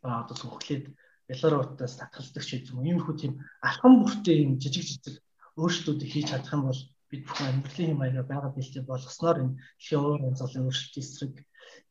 одоо 0.00 0.36
сүнхлээд 0.40 0.84
ялгаруултаас 1.32 1.94
татгалздаг 2.00 2.44
ч 2.48 2.50
юм 2.64 2.80
уу. 2.80 2.88
Иймэрхүү 2.88 3.14
тийм 3.20 3.32
алхам 3.68 3.92
бүртээ 4.00 4.36
юм 4.44 4.52
жижиг 4.62 4.84
жижиг 4.88 5.16
өөрчлөлтүүдийг 5.60 6.10
хийж 6.12 6.26
чадах 6.32 6.56
юм 6.56 6.64
бол 6.68 6.80
бид 7.10 7.22
бүхэн 7.28 7.48
амьдралын 7.50 7.92
юм 7.94 8.00
аяга 8.02 8.24
байгаль 8.24 8.56
дэлхийд 8.56 8.88
болгосноор 8.88 9.36
энэ 9.42 9.56
дэлхийн 9.56 10.00
уур 10.00 10.20
амьсгалын 10.24 10.66
өөрчлөлтийн 10.66 11.04
эсрэг 11.04 11.34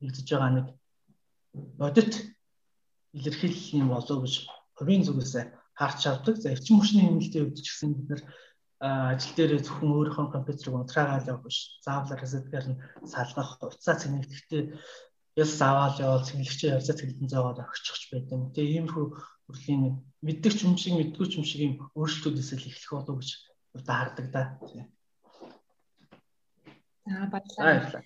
нэгдэж 0.03 0.27
байгаа 0.29 0.51
нэг 0.51 0.67
бодит 1.79 2.13
илэрхийлэл 3.17 3.79
юм 3.79 3.87
болов 3.95 4.19
гэж 4.23 4.35
хувийн 4.77 5.03
зүгээс 5.07 5.33
харж 5.79 6.01
авдаг. 6.07 6.35
За 6.37 6.51
эрчим 6.53 6.77
хүчний 6.77 7.07
хэмнэлтийн 7.07 7.45
үед 7.47 7.63
ч 7.63 7.67
гэсэн 7.71 7.89
бид 7.95 8.07
нар 8.09 8.21
ажил 8.83 9.33
дээр 9.37 9.63
зөвхөн 9.63 9.95
өөрийнхөө 9.95 10.27
компьютерыг 10.35 10.75
унтраагаал 10.75 11.29
явах 11.31 11.45
биш. 11.47 11.79
Заавал 11.85 12.19
резетгээр 12.19 12.65
нь 12.69 12.81
салгах, 13.07 13.57
уцаа 13.63 13.95
цэнэглэхдээ 14.01 14.63
яс 15.39 15.53
аваад 15.61 15.95
явал 16.03 16.27
цэнгэлэгчээ 16.27 16.75
явцаа 16.77 16.95
цэглэн 16.99 17.31
зоогоод 17.31 17.63
огчих 17.63 18.11
байт 18.11 18.27
юм. 18.33 18.51
Тэгээ 18.53 18.75
иймэрхүү 18.83 19.05
төрлийн 19.47 20.03
мэддэг 20.25 20.53
юм 20.67 20.75
шиг 20.77 20.93
мэддгүй 20.99 21.27
юм 21.37 21.45
шиг 21.47 21.61
юм 21.63 21.73
өөрчлөлтүүдээс 21.97 22.49
л 22.53 22.69
эхлэх 22.69 22.91
болов 22.93 23.15
гэж 23.21 23.29
удаа 23.77 23.95
хардаг 23.97 24.27
да. 24.35 24.43
За 27.05 27.27
баярлалаа 27.31 28.03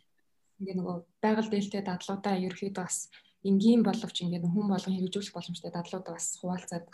ингээ 0.59 0.75
нөгөө 0.77 0.95
байгаль 1.23 1.51
дээлтэй 1.51 1.83
дадлуудаа 1.85 2.35
ерөөхдөө 2.37 2.73
бас 2.73 3.09
энгийн 3.45 3.81
боловч 3.85 4.17
ингээ 4.21 4.41
хүн 4.43 4.67
болгон 4.69 4.95
хэрэгжүүлэх 4.95 5.35
боломжтой 5.35 5.71
дадлуудаа 5.71 6.13
бас 6.17 6.27
хуваалцаад 6.41 6.85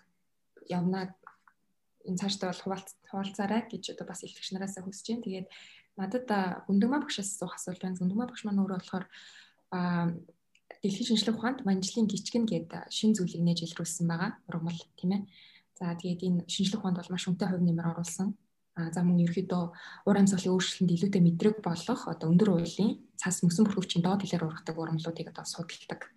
явнаа 0.70 1.04
энэ 2.08 2.20
цаашдаа 2.20 2.52
бол 2.52 2.64
хуваалц 2.64 2.90
хуваалцаарай 3.10 3.62
гэж 3.72 3.84
одоо 3.96 4.06
бас 4.08 4.24
илтгэгч 4.24 4.50
нараас 4.52 4.76
хүсэж 4.76 5.08
байна. 5.08 5.26
Тэгээд 5.26 5.48
надад 5.98 6.28
гүндгмаа 6.68 7.00
багшаас 7.04 7.32
асуух 7.32 7.56
асуулт 7.56 7.82
байна. 7.82 8.00
Гүндгмаа 8.00 8.28
багш 8.28 8.44
маань 8.44 8.62
өөрөө 8.62 8.80
болохоор 8.80 9.06
дэлхийн 10.84 11.08
шинжлэх 11.08 11.40
ухаанд 11.40 11.60
манжлын 11.64 12.12
гिचгэн 12.12 12.44
гэдэг 12.44 12.92
шин 12.92 13.16
зүйлийг 13.16 13.44
нээж 13.44 13.60
илрүүлсэн 13.72 14.08
байгаа. 14.08 14.32
Ургамал 14.52 14.80
тийм 15.00 15.12
ээ. 15.16 15.22
За 15.80 15.96
тэгээд 15.96 16.22
энэ 16.28 16.40
шинжлэх 16.52 16.84
ухаанд 16.84 17.00
бол 17.00 17.12
маш 17.16 17.24
өнтэй 17.32 17.48
хувь 17.48 17.64
нэмэр 17.64 17.92
оруулсан. 17.96 18.36
За 18.74 19.06
мөн 19.06 19.22
ерөөдөө 19.22 19.64
уур 20.10 20.18
амьсгалын 20.18 20.54
өөрчлөлтөнд 20.58 20.94
илүүтэй 20.98 21.22
мэдрэг 21.22 21.56
болох 21.62 22.02
одоо 22.10 22.28
өндөр 22.34 22.58
уулын 22.58 23.06
цас 23.22 23.46
мөсөн 23.46 23.70
бүрхөвчийн 23.70 24.02
доод 24.02 24.26
хэлээр 24.26 24.50
ургадаг 24.50 24.74
ургамлуудыг 24.74 25.30
одоо 25.30 25.46
судалдаг. 25.46 26.10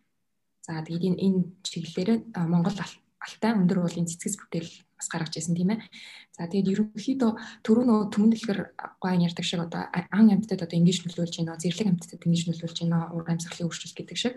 За 0.65 0.81
тэгээд 0.81 1.05
энэ 1.05 1.21
энэ 1.21 1.41
чиглэлээр 1.61 2.11
Монгол 2.49 2.81
алтай 3.27 3.53
өндөр 3.53 3.85
уулын 3.85 4.09
цэцгэс 4.09 4.41
бүтээл 4.41 4.73
бас 4.97 5.09
гаргаж 5.13 5.35
ирсэн 5.37 5.53
тийм 5.53 5.77
ээ. 5.77 5.85
За 6.33 6.49
тэгээд 6.49 6.73
ерөнхийдөө 6.73 7.33
түрүү 7.61 7.85
нөө 7.85 8.01
түмэн 8.13 8.31
дэлгэр 8.33 8.61
гойн 9.03 9.25
ярьдаг 9.29 9.45
шиг 9.45 9.61
одоо 9.61 9.83
ан 9.93 10.27
амьтдад 10.33 10.65
одоо 10.65 10.77
ингэж 10.81 11.05
нөлөөлж 11.05 11.35
байна, 11.45 11.61
зэрлэг 11.61 11.89
амьтдад 11.93 12.25
ингэж 12.25 12.43
нөлөөлж 12.49 12.79
байна, 12.81 13.13
ур 13.13 13.25
амьсгалын 13.29 13.67
өөрчлөлт 13.69 13.97
гэдэг 14.01 14.17
шиг. 14.17 14.35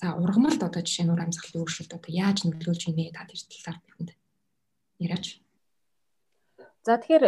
За 0.00 0.18
ургамалд 0.18 0.60
одоо 0.62 0.82
жишээ 0.82 1.04
нь 1.06 1.12
ур 1.14 1.22
амьсгалын 1.22 1.62
өөрчлөлт 1.62 1.92
одоо 1.94 2.10
яаж 2.10 2.38
нөлөөлж 2.48 2.82
байна 2.90 3.14
та 3.14 3.28
тэр 3.28 3.40
талаар 3.46 3.78
бидэнд 3.86 4.10
яриач. 4.98 5.26
За 6.86 6.96
тэгэхээр 6.96 7.24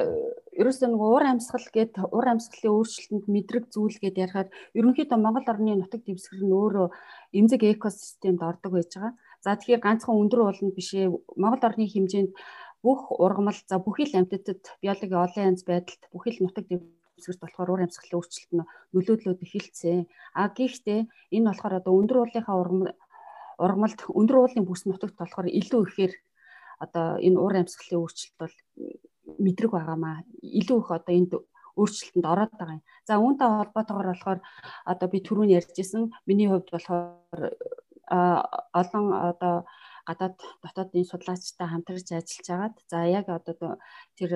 ерөөсөө 0.60 0.88
нэг 0.88 1.02
уур 1.04 1.24
амьсгал 1.28 1.68
гээд 1.76 2.00
уур 2.08 2.26
амьсгалын 2.32 2.72
өөрчлөлтөнд 2.72 3.26
мэдрэг 3.28 3.64
зүйл 3.68 4.00
гээд 4.00 4.16
ярихаар 4.24 4.48
ерөнхийдөө 4.72 5.18
Монгол 5.20 5.44
орны 5.52 5.76
нутаг 5.76 6.00
дэвсгэр 6.08 6.40
нь 6.40 6.56
өөрөө 6.56 6.88
эмзэг 7.36 7.60
экосистемд 7.76 8.40
ордог 8.40 8.72
байж 8.72 8.96
байгаа. 8.96 9.12
За 9.44 9.52
тэгэхээр 9.52 9.84
ганцхан 9.84 10.16
өндөр 10.16 10.40
ууланд 10.40 10.72
бишээ 10.72 11.12
Монгол 11.36 11.68
орны 11.68 11.84
хэмжээнд 11.84 12.32
бүх 12.80 13.00
ургамал 13.24 13.58
за 13.68 13.76
бүхий 13.76 14.08
л 14.08 14.16
амьтдад 14.24 14.64
биологийн 14.80 15.20
олон 15.20 15.44
янз 15.52 15.62
байдалд 15.68 16.02
бүхий 16.08 16.32
л 16.32 16.42
нутаг 16.48 16.64
дэвсгэрт 16.72 17.44
болохоор 17.44 17.68
уур 17.76 17.84
амьсгалын 17.84 18.16
өөрчлөлт 18.24 18.52
нь 18.56 18.68
нөлөөдлөд 18.96 19.40
эхэлсэн. 19.44 20.08
А 20.32 20.48
гэхдээ 20.48 21.00
энэ 21.36 21.48
болохоор 21.52 21.76
одоо 21.76 21.92
өндөр 22.00 22.18
уулынхаа 22.24 22.56
ургамалд 23.60 24.00
өндөр 24.16 24.36
уулын 24.40 24.64
бүс 24.64 24.88
нутагт 24.88 25.16
болохоор 25.20 25.46
илүү 25.60 25.82
ихээр 25.92 26.12
одоо 26.84 27.06
энэ 27.26 27.36
уур 27.36 27.54
амьсгалын 27.60 28.00
өөрчлөлт 28.00 28.36
бол 28.40 28.54
мэдрэг 29.24 29.70
байгаамаа 29.72 30.16
илүү 30.42 30.78
их 30.82 30.90
одоо 30.90 31.14
энд 31.14 31.32
өөрчлөлтөнд 31.76 32.26
ороод 32.32 32.52
байгаа 32.58 32.76
юм. 32.78 32.84
За 33.08 33.16
үүнтэй 33.16 33.48
холбоотойгоор 33.48 34.08
болохоор 34.10 34.40
одоо 34.92 35.08
би 35.08 35.18
түрүүн 35.24 35.54
ярьжсэн 35.58 36.02
миний 36.28 36.48
хувьд 36.48 36.68
болохоор 36.68 37.42
олон 38.12 39.06
одоо 39.30 39.54
гадаад 40.08 40.36
дотоодын 40.62 41.06
судлаачтай 41.08 41.68
хамтарч 41.70 42.08
ажиллаж 42.12 42.48
байгаад 42.48 42.76
за 42.90 42.98
яг 43.18 43.26
одоо 43.28 43.78
тэр 44.18 44.32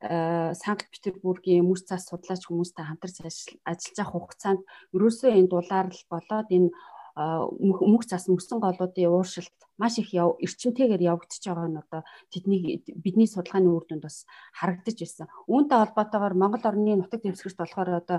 Санкт 0.00 0.88
Петербургийн 0.92 1.66
мөс 1.68 1.84
цас 1.84 2.08
судлаач 2.08 2.48
хүмүүстэй 2.48 2.84
хамтарч 2.88 3.16
ажиллаж 3.20 3.52
байгаа 3.68 4.08
хугацаанд 4.08 4.60
ерөөсөө 4.96 5.30
энэ 5.36 5.50
дулаарлал 5.52 6.04
болоод 6.08 6.48
энэ 6.56 6.72
мөнх 7.16 8.04
цас 8.06 8.28
мөсөн 8.28 8.60
голуудын 8.60 9.10
ууршилт 9.10 9.54
маш 9.80 9.98
их 9.98 10.12
эрчимтэйгээр 10.14 11.02
явагдаж 11.12 11.40
байгаа 11.40 11.68
нь 11.68 11.80
одоо 11.80 12.00
тэдний 12.28 12.84
бидний 13.00 13.26
судалгааны 13.26 13.72
үр 13.72 13.84
дүнд 13.88 14.04
бас 14.04 14.28
харагдаж 14.52 14.96
байсан. 15.00 15.26
Үүнтэй 15.48 15.78
холбоотойгоор 15.80 16.34
Монгол 16.36 16.64
орны 16.68 17.00
нутаг 17.00 17.24
дэвсгэрт 17.24 17.58
болохоор 17.58 17.90
одоо 18.04 18.18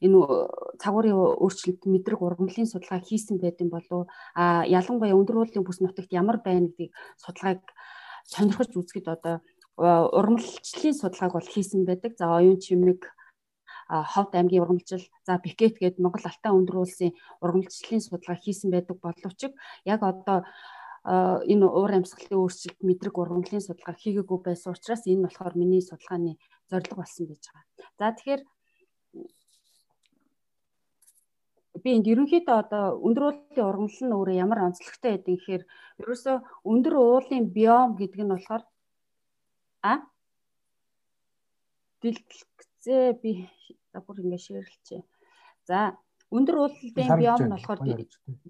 энэ 0.00 0.18
цагуурын 0.80 1.36
өөрчлөлт 1.44 1.82
мэдрэг 1.84 2.20
ургамлын 2.22 2.66
судалгаа 2.66 3.04
хийсэн 3.04 3.36
байдсан 3.38 3.68
болов 3.68 4.08
а 4.34 4.64
ялангуяа 4.64 5.12
өндөр 5.12 5.44
уулын 5.44 5.66
бүс 5.68 5.84
нутагт 5.84 6.10
ямар 6.16 6.40
байна 6.40 6.72
гэдгийг 6.72 6.96
судалгааг 7.20 7.60
сонирхож 8.24 8.72
үзэхэд 8.72 9.08
одоо 9.12 9.44
ургамлчлалын 9.76 10.96
судалгааг 10.96 11.32
бол 11.36 11.48
хийсэн 11.52 11.84
байдаг. 11.84 12.16
За 12.16 12.32
оюун 12.36 12.56
чимэг 12.56 13.12
Ховд 13.92 14.32
аймгийн 14.34 14.64
ургамлжил 14.64 15.04
за 15.26 15.36
Бикет 15.44 15.76
гээд 15.76 16.00
Монгол 16.00 16.24
Алтай 16.24 16.52
өндөр 16.56 16.76
улсын 16.80 17.12
ургамлжлалын 17.44 18.00
судалгаа 18.00 18.38
хийсэн 18.40 18.72
байдаг 18.72 18.96
боловч 19.04 19.40
яг 19.84 20.00
одоо 20.00 20.48
энэ 21.52 21.66
уур 21.66 21.92
амьсгалын 21.98 22.40
өөрчлөлт 22.40 22.80
мэдрэг 22.88 23.14
ургамлын 23.18 23.60
судалгаа 23.60 23.96
хийгээгүй 24.00 24.38
байсан 24.40 24.72
учраас 24.72 25.02
энэ 25.04 25.24
болохоор 25.28 25.54
миний 25.60 25.82
судалгааны 25.84 26.32
зорилго 26.70 26.96
болсон 27.02 27.26
байж 27.28 27.44
байгаа. 27.50 27.64
За 27.98 28.06
тэгэхээр 28.16 28.42
би 31.82 31.90
энд 31.96 32.06
ерөнхийдөө 32.12 32.56
одоо 32.62 32.84
өндөр 33.06 33.24
уулын 33.28 33.68
ургамал 33.68 33.98
нь 34.06 34.16
өөрөө 34.16 34.36
ямар 34.44 34.60
онцлогтой 34.70 35.10
байдаг 35.12 35.34
гэхээр 35.34 35.62
ерөөсөө 36.00 36.36
өндөр 36.70 36.94
уулын 36.96 37.44
биом 37.56 37.90
гэдэг 37.98 38.20
нь 38.22 38.32
болохоор 38.32 38.62
а 39.82 39.94
дэлгэцээ 42.00 43.06
би 43.22 43.32
За 43.92 44.00
бүр 44.00 44.24
ингэ 44.24 44.38
ширлэлчээ. 44.40 45.02
За 45.68 45.78
өндөр 46.32 46.56
уулын 46.58 47.16
биом 47.20 47.40
нь 47.44 47.52
болохоор 47.52 47.80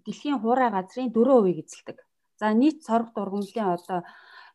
дэлхийн 0.07 0.38
хуурай 0.40 0.70
газрын 0.70 1.11
4% 1.11 1.62
эзэлдэг. 1.62 1.98
За 2.40 2.46
нийт 2.55 2.78
цорог 2.87 3.11
дургамлын 3.14 3.74
одоо 3.76 4.00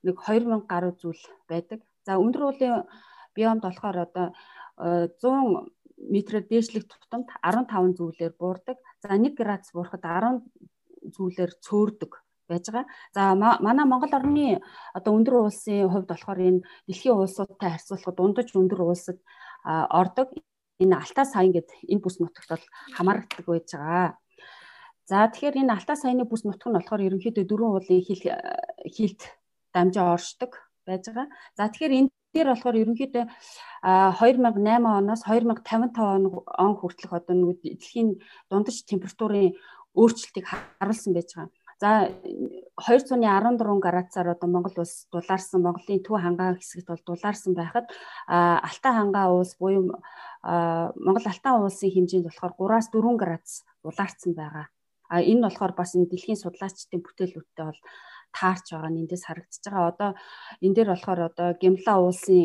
нэг 0.05 0.15
2000 0.23 0.63
гаруй 0.71 0.93
зүйл 1.01 1.23
байдаг. 1.51 1.79
За 2.07 2.15
өндөр 2.23 2.43
уулын 2.47 2.87
биомд 3.35 3.63
болохоор 3.67 3.97
одоо 4.07 4.27
100 4.79 5.19
э, 5.23 5.67
метрээр 6.13 6.45
дээшлэх 6.47 6.85
тутамд 6.87 7.27
15 7.43 7.97
зүйлээр 7.97 8.33
буурдаг. 8.39 8.77
За 9.03 9.15
1 9.15 9.35
градус 9.35 9.71
буурахад 9.75 10.03
10 10.03 10.47
зүйлээр 11.15 11.51
цөөрдөг 11.65 12.11
байж 12.47 12.65
байгаа. 12.71 12.87
За 13.15 13.35
манай 13.35 13.85
Монгол 13.85 14.13
орны 14.19 14.61
одоо 14.97 15.11
өндөр 15.17 15.35
уулсын 15.35 15.89
хувьд 15.91 16.07
болохоор 16.07 16.39
энэ 16.47 16.63
дэлхийн 16.87 17.15
улсуудтай 17.17 17.69
харьцуулахад 17.75 18.15
дундаж 18.17 18.49
өндөр 18.55 18.81
улсад 18.87 19.19
ордог 20.01 20.31
энэ 20.83 20.95
алтаа 20.95 21.25
сайн 21.25 21.51
гэд 21.55 21.69
энэ 21.91 22.03
бүс 22.03 22.17
нутагт 22.21 22.49
бол 22.51 22.65
хамаардаг 22.95 23.45
байж 23.45 23.69
байгаа. 23.73 24.17
За 25.09 25.25
тэгэхээр 25.31 25.59
энэ 25.63 25.73
алтаа 25.73 25.97
саяны 25.97 26.27
бүс 26.27 26.43
нутаг 26.45 26.67
нь 26.69 26.77
болохоор 26.77 27.05
ерөнхийдөө 27.07 27.45
дөрвөн 27.47 27.73
уулын 27.79 28.05
хил 28.05 28.21
хилд 28.95 29.21
дамжаа 29.73 30.13
оршдог 30.15 30.51
байж 30.85 31.03
байгаа. 31.07 31.27
За 31.57 31.71
тэгэхээр 31.71 31.97
энэ 31.97 32.09
дээр 32.33 32.47
болохоор 32.51 32.81
ерөнхийдөө 32.83 33.25
2008 33.81 34.85
оноос 34.99 35.21
2055 35.25 36.45
он 36.63 36.73
хүртэлх 36.77 37.13
одоо 37.15 37.35
нэг 37.35 37.57
дэлхийн 37.63 38.09
дундаж 38.51 38.77
температурын 38.83 39.55
өөрчлөлтийг 39.97 40.45
харуулсан 40.45 41.13
байж 41.15 41.29
байгаа. 41.33 41.66
За 41.77 42.09
214 42.77 43.79
градусаар 43.79 44.29
одоо 44.33 44.49
Монгол 44.49 44.73
улс 44.81 45.05
дулаарсан 45.13 45.61
Монголын 45.61 46.01
төв 46.01 46.17
хангаа 46.17 46.57
хэсэгт 46.57 46.89
бол 46.89 47.03
дулаарсан 47.05 47.53
байхад 47.53 47.85
Алтай 48.25 48.93
хангаа 48.97 49.29
улс 49.37 49.53
буюу 49.61 49.93
Монгол 51.05 51.27
Алтан 51.29 51.61
улсын 51.61 51.93
хэмжээнд 51.93 52.25
болохоор 52.25 52.81
3-аас 52.81 52.89
4 52.89 53.21
градус 53.21 53.61
дулаарсан 53.85 54.33
байгаа. 54.33 54.65
А 55.09 55.21
энэ 55.21 55.37
нь 55.37 55.45
болохоор 55.45 55.73
бас 55.77 55.93
энэ 55.93 56.09
дэлхийн 56.09 56.41
судлаачдын 56.41 57.05
бүтээлүүдтэй 57.05 57.65
бол 57.69 57.81
таарч 58.33 58.65
байгаа 58.73 58.89
нь 58.89 59.01
эндээс 59.05 59.23
харагдаж 59.29 59.63
байгаа. 59.65 59.89
Одоо 59.93 60.11
энэ 60.65 60.75
дээр 60.75 60.89
болохоор 60.93 61.19
одоо 61.29 61.47
Гимла 61.61 61.93
улсын 62.01 62.41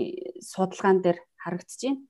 судалгаан 0.53 1.01
дээр 1.01 1.19
харагдаж 1.41 1.81
байна. 1.81 2.05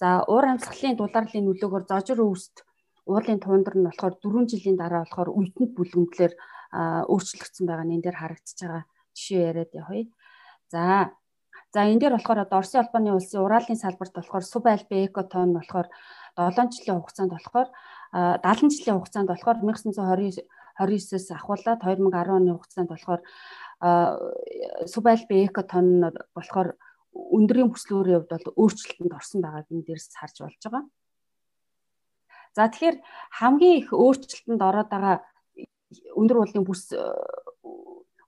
За 0.00 0.08
уур 0.30 0.44
амьсгалын 0.46 0.94
дулаарлын 0.94 1.46
нөлөөгөөр 1.46 1.84
зожир 1.90 2.22
өвсд 2.22 2.62
уулын 3.10 3.42
туундар 3.42 3.74
нь 3.74 3.86
болохоор 3.88 4.14
4 4.22 4.50
жилийн 4.50 4.78
дараа 4.78 5.02
болохоор 5.02 5.30
үйтэнд 5.38 5.72
бүлгэмтлэр 5.74 6.32
өөрчлөгдсөн 6.72 7.64
байгаа 7.66 7.86
нь 7.86 7.94
энэ 7.96 8.04
дээр 8.04 8.18
харагдаж 8.20 8.58
байгаа 8.60 8.84
жишээ 9.16 9.40
яриад 9.50 9.72
явъя. 9.72 10.04
За 10.72 11.12
за 11.72 11.80
энэ 11.84 12.00
дээр 12.00 12.14
болохоор 12.16 12.44
одоо 12.44 12.58
Оросын 12.60 12.80
албаны 12.80 13.12
улсын 13.12 13.44
Уралын 13.44 13.76
салбарт 13.80 14.14
болохоор 14.16 14.44
суб 14.44 14.64
альбе 14.66 15.06
экотон 15.06 15.52
болохоор 15.56 15.88
7 16.36 16.72
жилийн 16.76 17.00
хугацаанд 17.00 17.32
болохоор 17.32 17.68
70 18.12 18.72
жилийн 18.76 18.98
хугацаанд 18.98 19.28
болохоор 19.28 19.56
1929 19.64 20.44
29-с 20.78 21.30
ахуулаад 21.34 21.82
2010 21.82 22.36
оны 22.38 22.52
хугацаанд 22.54 22.88
болохоор 22.88 23.20
суб 24.86 25.04
альбе 25.06 25.44
экотон 25.46 25.86
болохоор 26.36 26.68
өндрийн 27.12 27.72
бүслүүрийн 27.72 28.22
хувьд 28.22 28.32
бол 28.32 28.46
өөрчлөлтөнд 28.62 29.16
орсон 29.18 29.40
байгааг 29.42 29.66
энэ 29.72 29.86
дээрс 29.86 30.14
харж 30.14 30.36
болж 30.40 30.62
байгаа. 30.62 30.84
За 32.54 32.68
тэгэхээр 32.70 32.96
хамгийн 33.38 33.76
их 33.82 33.88
өөрчлөлтөнд 33.92 34.62
ороод 34.62 34.88
байгаа 34.90 35.16
өндөр 36.20 36.38
уулын 36.44 36.64
бүс 36.68 36.92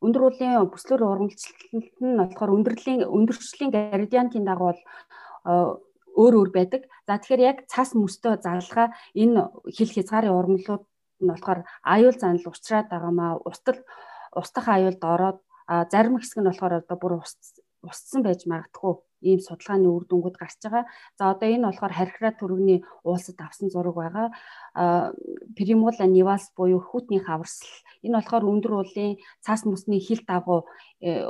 өндөр 0.01 0.23
уулын 0.27 0.70
бүслөр 0.73 1.01
ургамлчлалт 1.05 2.01
нь 2.01 2.18
болохоор 2.20 2.55
өндөрлийн 2.57 3.05
өндөрчлөлийн 3.05 3.73
градиантын 3.73 4.45
дагуу 4.49 4.72
бол 4.72 4.80
өөр 6.16 6.34
өөр 6.41 6.51
байдаг. 6.57 6.82
За 7.07 7.20
тэгэхээр 7.20 7.43
яг 7.45 7.59
цас 7.68 7.93
мөстөө 7.93 8.41
залгаа 8.41 8.97
энэ 9.12 9.49
хил 9.76 9.91
хязгаарын 9.93 10.37
ургамлууд 10.37 10.84
нь 11.20 11.30
болохоор 11.30 11.61
аюул 11.84 12.16
занал 12.16 12.49
учраад 12.49 12.89
байгаамаа 12.89 13.45
устал 13.45 13.78
устдах 14.41 14.66
аюулд 14.68 15.03
ороод 15.05 15.39
зарим 15.93 16.16
хэсэг 16.16 16.41
нь 16.41 16.49
болохоор 16.49 16.80
одоо 16.80 16.97
бүр 16.97 17.12
устсан 17.84 18.20
байж 18.24 18.49
магадгүй 18.49 18.95
ийм 19.21 19.41
судалгааны 19.41 19.89
үр 19.89 20.05
дүнгууд 20.09 20.37
гарч 20.37 20.59
байгаа. 20.64 20.85
За 21.18 21.31
одоо 21.31 21.49
энэ 21.49 21.68
болохоор 21.68 21.93
харьхраа 21.93 22.33
төрөгний 22.37 22.85
уулсад 23.05 23.39
авсан 23.41 23.71
зураг 23.71 23.95
байгаа. 23.95 24.29
Примула 25.57 26.07
нивас 26.07 26.53
буюу 26.57 26.81
хүүтний 26.81 27.21
хаварсал. 27.21 27.68
Энэ 28.03 28.16
болохоор 28.18 28.45
өндөр 28.45 28.73
уулын 28.81 29.16
цаас 29.45 29.64
мөсний 29.64 30.01
хил 30.01 30.21
дагуу 30.27 30.64
э, 31.01 31.29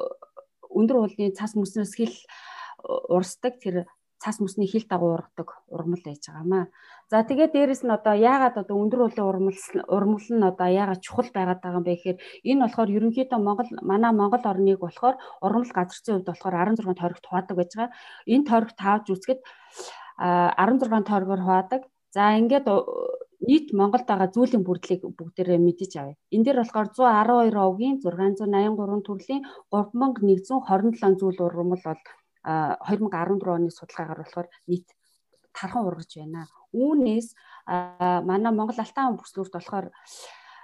өндөр 0.70 0.96
уулын 1.02 1.34
цаас 1.34 1.54
мөснөөс 1.58 1.92
хил 1.98 2.14
урсдаг 2.84 3.58
тэр 3.60 3.86
цас 4.22 4.36
мөсний 4.44 4.68
хил 4.68 4.84
дагуу 4.84 5.16
ургадаг 5.16 5.48
ургамал 5.72 6.02
байж 6.04 6.22
байгаамаа. 6.28 6.64
За 7.10 7.24
тэгээд 7.24 7.52
дээрэс 7.56 7.82
нь 7.88 7.96
одоо 7.98 8.14
яагаад 8.14 8.56
одоо 8.62 8.76
өндөр 8.82 9.00
уулын 9.08 9.28
ургамал 9.30 9.58
ургамал 9.96 10.26
нь 10.28 10.48
одоо 10.50 10.68
яагаад 10.80 11.00
чухал 11.00 11.28
байгаад 11.32 11.60
байгаа 11.64 11.80
юм 11.80 11.86
бэ 11.88 11.94
гэхээр 11.96 12.18
энэ 12.50 12.62
болохоор 12.64 12.94
ерөнхийдөө 12.96 13.40
Монгол 13.40 13.70
манай 13.90 14.12
Монгол 14.12 14.44
орныг 14.52 14.78
болохоор 14.84 15.16
ургамал 15.44 15.72
газар 15.72 15.98
зүйн 16.04 16.16
хувьд 16.20 16.30
болохоор 16.30 16.54
16 16.60 17.00
тойрогт 17.00 17.24
хуваадаг 17.26 17.56
байж 17.56 17.70
байгаа. 17.72 17.96
Энэ 18.32 18.48
тойрогт 18.48 18.76
таавж 18.76 19.06
үзэхэд 19.08 19.40
16 20.20 21.08
тойрогоор 21.08 21.42
хуваадаг. 21.44 21.82
За 22.14 22.22
ингээд 22.40 22.66
нийт 23.48 23.72
Монголд 23.72 24.06
байгаа 24.06 24.28
зүйлийн 24.36 24.64
бүрдлийг 24.68 25.00
бүгдээрээ 25.18 25.60
мэдэж 25.64 25.92
авъя. 25.96 26.16
Энэ 26.34 26.44
дээр 26.44 26.58
болохоор 26.60 26.88
112 26.92 27.56
овгийн 27.68 27.96
683 28.04 29.08
төрлийн 29.08 29.42
3127 29.72 31.20
зүйл 31.20 31.40
ургамал 31.46 31.80
бол 31.88 32.02
2014 32.44 33.48
оны 33.48 33.70
судалгаагаар 33.70 34.20
болохоор 34.22 34.48
нийт 34.66 34.88
тархан 35.52 35.86
ургаж 35.86 36.10
байна. 36.16 36.46
Үүнээс 36.72 37.34
манай 37.66 38.52
Монгол 38.52 38.78
Алтан 38.78 39.18
бүслүүрт 39.18 39.54
болохоор 39.54 39.90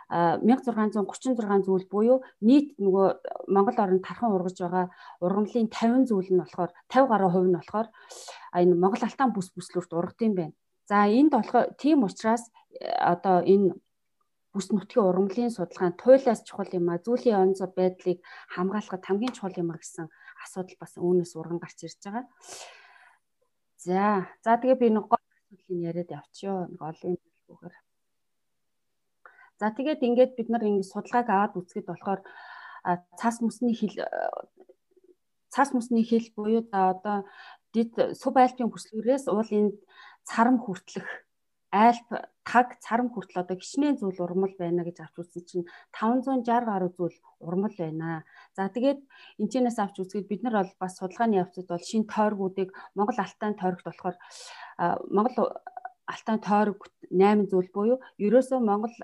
1636 0.09 1.66
зүйл 1.66 1.87
буюу 1.91 2.22
нийт 2.41 2.79
нөгөө 2.79 3.07
Монгол 3.51 3.79
орнд 3.83 4.07
тархан 4.07 4.31
ургаж 4.31 4.57
байгаа 4.62 4.87
ургамлын 5.18 5.66
50 5.66 6.07
зүйл 6.07 6.31
нь 6.31 6.41
болохоор 6.41 6.70
50 6.87 7.11
гаруй 7.11 7.31
хувь 7.35 7.49
нь 7.51 7.59
болохоор 7.59 7.89
энэ 8.55 8.79
Монгол 8.79 9.03
Алтан 9.03 9.35
бүс 9.35 9.51
бүслүүрт 9.51 9.91
ургадсан 9.91 10.33
байна. 10.39 10.55
За 10.87 11.11
энд 11.11 11.35
болохоор 11.35 11.74
тийм 11.74 12.07
учраас 12.07 12.47
одоо 13.03 13.43
энэ 13.43 13.74
бүс 14.55 14.70
нутгийн 14.70 15.05
ургамлын 15.11 15.51
судалгаанд 15.51 15.99
туйлаас 15.99 16.41
чухал 16.47 16.70
юм 16.79 16.87
а 16.89 17.03
зүйлийн 17.03 17.43
онц 17.43 17.61
байдлыг 17.77 18.22
хамгаалахад 18.55 19.03
хамгийн 19.05 19.35
чухал 19.35 19.59
юм 19.59 19.74
а 19.74 19.77
гэсэн 19.83 20.07
асуудал 20.47 20.78
бас 20.78 20.94
үүнээс 20.94 21.34
урган 21.34 21.59
гарч 21.59 21.78
ирж 21.82 21.99
байгаа. 22.07 22.24
За 23.82 24.30
за 24.47 24.55
тэгээ 24.62 24.78
би 24.78 24.88
нэг 24.94 25.05
гол 25.11 25.18
асуудлыг 25.18 25.82
яриад 25.90 26.11
явчихё. 26.14 26.70
Нэг 26.70 26.80
олон 26.80 27.14
дэлгүүгээр. 27.18 27.74
За 29.59 29.66
тэгээд 29.74 30.07
ингээд 30.07 30.32
бид 30.38 30.49
нар 30.51 30.62
ингэ 30.62 30.86
судалгааг 30.86 31.28
аваад 31.28 31.59
үзэхэд 31.59 31.86
болохоор 31.90 32.20
цаас 33.18 33.42
мөсний 33.42 33.74
хил 33.74 33.94
цаас 35.51 35.70
мөсний 35.74 36.05
хил 36.05 36.26
буюу 36.36 36.62
одоо 36.70 37.26
дид 37.74 37.92
суб 38.20 38.36
альпийн 38.38 38.70
бүслүүрээс 38.70 39.26
уулын 39.32 39.74
царам 40.28 40.57
хүртлэх 40.61 41.26
альп 41.72 42.08
таг 42.46 42.78
царам 42.78 43.10
хүртэл 43.10 43.42
одоо 43.42 43.56
хичнээн 43.58 43.98
зүйл 43.98 44.22
урмал 44.22 44.54
байна 44.58 44.86
гэж 44.86 45.02
авч 45.02 45.16
үзсэн 45.18 45.44
чинь 45.50 45.66
560 45.90 46.46
гаруй 46.46 46.90
зүйл 46.94 47.16
урмал 47.42 47.74
байна. 47.74 48.22
За 48.54 48.70
тэгээд 48.70 49.02
энэчнээс 49.42 49.78
авч 49.82 49.98
үзгээд 49.98 50.30
бид 50.30 50.42
нар 50.46 50.62
бол 50.62 50.72
бас 50.78 50.94
судалгааны 50.96 51.42
явцад 51.42 51.66
бол 51.66 51.82
шин 51.82 52.06
тойргуудыг 52.06 52.70
Монгол 52.94 53.18
алтан 53.18 53.58
тойрогт 53.58 53.86
болохоор 53.86 54.16
Монгол 55.10 55.58
алтан 56.06 56.38
тойрог 56.38 56.80
8 57.10 57.50
зүйл 57.50 57.70
буюу 57.74 57.98
ерөөсөө 58.26 58.60
Монгол 58.62 58.94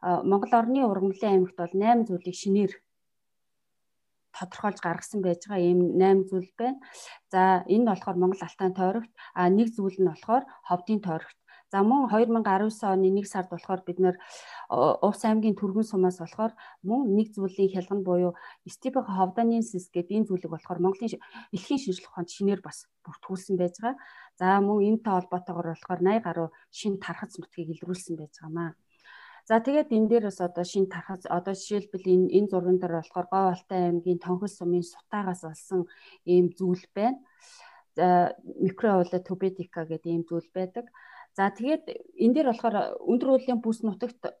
Монгол 0.00 0.52
орны 0.56 0.80
ургамлын 0.88 1.32
аймагт 1.32 1.56
бол 1.60 1.74
8 1.76 2.08
зүйлийг 2.08 2.36
шинээр 2.42 2.72
тодорхойлж 4.32 4.80
гаргасан 4.80 5.20
байж 5.20 5.44
байгаа 5.44 5.68
ийм 5.68 5.80
8 6.00 6.28
зүйл 6.30 6.50
байна. 6.56 6.80
За 7.32 7.40
энэ 7.68 7.84
нь 7.84 7.88
болохоор 7.90 8.16
Монгол 8.16 8.40
алтан 8.40 8.72
тойрогт, 8.72 9.12
а 9.36 9.52
нэг 9.52 9.68
зүйл 9.76 9.98
нь 10.00 10.08
болохоор 10.08 10.44
ховдын 10.68 11.00
тойрогт 11.04 11.38
За 11.70 11.82
мөн 11.86 12.10
2019 12.10 12.82
оны 12.82 13.08
1 13.14 13.30
сард 13.30 13.48
болохоор 13.50 13.80
бид 13.86 13.98
нэр 14.02 14.16
Увс 15.06 15.22
аймгийн 15.22 15.54
түргэн 15.54 15.86
сумаас 15.86 16.18
болохоор 16.18 16.52
мөн 16.82 17.14
нэг 17.14 17.30
зүйлийн 17.30 17.70
хялган 17.70 18.02
буюу 18.02 18.32
Степен 18.66 19.06
Ховданинсис 19.06 19.86
гэдэг 19.94 20.16
энэ 20.18 20.28
зүйлийг 20.28 20.50
болохоор 20.50 20.82
Монголын 20.82 21.22
элхийн 21.54 21.78
шинжилгээ 21.78 22.10
ухаанд 22.10 22.30
шинээр 22.34 22.60
бас 22.66 22.90
бүртгүүлсэн 23.06 23.54
байж 23.54 23.78
байгаа. 23.78 24.02
За 24.34 24.58
мөн 24.58 24.82
энэтэй 24.82 25.14
холбоотойгоор 25.14 25.68
болохоор 25.70 26.00
80 26.02 26.26
гаруй 26.26 26.48
шин 26.74 26.98
тархац 26.98 27.38
нутгийг 27.38 27.70
илрүүлсэн 27.78 28.18
байж 28.18 28.34
байгаамаа. 28.34 28.74
За 29.46 29.62
тэгээд 29.62 29.94
энэ 29.94 30.08
дээр 30.10 30.24
бас 30.26 30.38
одоо 30.42 30.64
шин 30.66 30.86
тархац 30.90 31.22
одоо 31.30 31.54
жишээлбэл 31.54 32.06
энэ 32.14 32.26
энэ 32.34 32.50
зурган 32.50 32.78
дээр 32.82 32.98
болохоор 32.98 33.26
Говь 33.30 33.50
Алтай 33.54 33.80
аймгийн 33.86 34.18
Тонхол 34.18 34.50
сумын 34.50 34.82
сутаагаас 34.82 35.42
олсон 35.46 35.86
ийм 36.26 36.50
зүйл 36.58 36.82
байна. 36.94 37.18
За 37.94 38.34
микроула 38.58 39.18
тубетика 39.22 39.86
гэдэг 39.86 40.10
ийм 40.10 40.22
зүйл 40.26 40.50
байдаг. 40.54 40.86
За 41.36 41.50
тэгээд 41.50 41.84
энэ 42.24 42.34
дээр 42.34 42.48
болохоор 42.50 42.76
өндөр 43.06 43.28
уулын 43.30 43.60
бүс 43.62 43.80
нутагт 43.86 44.34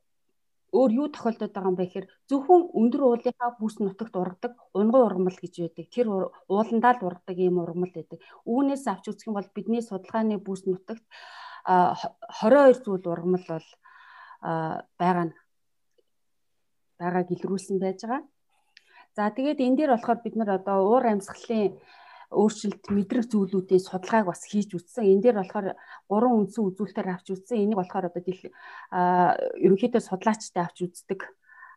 өөр 0.70 0.90
юу 1.02 1.08
тохиолдод 1.10 1.50
байгаа 1.54 1.70
юм 1.70 1.78
бэ 1.78 1.86
гэхээр 1.86 2.06
зөвхөн 2.30 2.62
өндөр 2.80 3.02
уулынхаа 3.06 3.50
бүс 3.58 3.76
нутагт 3.82 4.14
ургадаг 4.14 4.52
унгой 4.74 5.02
ургамал 5.06 5.38
гэж 5.38 5.54
байдаг. 5.60 5.86
Тэр 5.90 6.06
ууландаа 6.50 6.94
л 6.98 7.06
ургадаг 7.08 7.38
ийм 7.38 7.58
ургамал 7.58 7.94
байдаг. 7.94 8.18
Үүнээс 8.46 8.84
авч 8.86 9.04
үзэх 9.10 9.28
юм 9.30 9.38
бол 9.38 9.50
бидний 9.54 9.82
судалгааны 9.82 10.38
бүс 10.38 10.66
нутагт 10.66 11.02
22 11.66 12.82
зүйл 12.86 13.06
ургамал 13.10 13.44
бол 13.50 13.68
байгаа 14.98 15.24
нь 15.30 15.34
байгааг 16.98 17.28
илрүүлсэн 17.34 17.78
байж 17.82 17.98
байгаа. 18.06 18.22
За 19.16 19.30
тэгээд 19.34 19.58
энэ 19.58 19.76
дээр 19.76 19.90
болохоор 19.94 20.18
бид 20.22 20.34
нар 20.38 20.50
одоо 20.58 20.78
уур 20.86 21.04
амьсгалын 21.06 21.74
өөрчлөлт 22.30 22.84
мэдрэх 22.94 23.26
зүйлүүдийн 23.30 23.82
судалгааг 23.82 24.26
бас 24.30 24.42
хийж 24.46 24.70
үтсэн. 24.78 25.04
Энэ 25.10 25.22
дээр 25.22 25.36
болохоор 25.42 25.66
гурван 26.10 26.34
үндсэн 26.46 26.62
үзүүлэлтээр 26.68 27.08
авч 27.10 27.26
үтсэн. 27.34 27.58
Энийг 27.58 27.78
болохоор 27.82 28.06
одоо 28.06 28.22
ерөнхийдөө 29.66 30.02
судлаачтай 30.06 30.62
авч 30.62 30.78
үздэг 30.86 31.20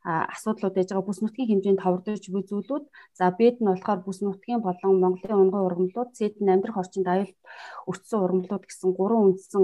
асуудлууд 0.04 0.76
яж 0.76 0.89
байгаа 0.91 1.08
бүс 1.08 1.24
нутгийн 1.24 1.49
хэмжээнд 1.49 1.80
товрдож 1.80 2.24
буй 2.28 2.43
зүйлүүд 2.43 2.86
за 3.16 3.26
бэд 3.39 3.64
нь 3.64 3.72
болохоор 3.72 3.99
бүс 4.04 4.20
нутгийн 4.20 4.60
болон 4.60 4.99
Монголын 4.99 5.41
унгын 5.47 5.64
ургамлууд 5.64 6.12
цэд 6.18 6.43
нь 6.43 6.51
амьдрах 6.51 6.82
орчинд 6.84 7.08
аюулт 7.08 7.39
өртсөн 7.88 8.20
ургамлууд 8.20 8.64
гэсэн 8.68 8.91
гурван 8.99 9.32
үндсэн 9.32 9.64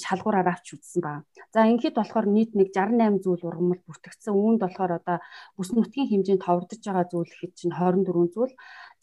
шалгуураар 0.00 0.48
авч 0.48 0.80
үзсэн 0.80 1.00
ба. 1.04 1.12
За 1.52 1.68
ингээд 1.68 2.00
болохоор 2.00 2.26
нийт 2.26 2.56
нэг 2.56 2.72
68 2.72 3.20
зүйл 3.20 3.44
ургамал 3.44 3.80
бүртгэгдсэн. 3.84 4.32
Үүнд 4.32 4.60
болохоор 4.64 4.92
одоо 4.98 5.16
бүс 5.60 5.70
нутгийн 5.76 6.08
хэмжээнд 6.08 6.42
товрдож 6.42 6.80
байгаа 6.80 7.06
зүйл 7.12 7.30
гэхэд 7.30 7.52
чинь 7.52 7.76
24 7.76 8.32
зүйл. 8.32 8.54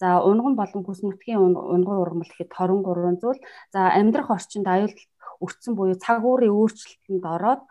За 0.04 0.20
унган 0.20 0.56
болон 0.60 0.84
бүс 0.84 0.99
нутгийн 0.99 1.39
унгын 1.39 2.01
ургамал 2.04 2.28
гэхэд 2.28 2.51
23 2.51 3.24
зүйл. 3.24 3.39
За 3.72 3.80
амьдрах 3.95 4.30
орчинд 4.36 4.68
аюулт 4.68 4.99
өртсөн 5.39 5.74
буюу 5.80 5.95
цаг 5.95 6.20
уурын 6.28 6.51
өөрчлөлтөнд 6.51 7.24
ороод 7.36 7.62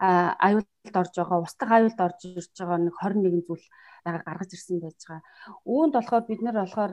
аюулд 0.00 0.96
орж 1.00 1.12
байгаа, 1.16 1.44
устгах 1.44 1.70
аюулд 1.76 2.00
орж 2.06 2.20
ирж 2.24 2.52
байгаа 2.56 2.78
нэг 2.80 2.94
21 2.96 3.44
зүйл 3.44 3.64
байгаа 4.04 4.24
гаргаж 4.24 4.50
ирсэн 4.56 4.80
байж 4.80 4.98
байгаа. 5.04 5.22
Үүнд 5.68 5.92
болохоор 5.96 6.24
бид 6.28 6.40
нэр 6.40 6.56
болохоор 6.60 6.92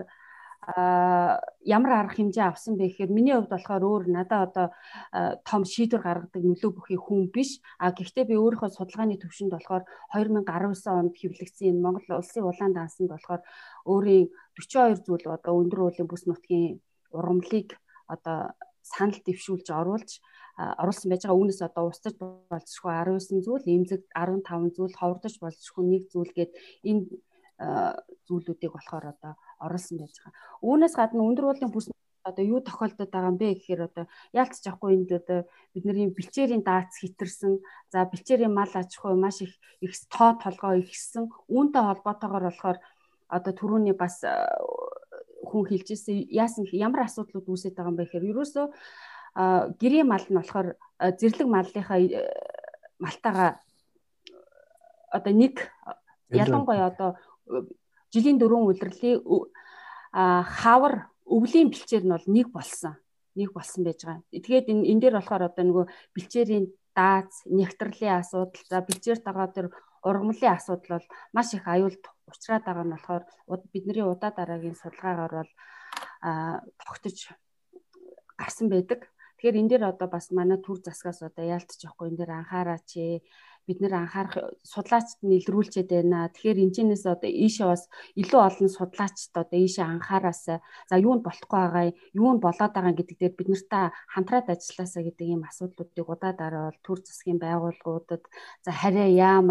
ямар 0.61 1.91
арга 2.05 2.21
хэмжээ 2.21 2.45
авсан 2.45 2.77
бэ 2.77 2.93
гэхээр 2.93 3.09
миний 3.09 3.33
хувьд 3.33 3.49
болохоор 3.49 3.81
өөр 3.81 4.03
надад 4.13 4.53
одоо 4.53 4.67
том 5.41 5.65
шийдвэр 5.65 6.05
гаргадаг 6.05 6.43
нөлөө 6.45 6.71
бүхий 6.77 6.99
хүн 7.01 7.33
биш 7.33 7.57
а 7.81 7.89
гэхдээ 7.89 8.29
би 8.29 8.35
өөрийнхөө 8.37 8.69
судалгааны 8.69 9.17
төвшөнд 9.17 9.57
болохоор 9.57 9.83
2019 10.13 10.85
онд 11.01 11.13
хэвлэгдсэн 11.17 11.65
энэ 11.73 11.81
Монгол 11.81 12.21
улсын 12.21 12.45
улаан 12.45 12.73
дансанд 12.77 13.09
болохоор 13.09 13.41
өөрийн 13.89 14.29
42 14.53 15.01
зүйл 15.01 15.25
одоо 15.33 15.53
өндөр 15.57 15.81
уулын 15.81 16.05
бүс 16.05 16.29
нутгийн 16.29 16.77
ургамлыг 17.09 17.69
одоо 18.05 18.53
санал 18.85 19.17
дэвшүүлж 19.25 19.67
оруулж 19.73 20.21
оруулсан 20.61 21.09
байж 21.09 21.23
байгаа. 21.25 21.39
Үүнээс 21.41 21.61
одоо 21.65 21.89
устж 21.89 22.13
болцсохгүй 22.21 22.93
19 22.93 23.41
зүйл, 23.45 23.65
эмзэг 23.65 24.01
15 24.13 24.77
зүйл, 24.77 24.93
ховордож 24.93 25.35
болцсохгүй 25.41 25.85
нэг 25.89 26.03
зүйл 26.13 26.31
гээд 26.37 26.51
энэ 26.85 27.01
зүйлүүдийг 28.27 28.71
болохоор 28.73 29.05
одоо 29.13 29.33
оруулсан 29.65 29.97
байж 30.01 30.15
байгаа. 30.17 30.33
Үүнээс 30.65 30.95
гадна 30.97 31.21
өндөр 31.29 31.45
уулын 31.47 31.71
бүс 31.71 31.87
одоо 32.23 32.45
юу 32.45 32.61
тохиолдод 32.61 33.09
байгаа 33.09 33.31
юм 33.33 33.37
бэ 33.41 33.47
гэхээр 33.57 33.81
одоо 33.89 34.05
яалтч 34.33 34.63
авахгүй 34.65 34.93
энд 34.93 35.11
одоо 35.11 35.39
бидний 35.73 36.09
бэлчээрийн 36.13 36.61
даац 36.61 36.93
хитэрсэн 37.01 37.53
за 37.89 38.05
бэлчээрийн 38.05 38.53
мал 38.53 38.69
аж 38.73 38.93
ахуй 38.93 39.17
маш 39.17 39.41
их 39.41 39.53
их 39.81 39.93
тоо 40.13 40.37
толгоо 40.37 40.77
ихсэн 40.77 41.33
үүнтэй 41.49 41.81
холбоотойгоор 41.81 42.45
болохоор 42.45 42.77
одоо 43.29 43.53
түрүүний 43.57 43.95
бас 43.97 44.21
хүн 45.49 45.63
хэлжсэн 45.65 46.29
яасан 46.29 46.69
ямар 46.71 47.09
асуудлууд 47.09 47.49
үүсэж 47.49 47.73
байгаа 47.73 47.91
юм 47.91 47.97
бэ 47.97 48.05
гэхээр 48.05 48.29
ерөөсөө 48.31 48.65
гэрээ 49.81 50.03
мал 50.05 50.25
нь 50.29 50.37
болохоор 50.37 50.67
зэрлэг 51.19 51.47
малынхаа 51.49 51.99
э, 52.03 52.21
малтаага 52.99 53.47
одоо 55.09 55.33
нэг 55.33 55.55
ялангуяа 56.29 56.91
одоо 56.91 57.09
жилийн 58.13 58.37
дөрвөн 58.39 58.67
улирлын 58.67 59.19
хавар 60.11 60.95
өвлийн 61.25 61.71
бэлчээр 61.71 62.03
нь 62.05 62.13
бол 62.13 62.27
нэг 62.27 62.47
болсон. 62.51 62.95
Нэг 63.35 63.49
болсон 63.55 63.87
байж 63.87 64.03
байгаа. 64.03 64.27
Тэгээд 64.31 64.67
энэ 64.71 64.87
энэ 64.91 65.01
дээр 65.01 65.15
болохоор 65.17 65.43
одоо 65.47 65.63
нөгөө 65.63 65.85
бэлчээрийн 66.15 66.65
даац, 66.91 67.47
нэгтрэлийн 67.47 68.19
асуудал, 68.19 68.63
за 68.67 68.83
бэлчээр 68.83 69.19
тагаа 69.23 69.47
тэр 69.47 69.71
ургамлын 70.03 70.51
асуудал 70.51 70.99
бол 70.99 71.07
маш 71.31 71.55
их 71.55 71.63
аюулт 71.63 72.03
учраад 72.27 72.63
байгаа 72.67 72.85
нь 72.85 72.93
болохоор 72.95 73.23
бидний 73.71 74.03
удаа 74.03 74.31
дараагийн 74.35 74.75
судалгаагаар 74.75 75.33
бол 75.39 75.51
тогтож 76.83 77.17
гарсан 78.35 78.67
байдаг. 78.67 79.07
Тэгэхээр 79.39 79.59
энэ 79.61 79.69
дээр 79.71 79.83
одоо 79.95 80.07
бас 80.11 80.29
манай 80.35 80.59
төр 80.59 80.83
засгаас 80.83 81.23
одоо 81.23 81.45
яалтчихгүй 81.45 82.07
энэ 82.11 82.19
дээр 82.19 82.31
анхаараач 82.43 82.89
ээ 82.97 83.23
бид 83.67 83.79
нэр 83.81 83.93
анхаарах 83.93 84.35
судлаачд 84.63 85.19
нь 85.25 85.37
илрүүлчихэд 85.39 85.89
байна. 85.91 86.31
Тэгэхээр 86.33 86.61
энэчнээс 86.63 87.05
одоо 87.05 87.29
ийшээ 87.29 87.67
бас 87.69 87.83
илүү 88.21 88.41
олон 88.47 88.69
судлаачд 88.69 89.33
одоо 89.41 89.59
ийшээ 89.59 89.85
анхаараас 89.85 90.41
за 90.89 90.95
юу 90.97 91.13
нь 91.15 91.25
болохгүй 91.25 91.59
байгаа 91.61 91.85
юу 92.17 92.31
нь 92.33 92.43
болоод 92.45 92.73
байгаа 92.73 92.93
гэдэг 92.97 93.17
дээр 93.19 93.35
бид 93.37 93.49
нартай 93.51 93.85
хамтраад 94.13 94.47
ажилласаа 94.49 95.03
гэдэг 95.05 95.27
ийм 95.27 95.41
асуудлуудыг 95.49 96.07
удаадараа 96.13 96.63
бол 96.69 96.79
төр 96.85 96.99
засгийн 97.05 97.39
байгууллагуудад 97.41 98.23
за 98.65 98.71
харьяа 98.71 99.09
яам 99.29 99.47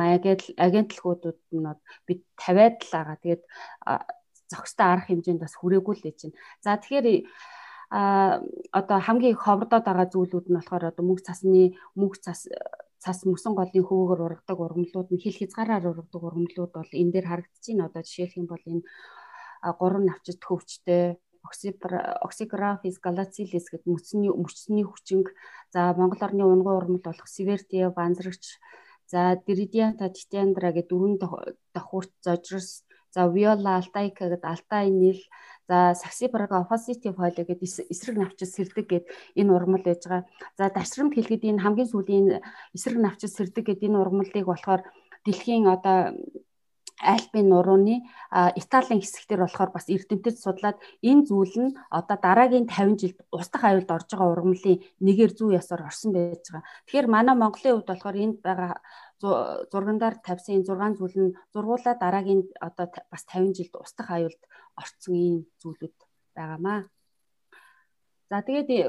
агентлагуудад 0.66 1.38
нь 1.54 1.66
бид 2.06 2.20
тавиад 2.42 2.76
л 2.82 2.92
байгаа. 2.94 3.16
Тэгээд 3.22 3.42
зохистой 4.50 4.86
арга 4.86 5.06
хэмжээнд 5.08 5.42
бас 5.42 5.54
хүрээгүй 5.56 5.94
л 5.96 6.04
гэж 6.04 6.18
байна. 6.26 6.38
За 6.64 6.76
тэгэхээр 6.76 7.06
а 7.90 8.38
одоо 8.70 8.98
хамгийн 9.02 9.34
ховрдоод 9.34 9.84
байгаа 9.86 10.06
зүйлүүд 10.14 10.46
нь 10.46 10.56
болохоор 10.58 10.94
одоо 10.94 11.04
мөнгө 11.06 11.26
цасны 11.26 11.74
мөнгө 11.98 12.22
цас 12.22 12.46
цас 13.02 13.24
мөсөн 13.24 13.56
голын 13.56 13.84
хөвөөгөр 13.88 14.20
ургадаг 14.26 14.58
ургамлууд 14.60 15.08
нь 15.10 15.22
хил 15.22 15.36
хязгаараар 15.40 15.84
ургадаг 15.90 16.22
ургамлууд 16.28 16.72
бол 16.76 16.90
энэ 17.00 17.12
дээр 17.12 17.26
харагдаж 17.28 17.64
байна. 17.66 17.88
Одоо 17.88 18.02
жишээлх 18.04 18.38
юм 18.40 18.46
бол 18.52 18.64
энэ 18.72 18.84
гурван 19.80 20.04
навчит 20.06 20.40
хөвчтэй 20.44 21.16
оксиграфис 21.40 22.96
галацилис 23.00 23.66
гэдэг 23.72 23.88
мөсний 23.88 24.30
мөчсний 24.30 24.84
хүчинг 24.84 25.32
за 25.72 25.80
Монгол 25.96 26.20
орны 26.26 26.44
унган 26.44 26.76
урмал 26.76 27.00
болох 27.00 27.28
севертия 27.28 27.88
банзрагч 27.90 28.60
за 29.10 29.40
диридианта 29.46 30.12
титяндра 30.12 30.72
гэдэг 30.72 30.90
дөрвөн 30.92 31.16
давхурт 31.74 32.12
зожрос 32.20 32.84
за 33.14 33.26
виола 33.34 33.80
алтайка 33.80 34.28
гэдэг 34.28 34.44
алтай 34.44 34.90
нил 34.90 35.20
За 35.70 35.94
саксибрага 35.94 36.66
oppositive 36.66 37.14
хойло 37.14 37.46
гэдэг 37.46 37.62
эсрэг 37.94 38.16
навчис 38.18 38.58
сэрдэг 38.58 38.86
гэд 38.90 39.04
энэ 39.38 39.54
ургамал 39.54 39.86
байж 39.86 40.02
байгаа. 40.02 40.26
За 40.58 40.66
дашрамт 40.66 41.14
хэлгээд 41.14 41.46
энэ 41.46 41.62
хамгийн 41.62 41.90
сүүлийн 41.94 42.26
эсрэг 42.74 42.98
навчис 42.98 43.38
сэрдэг 43.38 43.64
гэд 43.70 43.86
энэ 43.86 44.00
ургамлыг 44.02 44.46
болохоор 44.50 44.82
дэлхийн 45.22 45.70
одоо 45.70 46.18
альпийн 47.00 47.48
нурууны 47.48 48.02
Италийн 48.60 49.00
хэсэгтэр 49.00 49.46
болохоор 49.46 49.70
бас 49.72 49.86
эрдэмтэд 49.88 50.36
судлаад 50.42 50.78
энэ 51.06 51.24
зүйл 51.30 51.56
нь 51.70 51.74
одоо 51.88 52.16
дараагийн 52.18 52.66
50 52.68 53.00
жилд 53.00 53.18
устдах 53.32 53.62
аюулд 53.64 53.90
орж 53.94 54.08
байгаа 54.10 54.32
ургамлын 54.34 54.82
нэгээр 55.06 55.32
зүү 55.38 55.50
ясаар 55.60 55.86
орсон 55.88 56.12
байж 56.12 56.44
байгаа. 56.50 56.66
Тэгэхээр 56.84 57.08
манай 57.08 57.34
Монголын 57.38 57.74
хувьд 57.78 57.90
болохоор 57.94 58.16
энд 58.20 58.38
байгаа 58.44 58.72
зургандаар 59.20 60.16
тавьсан 60.24 60.64
6 60.64 60.98
зүйл 60.98 61.16
нь 61.20 61.34
зургуулаа 61.52 61.94
дараагийн 62.00 62.42
одоо 62.60 62.86
бас 63.12 63.22
50 63.28 63.56
жилд 63.56 63.74
устдах 63.76 64.08
аюулд 64.10 64.42
орцсон 64.80 65.14
ийм 65.14 65.36
зүйлүүд 65.60 65.96
байгаамаа. 66.36 66.88
За 68.30 68.40
тэгээд 68.46 68.68
э, 68.70 68.86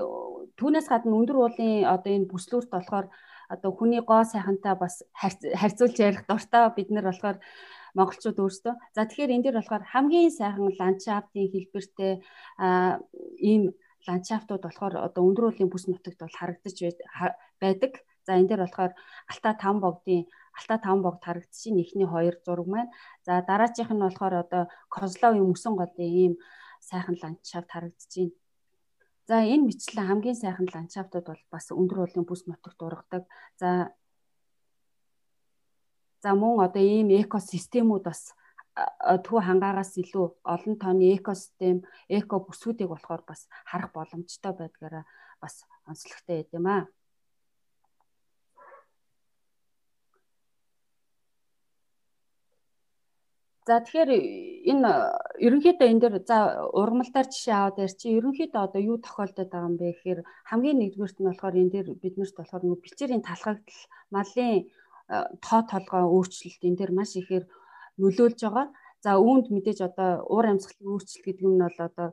түүнээс 0.60 0.88
гадна 0.88 1.18
өндөр 1.18 1.38
уулын 1.42 1.90
одоо 1.90 2.12
энэ 2.14 2.30
бүслүүрт 2.32 2.70
болохоор 2.72 3.08
одоо 3.50 3.72
хүний 3.76 4.00
гоо 4.00 4.24
сайхантай 4.24 4.76
бас 4.78 5.04
харьцуулж 5.12 5.98
ярих 6.00 6.24
дуртай 6.30 6.70
бид 6.78 6.90
нар 6.94 7.10
болохоор 7.10 7.38
монголчууд 7.98 8.38
өөрсдөө. 8.40 8.74
За 8.96 9.02
тэгэхээр 9.04 9.34
энэ 9.36 9.46
дэр 9.50 9.58
болохоор 9.60 9.84
хамгийн 9.84 10.32
сайхан 10.32 10.72
ландшафтын 10.80 11.52
хэлбэртэй 11.52 12.14
ийм 13.50 13.76
ландшафтууд 14.08 14.64
болохоор 14.64 14.94
одоо 15.08 15.22
өндөр 15.28 15.52
уулын 15.52 15.70
бүс 15.74 15.90
нутагт 15.90 16.22
бол 16.22 16.38
харагдаж 16.40 16.78
байдаг. 17.60 17.94
За 18.26 18.38
энэ 18.38 18.50
дээр 18.50 18.62
болохоор 18.66 18.94
Алтай 19.32 19.54
5 19.58 19.82
богдын 19.84 20.24
Алтай 20.58 20.78
5 20.78 21.02
богд 21.06 21.22
харагдчихын 21.24 21.82
эхний 21.84 22.08
хоёр 22.08 22.36
зураг 22.46 22.68
маань. 22.68 22.94
За 23.26 23.42
дараачих 23.42 23.90
нь 23.92 24.04
болохоор 24.04 24.34
одоо 24.44 24.64
Козловын 24.94 25.48
мөсөн 25.52 25.76
голын 25.80 26.12
ийм 26.24 26.34
сайхан 26.80 27.16
ландшафт 27.22 27.70
харагдчихээн. 27.72 28.32
За 29.30 29.36
энэ 29.54 29.66
мэтлэн 29.68 30.08
хамгийн 30.08 30.38
сайхан 30.38 30.68
ландшафтууд 30.74 31.26
бол 31.30 31.44
бас 31.54 31.66
өндөр 31.72 32.00
уулын 32.04 32.26
бүс 32.28 32.46
нутагт 32.46 32.80
ургадаг. 32.82 33.24
За 33.62 33.96
За 36.22 36.36
мөн 36.38 36.62
одоо 36.66 36.84
ийм 36.84 37.10
экосистемүүд 37.10 38.04
бас 38.06 38.22
төв 39.26 39.42
хангаагаас 39.42 39.98
илүү 39.98 40.26
олон 40.54 40.76
тооны 40.82 41.18
экосистем, 41.18 41.82
эко 42.08 42.38
бүсгүүдийг 42.46 42.90
болохоор 42.94 43.22
бас 43.26 43.50
харах 43.66 43.90
боломжтой 43.98 44.54
байдгаараа 44.54 45.04
бас 45.42 45.66
онцлогтой 45.90 46.46
байд 46.46 46.50
юм 46.54 46.68
аа. 46.70 46.84
За 53.68 53.78
тэгэхээр 53.86 54.12
энэ 54.72 54.90
ерөнхийдөө 55.46 55.88
энэ 55.92 56.02
дээр 56.02 56.16
за 56.26 56.38
ургамалдаар 56.82 57.28
жишээ 57.30 57.56
аваад 57.58 57.78
яар 57.86 57.94
чи 58.00 58.08
ерөнхийдөө 58.18 58.62
одоо 58.66 58.82
юу 58.82 58.98
тохиолдоод 59.06 59.50
байгаа 59.54 59.70
юм 59.70 59.76
бэ 59.78 59.86
гэхээр 59.94 60.20
хамгийн 60.50 60.78
нэгдүгürt 60.82 61.18
нь 61.22 61.30
болохоор 61.30 61.56
энэ 61.62 61.74
дээр 61.74 61.88
биднэрт 62.02 62.36
болохоор 62.38 62.64
нөгөө 62.66 62.84
бичээрийн 62.84 63.22
талхагдал 63.26 63.82
малын 64.16 64.66
тоо 65.46 65.62
толгой 65.72 66.04
өөрчлөлт 66.16 66.62
энэ 66.68 66.80
дээр 66.80 66.92
маш 66.98 67.12
ихээр 67.22 67.46
нөлөөлж 68.02 68.40
байгаа. 68.44 68.68
За 69.06 69.12
үүнд 69.28 69.46
мэдээж 69.54 69.80
одоо 69.90 70.10
уур 70.34 70.46
амьсгалын 70.50 70.92
өөрчлөлт 70.94 71.26
гэдэг 71.26 71.46
нь 71.50 71.62
бол 71.62 71.80
одоо 71.88 72.10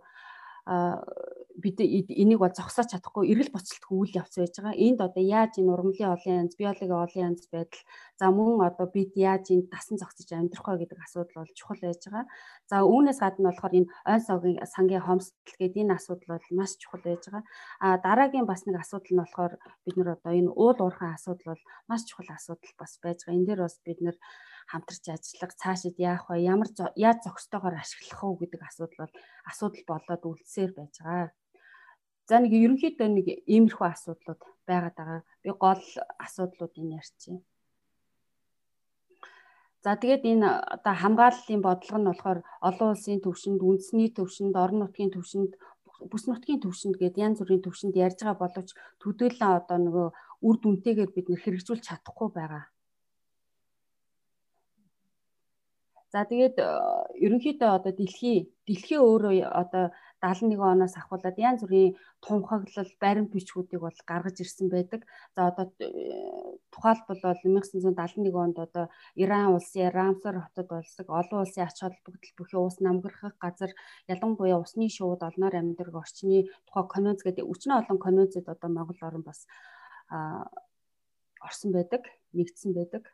бид 1.59 1.81
энийг 1.83 2.39
бол 2.39 2.55
зогсоож 2.55 2.87
чадахгүй 2.87 3.35
эргэл 3.35 3.51
боцолтгүй 3.51 3.97
үйл 3.99 4.19
явц 4.23 4.39
байж 4.39 4.55
байгаа. 4.63 4.79
Энд 4.79 5.01
одоо 5.03 5.23
яаж 5.23 5.59
энэ 5.59 5.73
ургамлын 5.75 6.15
олон 6.15 6.35
янз, 6.47 6.55
биологийн 6.55 6.95
олон 6.95 7.25
янз 7.35 7.43
байдал 7.51 7.83
за 8.15 8.27
мөн 8.31 8.63
одоо 8.63 8.87
бид 8.87 9.11
яаж 9.19 9.51
энд 9.51 9.67
дасан 9.67 9.99
зогсож 9.99 10.31
амьдрах 10.31 10.67
вэ 10.71 10.87
гэдэг 10.87 11.03
асуудал 11.03 11.43
бол 11.43 11.57
чухал 11.59 11.83
байж 11.83 11.99
байгаа. 12.07 12.31
За 12.71 12.77
үүнээс 12.87 13.19
гадна 13.19 13.51
болохоор 13.51 13.75
энэ 13.75 13.91
ойн 14.07 14.23
савгийн 14.23 14.59
сангийн 14.71 15.03
хомсдол 15.03 15.57
гэдэг 15.59 15.83
энэ 15.83 15.97
асуудал 15.99 16.31
бол 16.39 16.47
маш 16.55 16.71
чухал 16.79 17.03
байж 17.03 17.23
байгаа. 17.27 17.43
А 17.83 17.87
дараагийн 18.07 18.47
бас 18.47 18.63
нэг 18.63 18.79
асуудал 18.79 19.11
нь 19.11 19.23
болохоор 19.23 19.53
бид 19.83 19.97
нар 19.99 20.11
одоо 20.15 20.33
энэ 20.39 20.55
уул 20.55 20.79
уурхайн 20.79 21.19
асуудал 21.19 21.59
бол 21.59 21.63
маш 21.91 22.07
чухал 22.07 22.31
асуудал 22.39 22.75
бас 22.79 22.93
байж 23.03 23.19
байгаа. 23.27 23.35
Энэ 23.35 23.47
дээр 23.51 23.61
бас 23.67 23.77
бид 23.83 23.99
нар 23.99 24.17
хамтарч 24.71 25.05
ажиллах, 25.09 25.53
цаашид 25.57 25.97
яах 25.97 26.29
вэ, 26.29 26.45
ямар 26.53 26.69
яаж 26.97 27.19
зохистойгоор 27.25 27.75
ашиглах 27.81 28.21
вэ 28.21 28.37
гэдэг 28.45 28.63
асуудал 28.69 28.99
бол 29.01 29.15
асуудал 29.51 29.85
болоод 29.89 30.23
үлдсээр 30.29 30.73
байж 30.77 30.95
байгаа. 31.01 31.29
За 32.29 32.37
нэг 32.45 32.53
ерөнхийдөө 32.53 33.09
нэг 33.09 33.27
иймэрхүү 33.49 33.87
асуудлууд 33.89 34.41
байгаад 34.69 34.97
байгаа. 35.01 35.21
Би 35.43 35.51
гол 35.65 35.85
асуудлуудыг 36.21 36.85
ярьчих. 37.01 37.41
За 39.85 39.97
тэгээд 39.97 40.25
энэ 40.33 40.49
одоо 40.75 40.95
хамгааллын 41.03 41.63
бодлого 41.65 41.99
нь 42.01 42.09
болохоор 42.11 42.39
олон 42.69 42.89
улсын 42.93 43.25
төвшөнд, 43.25 43.61
үндэсний 43.65 44.11
төвшөнд, 44.13 44.55
орон 44.63 44.79
нутгийн 44.85 45.15
төвшөнд, 45.15 45.53
бүс 46.11 46.25
нутгийн 46.29 46.61
төвшөнд 46.61 46.97
гээд 47.01 47.17
янз 47.27 47.39
бүрийн 47.41 47.65
төвшөнд 47.65 47.95
ярьж 47.97 48.19
байгаа 48.21 48.43
боловч 48.43 48.71
төдийлөн 49.01 49.57
одоо 49.59 49.79
нөгөө 49.81 50.09
үр 50.47 50.57
дүнтэйгээр 50.61 51.11
бид 51.15 51.27
нэр 51.29 51.41
хэрэгжүүлж 51.43 51.83
чадахгүй 51.87 52.29
байгаа. 52.37 52.65
За 56.09 56.25
тэгээд 56.25 56.57
э, 56.57 56.67
ерөнхийдөө 57.21 57.69
одоо 57.69 57.93
дэлхий 57.93 58.49
дэлхий 58.65 58.97
өөрөө 58.97 59.45
одоо 59.45 59.93
71 60.25 60.57
оноос 60.57 60.97
ахуулаад 60.97 61.37
янз 61.37 61.61
бүрийн 61.69 62.01
тунхаглал, 62.25 62.93
баримт 62.97 63.29
бичгүүдийг 63.37 63.85
бол 63.85 63.99
гаргаж 64.09 64.41
ирсэн 64.41 64.73
байдаг. 64.73 65.05
За 65.37 65.53
одоо 65.53 65.69
э, 65.85 66.57
тухайлбал 66.73 67.21
бол 67.21 67.41
1971 67.45 68.33
онд 68.33 68.57
одоо 68.57 68.89
Иран 69.21 69.53
улсын 69.53 69.93
Рамсар 69.93 70.49
хотод 70.49 70.69
болсог 70.73 71.07
олон 71.13 71.45
улсын 71.45 71.69
ач 71.69 71.77
холбогдол 71.77 72.33
бүхий 72.41 72.57
ус 72.57 72.81
намгархах 72.81 73.37
газар 73.37 73.77
ялангуяа 74.09 74.65
усны 74.65 74.89
шууд 74.89 75.21
олноор 75.21 75.61
амьдарг 75.61 75.93
орчны 75.93 76.49
тухай 76.65 76.89
конвенц 76.89 77.21
гэдэг 77.21 77.45
өчнө 77.45 77.85
олон 77.85 77.99
конвенцэд 78.01 78.49
одоо 78.49 78.71
Монгол 78.73 78.97
орн 79.05 79.23
бас 79.29 79.45
орсон 81.45 81.71
байдаг, 81.77 82.03
нэгдсэн 82.33 82.73
байдаг. 82.73 83.05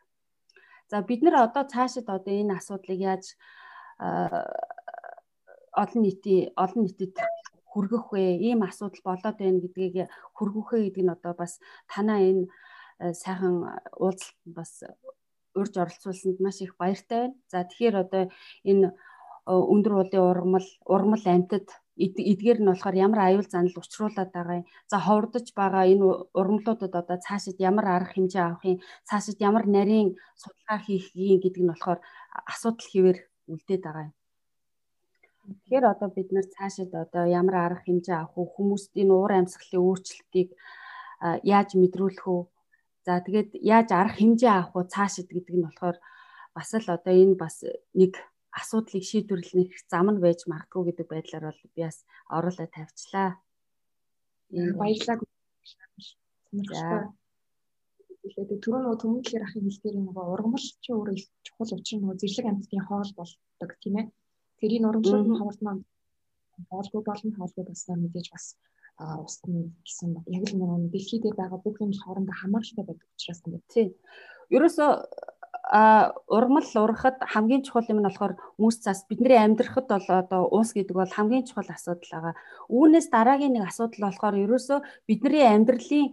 За 0.91 1.01
бид 1.01 1.21
нэр 1.23 1.35
одоо 1.45 1.63
цаашид 1.73 2.07
одоо 2.09 2.33
энэ 2.41 2.57
асуудлыг 2.59 2.99
яаж 3.11 3.25
олон 5.81 6.01
нийтийн 6.05 6.51
олон 6.63 6.81
нийтэд 6.85 7.15
хүргэх 7.71 8.05
вэ? 8.13 8.23
Ийм 8.47 8.61
асуудал 8.63 9.01
болоод 9.05 9.37
байна 9.39 9.59
гэдгийг 9.63 9.95
хүргөхээ 10.37 10.81
гэдэг 10.85 11.03
нь 11.05 11.13
одоо 11.15 11.33
бас 11.41 11.53
танаа 11.91 12.19
энэ 12.29 12.45
сайхан 13.21 13.55
уулзалт 13.99 14.39
бас 14.57 14.71
урьж 15.59 15.73
оролцуулсанд 15.83 16.39
маш 16.39 16.57
их 16.61 16.77
баяртай 16.77 17.19
байна. 17.19 17.35
За 17.51 17.57
тэгэхээр 17.67 17.95
одоо 18.03 18.23
энэ 18.63 18.87
өндөр 19.45 19.93
уулын 19.95 20.27
ургамал 20.29 20.67
ургамал 20.93 21.25
амтд 21.25 21.69
эдгээр 21.97 22.59
нь 22.59 22.69
болохоор 22.69 22.95
ямар 23.05 23.19
аюул 23.23 23.47
занал 23.47 23.79
учруулад 23.79 24.29
байгаа 24.33 24.55
юм. 24.59 24.65
За 24.91 24.97
ховрдож 24.99 25.47
байгаа 25.55 25.83
энэ 25.93 26.05
ургамлуудад 26.39 26.93
одоо 27.01 27.17
цаашид 27.25 27.57
ямар 27.69 27.85
арга 27.87 28.11
хэмжээ 28.13 28.43
авах 28.45 28.63
юм, 28.65 28.77
цаашид 29.07 29.39
ямар 29.49 29.65
нарийн 29.75 30.09
судалгаа 30.41 30.79
хийх 30.83 31.07
юм 31.15 31.39
гэдэг 31.39 31.63
нь 31.63 31.71
болохоор 31.71 31.99
асуудал 32.51 32.87
хэвээр 32.91 33.19
үлдээд 33.53 33.81
байгаа 33.85 34.05
юм. 34.09 34.13
Тэгэхээр 35.45 35.85
одоо 35.93 36.09
бид 36.09 36.29
нэр 36.33 36.47
цаашид 36.55 36.91
одоо 37.03 37.23
ямар 37.39 37.55
арга 37.55 37.81
хэмжээ 37.85 38.17
авах 38.17 38.35
вэ? 38.35 38.43
Хүмүүст 38.55 38.91
энэ 39.01 39.13
уур 39.13 39.31
амьсгалын 39.39 39.85
өөрчлөлтийг 39.87 40.49
яаж 41.55 41.69
мэдрүүлэх 41.79 42.25
вэ? 42.27 42.49
За 43.05 43.21
тэгээд 43.25 43.49
яаж 43.61 43.89
арга 43.93 44.17
хэмжээ 44.19 44.51
авах 44.51 44.73
вэ 44.75 44.81
цаашид 44.93 45.29
гэдэг 45.31 45.55
нь 45.55 45.65
болохоор 45.69 45.97
бас 46.55 46.69
л 46.73 46.87
одоо 46.89 47.13
энэ 47.13 47.35
бас 47.37 47.55
нэг 47.93 48.13
асуудлыг 48.59 49.03
шийдвэрлэх 49.09 49.71
зам 49.91 50.07
нь 50.11 50.23
байж 50.23 50.39
магадгүй 50.51 50.83
гэдэг 50.87 51.07
байдлаар 51.11 51.45
бол 51.51 51.61
би 51.75 51.81
бас 51.83 51.97
оруулаад 52.35 52.71
тавьчлаа. 52.75 53.29
Баярлалаа. 54.79 55.19
хэлээд 58.25 58.61
түрүү 58.63 58.79
нөгөө 58.81 58.99
төмөндлэр 59.01 59.43
ахын 59.45 59.65
хэлдгээр 59.69 59.95
нөгөө 60.01 60.25
ургамал 60.33 60.65
ч 60.83 60.85
өөрөө 60.89 61.15
их 61.19 61.27
чухал 61.45 61.77
учир 61.77 61.97
нөгөө 62.01 62.19
зэрлэг 62.21 62.45
амьтдын 62.49 62.87
хоол 62.87 63.11
болдог 63.19 63.71
тийм 63.81 63.95
ээ. 64.01 64.05
Тэрийг 64.59 64.83
урамшлууд 64.89 65.29
нь 65.29 65.39
хавардмаа 65.39 65.75
хоолгүй 66.69 67.01
болон 67.05 67.31
хоолгүй 67.37 67.63
баснаар 67.69 67.99
мэдээж 68.01 68.27
бас 68.33 68.45
устна 69.25 69.69
гэсэн 69.85 70.09
яг 70.37 70.43
л 70.49 70.57
нөгөө 70.57 70.89
дэлхий 70.93 71.19
дээр 71.21 71.35
байгаа 71.37 71.59
бүх 71.61 71.77
юм 71.83 71.91
хоорондоо 71.93 72.35
хамааралтай 72.39 72.85
байдаг 72.87 73.07
учраас 73.13 73.41
юм. 73.45 73.61
Тийм. 73.73 73.89
Ерөөсөө 74.55 74.89
урмал 75.75 76.69
урахад 76.83 77.17
хамгийн 77.33 77.63
чухал 77.65 77.89
юм 77.91 77.99
нь 77.99 78.07
болохоор 78.07 78.33
үүс 78.61 78.77
цаас 78.83 79.03
бидний 79.09 79.35
амьдрахад 79.35 79.87
бол 79.91 80.07
одоо 80.07 80.41
уус 80.47 80.71
гэдэг 80.71 80.95
бол 80.95 81.11
хамгийн 81.11 81.43
чухал 81.47 81.67
асуудал 81.67 82.11
байгаа. 82.11 82.33
Үүнээс 82.71 83.07
дараагийн 83.11 83.53
нэг 83.59 83.67
асуудал 83.67 84.07
болохоор 84.07 84.35
ерөөсөө 84.45 84.79
бидний 85.09 85.43
амьдралын 85.43 86.07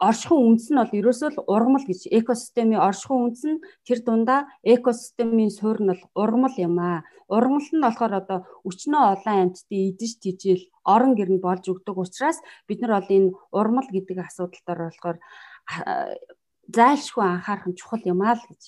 оршихуй 0.00 0.38
үндэс 0.40 0.68
нь 0.72 0.80
бол 0.80 0.98
ерөөсөө 1.00 1.28
л 1.32 1.44
ургамал 1.44 1.84
гэж 1.84 2.00
экосистемийн 2.18 2.80
оршихуй 2.88 3.18
үндэс 3.20 3.44
нь 3.48 3.62
тэр 3.84 3.98
дундаа 4.04 4.40
экосистемийн 4.64 5.52
суурь 5.52 5.80
нь 5.84 5.92
бол 5.92 6.02
ургамал 6.16 6.56
юм 6.56 6.76
аа. 6.80 7.04
Ургамал 7.28 7.68
нь 7.72 7.84
болохоор 7.84 8.12
одоо 8.20 8.38
өчнөө 8.68 9.02
олон 9.16 9.36
амьтдын 9.44 9.92
идэж 9.92 10.12
тижэл 10.24 10.64
орон 10.84 11.12
гэр 11.16 11.30
нь 11.36 11.44
болж 11.44 11.64
өгдөг 11.68 11.96
учраас 11.96 12.40
бид 12.68 12.80
нар 12.80 13.00
бол 13.00 13.10
энэ 13.16 13.32
ургамал 13.52 13.88
гэдэг 13.92 14.18
асуудал 14.24 14.62
дээр 14.64 14.80
болохоор 14.88 15.16
зайлшгүй 16.76 17.24
анхаарах 17.24 17.66
нь 17.68 17.78
чухал 17.78 18.02
юм 18.12 18.20
аа 18.22 18.34
л 18.38 18.44
гэж 18.48 18.62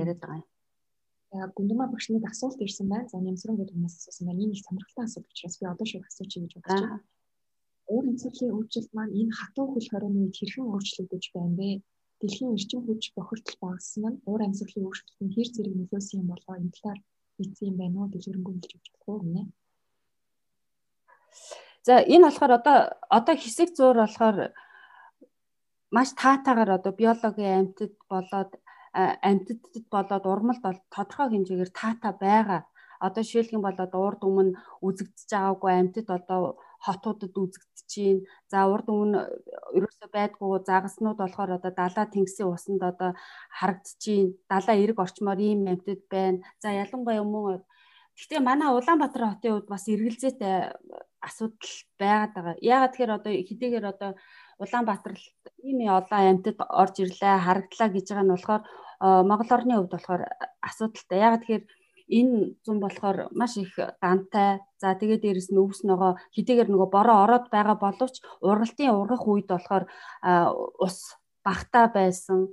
яриад 0.00 0.20
байгаа 0.20 0.40
юм. 0.42 0.48
Гүндмаа 1.56 1.88
багш 1.92 2.08
нэг 2.08 2.24
асуулт 2.24 2.60
ирсэн 2.64 2.88
байна. 2.88 3.08
За 3.08 3.20
нэмсрэн 3.20 3.56
гэдэг 3.56 3.76
юмас 3.76 3.94
асуусан 4.00 4.26
байна. 4.26 4.42
Энэ 4.42 4.54
их 4.56 4.64
сонирхолтой 4.64 5.04
асуулт 5.04 5.28
учраас 5.28 5.56
би 5.60 5.64
одоо 5.68 5.86
шууд 5.86 6.04
асуучих 6.08 6.42
гэж 6.42 6.52
бодож 6.56 6.72
байна. 6.72 7.00
Уур 7.92 8.04
амьсгалын 8.08 8.54
өөрчлөлт 8.56 8.92
маань 8.96 9.16
энэ 9.20 9.36
хатуу 9.38 9.66
хөл 9.72 9.88
хорионы 9.92 10.18
үед 10.24 10.36
хэрхэн 10.36 10.66
өөрчлөгдөж 10.72 11.24
байна 11.36 11.54
вэ? 11.60 11.70
Дэлхийн 12.20 12.54
эрчим 12.56 12.80
хүч 12.84 13.02
бохирдол 13.16 13.56
багассан 13.60 14.04
нь 14.08 14.20
уур 14.28 14.40
амьсгалын 14.44 14.86
өөрчлөлтөнд 14.88 15.34
хэр 15.36 15.48
зэрэг 15.54 15.74
нөлөөсөн 15.76 16.20
юм 16.20 16.28
болоо 16.32 16.54
энэ 16.56 16.74
талаар 16.74 17.00
мэдсэн 17.38 17.68
юм 17.70 17.76
байна 17.80 17.96
уу? 18.00 18.12
Дэлгэрэнгүй 18.12 18.54
хэлж 18.56 18.72
өгч 18.76 18.86
болох 18.92 19.08
уу 19.08 19.24
гинэ? 19.24 19.42
За 21.86 21.94
энэ 22.14 22.24
болохоор 22.26 22.52
одоо 22.58 22.78
одоо 23.08 23.34
хэсэг 23.36 23.68
зур 23.76 23.96
болохоор 24.00 24.36
маш 25.96 26.08
таатаагаар 26.22 26.70
одоо 26.78 26.92
биологийн 27.00 27.58
амьтад 27.60 27.94
болоод 28.12 28.50
амьтадд 29.28 29.86
болоод 29.94 30.24
урмалд 30.32 30.62
бол 30.66 30.78
тодорхой 30.94 31.28
хэмжээгээр 31.30 31.72
таатаа 31.80 32.12
байгаа. 32.26 32.62
Одоо 33.06 33.22
жишээлх 33.22 33.54
юм 33.56 33.62
бол 33.64 33.78
одоо 33.86 34.00
урд 34.08 34.20
өмнө 34.28 34.58
үзэгдэж 34.86 35.28
байгаагүй 35.32 35.72
амьтад 35.80 36.08
одоо 36.18 36.42
хотуудад 36.86 37.34
үзэгдэж 37.42 37.90
байна. 37.94 38.26
За 38.52 38.58
урд 38.72 38.86
өмнө 38.90 39.20
ерөөсөө 39.78 40.08
байдгүй 40.16 40.50
загаснууд 40.70 41.18
болохоор 41.20 41.50
одоо 41.56 41.72
далаа 41.80 42.06
тэнгисийн 42.10 42.50
усанд 42.50 42.82
одоо 42.90 43.10
харагдаж 43.58 44.02
байна. 44.06 44.34
Далаа 44.50 44.76
эрг 44.84 44.98
орчмоор 45.04 45.40
ийм 45.48 45.60
амьтад 45.72 46.02
байна. 46.14 46.42
За 46.62 46.68
ялангуяа 46.82 47.22
өмнө 47.22 47.62
Гэхдээ 48.18 48.42
манай 48.42 48.74
Улаанбаатар 48.74 49.22
хотын 49.30 49.52
хувьд 49.54 49.68
бас 49.70 49.84
эргэлзээтэй 49.86 50.74
асуудал 51.22 51.74
байгаад 52.02 52.32
байгаа. 52.34 52.56
Яагаад 52.74 52.90
тэгэхээр 52.90 53.12
одоо 53.14 53.32
хэдийгээр 53.46 53.86
одоо 53.94 54.10
Улаанбаатар 54.62 55.14
ийм 55.62 55.78
олон 55.98 56.22
амьтад 56.30 56.58
орж 56.82 56.94
ирлээ, 57.02 57.44
харагдлаа 57.46 57.88
гэж 57.94 58.06
байгаа 58.10 58.26
нь 58.26 58.34
болохоор 58.34 58.62
Монгол 59.28 59.50
орны 59.56 59.74
хувьд 59.78 59.94
болохоор 59.94 60.22
асуудалтай. 60.68 61.18
Яагаад 61.22 61.42
тэгэхээр 61.42 61.64
энэ 62.18 62.58
зам 62.64 62.80
болохоор 62.80 63.28
маш 63.30 63.56
их 63.56 63.72
дантай. 64.02 64.58
За 64.80 64.94
тэгээд 64.98 65.22
дээрэс 65.22 65.48
нь 65.52 65.60
өвс 65.62 65.84
ногоо 65.84 66.18
хэдийгээр 66.34 66.68
нөгөө 66.70 66.88
бороо 66.90 67.16
ороод 67.24 67.46
байгаа 67.54 67.76
боловч 67.78 68.18
уралтын 68.42 68.90
ургах 68.90 69.24
үед 69.28 69.46
болохоор 69.50 69.84
ус 70.86 70.96
багтаа 71.46 71.86
байсан 71.92 72.50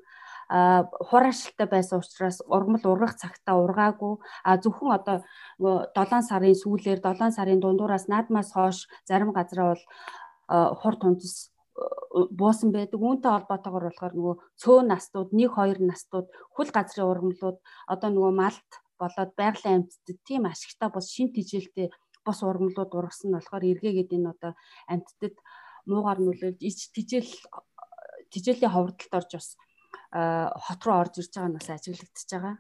хураашилтай 1.10 1.66
байсан 1.66 2.00
учраас 2.00 2.38
ургамал 2.46 2.86
ургах 2.86 3.18
цагтаа 3.18 3.58
ургаагүй 3.66 4.22
а 4.46 4.62
зөвхөн 4.62 4.94
одоо 4.94 5.18
нөгөө 5.58 5.78
7 5.98 6.22
сарын 6.30 6.54
сүүлээр 6.62 7.00
7 7.02 7.34
сарын 7.34 7.60
дундуураас 7.60 8.06
наадмаас 8.14 8.54
хойш 8.54 8.86
зарим 9.10 9.34
газараа 9.34 9.74
бол 9.74 9.84
хур 10.78 10.96
тунцс 11.02 11.50
буусан 12.40 12.72
байдаг. 12.72 13.00
Үүнтэй 13.00 13.32
холбоотойгоор 13.32 13.86
болохоор 13.92 14.14
нөгөө 14.16 14.36
цөөн 14.62 14.88
настууд, 14.94 15.30
1 15.36 15.52
2 15.52 15.84
настууд, 15.84 16.28
хөл 16.56 16.72
газрын 16.72 17.10
ургамлууд 17.12 17.58
одоо 17.92 18.10
нөгөө 18.12 18.34
малт 18.36 18.70
болоод 19.00 19.32
байгалийн 19.36 19.84
амьтдад 19.84 20.20
тийм 20.24 20.48
ашигтай 20.48 20.90
бос 20.90 21.12
шин 21.12 21.30
тижээлтэй 21.36 21.92
бос 22.24 22.40
ургамлууд 22.48 22.92
ургасан 22.96 23.28
нь 23.30 23.38
болохоор 23.38 23.64
эргээгээд 23.72 24.16
энэ 24.16 24.32
одоо 24.34 24.52
амьтдад 24.88 25.36
муугаар 25.90 26.20
нөлөөлж 26.24 26.60
ич 26.64 26.80
тижээл 26.96 27.32
тижээлийн 28.32 28.74
ховрдолд 28.74 29.14
орж 29.20 29.32
бас 29.36 29.50
хот 30.66 30.82
руу 30.86 30.98
орж 31.04 31.14
ирж 31.20 31.32
байгаа 31.36 31.50
нь 31.52 31.58
бас 31.60 31.68
ажиглагдчихж 31.70 32.30
байгаа. 32.34 32.56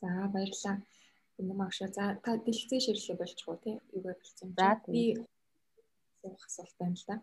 За 0.00 0.08
баярлалаа. 0.34 0.76
Энэ 1.38 1.54
маш 1.54 1.78
за 1.78 2.18
та 2.24 2.30
дэлгэцийн 2.36 2.82
ширлээ 2.84 3.16
болчихгоо 3.18 3.56
тий 3.62 3.76
юу 3.94 4.02
болсон. 4.04 4.48
За 4.58 4.68
би 4.92 5.02
асуух 6.18 6.42
асуулт 6.46 6.76
байна 6.78 6.96
л 6.98 7.06
да. 7.06 7.16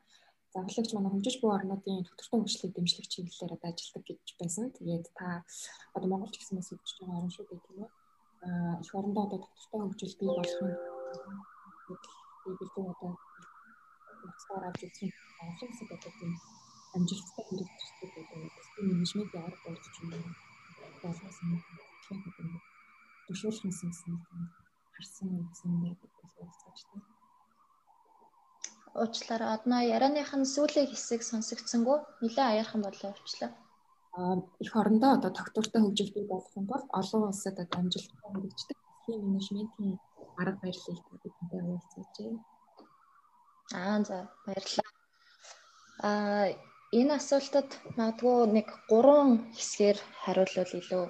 Заглагч 0.55 0.91
манай 0.93 1.11
хөгжиж 1.11 1.35
буй 1.39 1.51
орнуудын 1.51 2.05
доктортой 2.07 2.39
хөгжлийг 2.39 2.73
дэмжлэх 2.75 3.07
чиглэлээр 3.11 3.55
одоо 3.55 3.69
ажилладаг 3.71 4.05
гэж 4.07 4.29
байсан. 4.39 4.65
Тэгээд 4.71 5.05
та 5.19 5.27
одоо 5.95 6.07
Монгол 6.09 6.31
ч 6.31 6.39
гэсэн 6.39 6.63
хөгжиж 6.63 6.97
байгаа 6.99 7.19
орн 7.19 7.31
шүү 7.35 7.45
дээ 7.49 7.61
тийм 7.65 7.77
үү? 7.83 7.89
Аа 8.47 8.73
их 8.83 8.91
орондоо 8.95 9.23
одоо 9.27 9.39
доктортой 9.43 9.79
хөгжил 9.83 10.15
бий 10.19 10.29
болох 10.31 10.59
нь 10.63 10.75
бид 12.55 12.73
одоо 12.93 13.11
цаар 14.41 14.63
авч 14.67 14.81
үзэх 14.87 15.15
олон 15.43 15.69
хэсэг 15.69 15.89
одоо 15.95 16.11
тийм 16.19 16.33
амжилттай 16.95 17.43
хэрэгжүүлдэг 17.45 18.11
гэдэг 18.15 18.65
тийм 18.73 18.85
менежментийн 18.89 19.43
арга 19.47 19.67
болж 19.67 19.85
байна. 19.99 20.31
Болгоос 21.03 21.39
нь 21.43 21.59
төвшүүлэх 23.25 23.65
юмсан 23.67 23.91
харсан 24.95 25.27
юм 25.67 25.77
байдаг 25.83 26.11
гэж 26.15 26.31
бодож 26.39 26.83
байна 26.91 27.14
уучлаарай. 29.01 29.49
Одноо 29.55 29.81
ярианых 29.95 30.31
нь 30.39 30.51
сүүлийн 30.53 30.87
хэсэг 30.89 31.21
сонсогдсонгүй. 31.23 31.97
Нилээ 32.23 32.45
аяархан 32.49 32.81
болоо 32.83 33.11
уучлаа. 33.13 33.51
Аа 34.17 34.35
их 34.63 34.71
орондоо 34.79 35.11
одоо 35.17 35.31
тогтвортой 35.35 35.81
хөгжил 35.81 36.11
бий 36.15 36.25
болгох 36.31 36.55
юм 36.59 36.65
бол 36.71 36.83
олон 36.99 37.21
улсад 37.29 37.55
одоо 37.63 37.77
амжилттай 37.81 38.31
хэрэгждэг 38.33 38.77
тийм 39.03 39.19
менежментийн 39.25 39.93
арга 40.41 40.59
барилыг 40.63 41.05
бидэнтэй 41.23 41.59
хуваалцаач. 41.61 42.15
Аа 43.81 43.97
за 44.07 44.17
баярлалаа. 44.45 44.89
Аа 46.07 46.45
энэ 46.99 47.13
асуултад 47.19 47.69
магадгүй 47.97 48.37
нэг 48.55 48.67
гурван 48.91 49.29
хэсгээр 49.57 49.97
хариулвал 50.23 50.71
илүү 50.79 51.03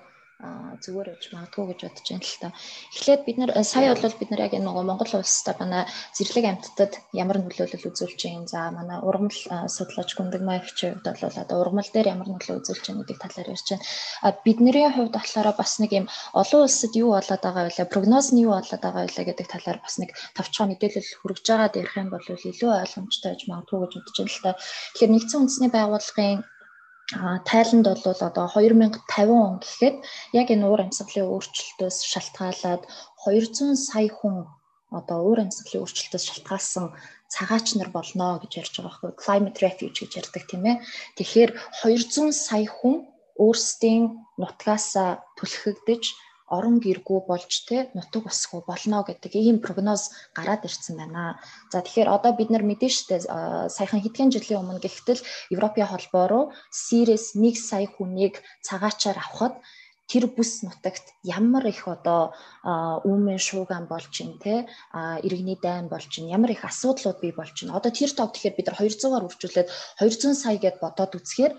зүгээр 0.84 1.08
байж 1.12 1.24
магадгүй 1.34 1.66
гэж 1.72 1.80
бодож 1.86 2.08
байна 2.10 2.26
л 2.26 2.39
та. 2.41 2.50
Эхлээд 2.96 3.22
бид 3.26 3.38
нар 3.39 3.52
сая 3.64 3.96
бол 3.96 4.16
бид 4.20 4.30
нар 4.32 4.41
яг 4.46 4.54
энэ 4.54 4.70
Монгол 4.70 5.14
улстай 5.20 5.56
манай 5.60 5.84
зэрлэг 6.18 6.46
амьтдад 6.46 6.93
ямар 7.14 7.38
нөлөөлөл 7.39 7.89
үзүүлж 7.89 8.22
байна. 8.24 8.48
За 8.48 8.72
манай 8.72 9.00
ургамал 9.02 9.70
судлаач 9.72 10.12
гүндэг 10.16 10.41
маягчийн 10.46 11.00
хувьд 11.02 11.08
бол 11.22 11.41
одоо 11.41 11.58
ургамал 11.62 11.89
дээр 11.91 12.12
ямар 12.14 12.30
нөлөө 12.30 12.56
үзүүлж 12.62 12.84
байна 12.86 13.02
гэдэг 13.02 13.20
талаар 13.24 13.52
ярьж 13.54 13.68
байна. 13.72 13.86
А 14.26 14.28
бидний 14.46 14.88
хувьд 14.91 15.14
болохоор 15.16 15.50
бас 15.56 15.74
нэг 15.80 15.91
юм 15.93 16.06
олон 16.34 16.62
улсад 16.68 16.93
юу 16.96 17.12
болоод 17.16 17.41
байгаа 17.43 17.64
вэ? 17.66 17.91
Прогноз 17.93 18.28
нь 18.34 18.43
юу 18.46 18.54
болоод 18.58 18.82
байгаа 18.84 19.04
вэ 19.08 19.24
гэдэг 19.26 19.48
талаар 19.48 19.80
бас 19.82 19.96
нэг 19.98 20.12
товчхон 20.36 20.70
мэдээлэл 20.72 21.18
хүргэж 21.22 21.46
байгаа 21.48 21.70
дээрх 21.72 21.96
юм 21.98 22.10
бол 22.12 22.26
илүү 22.26 22.72
ойлгомжтой 22.84 23.32
гэж 23.34 23.41
магадгүй 23.50 23.80
гэж 23.82 23.93
бодож 23.96 24.18
байна 24.20 24.34
л 24.34 24.43
та. 24.43 24.52
Тэгэхээр 24.93 25.14
нэгдсэн 25.14 25.39
үндэсний 25.41 25.72
байгууллагын 25.72 26.39
Тайланд 27.06 27.86
бол 27.86 28.01
одоо 28.30 28.47
2050 28.49 29.30
он 29.30 29.62
гэхэд 29.62 29.95
яг 30.41 30.47
энэ 30.49 30.66
уур 30.66 30.82
амьсгалын 30.82 31.30
өөрчлөлтөөс 31.30 31.97
шалтгаалаад 32.12 32.82
200 33.22 33.78
сая 33.78 34.10
хүн 34.10 34.49
одоо 34.89 35.20
уур 35.22 35.39
амьсгалын 35.45 35.86
өөрчлөлтөөс 35.86 36.26
шалтгаалсан 36.26 36.86
цагаач 37.30 37.68
нар 37.78 37.89
болно 37.93 38.41
гэж 38.41 38.51
ярьж 38.62 38.74
байгаа 38.82 38.89
байхгүй 38.89 39.12
climate 39.22 39.60
refuge 39.66 39.97
гэж 40.01 40.12
ярьдаг 40.22 40.43
тийм 40.49 40.64
ээ. 40.66 40.82
Тэгэхээр 41.18 41.51
200 41.86 42.34
сая 42.34 42.66
хүн 42.66 42.95
өөрсдийн 43.38 44.03
нутгаасаа 44.41 45.10
түлхэгдэж 45.38 46.03
орон 46.48 46.78
гэргүй 46.80 47.20
болж 47.26 47.52
те 47.66 47.89
нутаг 47.98 48.30
усгүй 48.30 48.62
болно 48.68 49.02
гэдэг 49.08 49.34
ийм 49.34 49.58
прогноз 49.66 50.14
гараад 50.38 50.66
ирсэн 50.66 50.96
байна. 50.98 51.41
За 51.72 51.82
тэгэхээр 51.82 52.10
одоо 52.10 52.32
бид 52.38 52.50
нар 52.54 52.62
мэдэн 52.62 52.91
штэ 52.91 53.26
саяхан 53.70 54.02
хэдхэн 54.02 54.30
жилийн 54.30 54.62
өмнө 54.62 54.82
гэхдээ 54.82 55.18
Европын 55.56 55.89
холбоо 55.89 56.26
руу 56.30 56.43
Сирээс 56.70 57.34
1 57.34 57.58
сая 57.58 57.89
хүнийг 57.89 58.46
цагаачаар 58.62 59.18
авахд 59.18 59.58
тэр 60.06 60.30
бүс 60.30 60.62
нутагт 60.62 61.06
ямар 61.26 61.66
их 61.66 61.89
одоо 61.89 62.38
үүмэн 62.62 63.41
шууган 63.41 63.89
болж 63.89 64.14
ин 64.22 64.38
те 64.38 64.70
иргэний 65.26 65.58
дайн 65.58 65.89
болж 65.89 66.12
ин 66.22 66.30
ямар 66.30 66.54
их 66.54 66.62
асуудлууд 66.62 67.18
бий 67.22 67.34
болж 67.34 67.58
ин 67.66 67.74
одоо 67.74 67.89
тэр 67.89 68.14
тог 68.14 68.30
тэгэхээр 68.34 68.58
бид 68.58 68.68
нар 68.70 68.78
200-аар 68.78 69.26
үржүүлээд 69.26 69.70
200 69.98 70.38
сая 70.38 70.58
гэд 70.62 70.78
бодоод 70.78 71.18
үзэхээр 71.18 71.54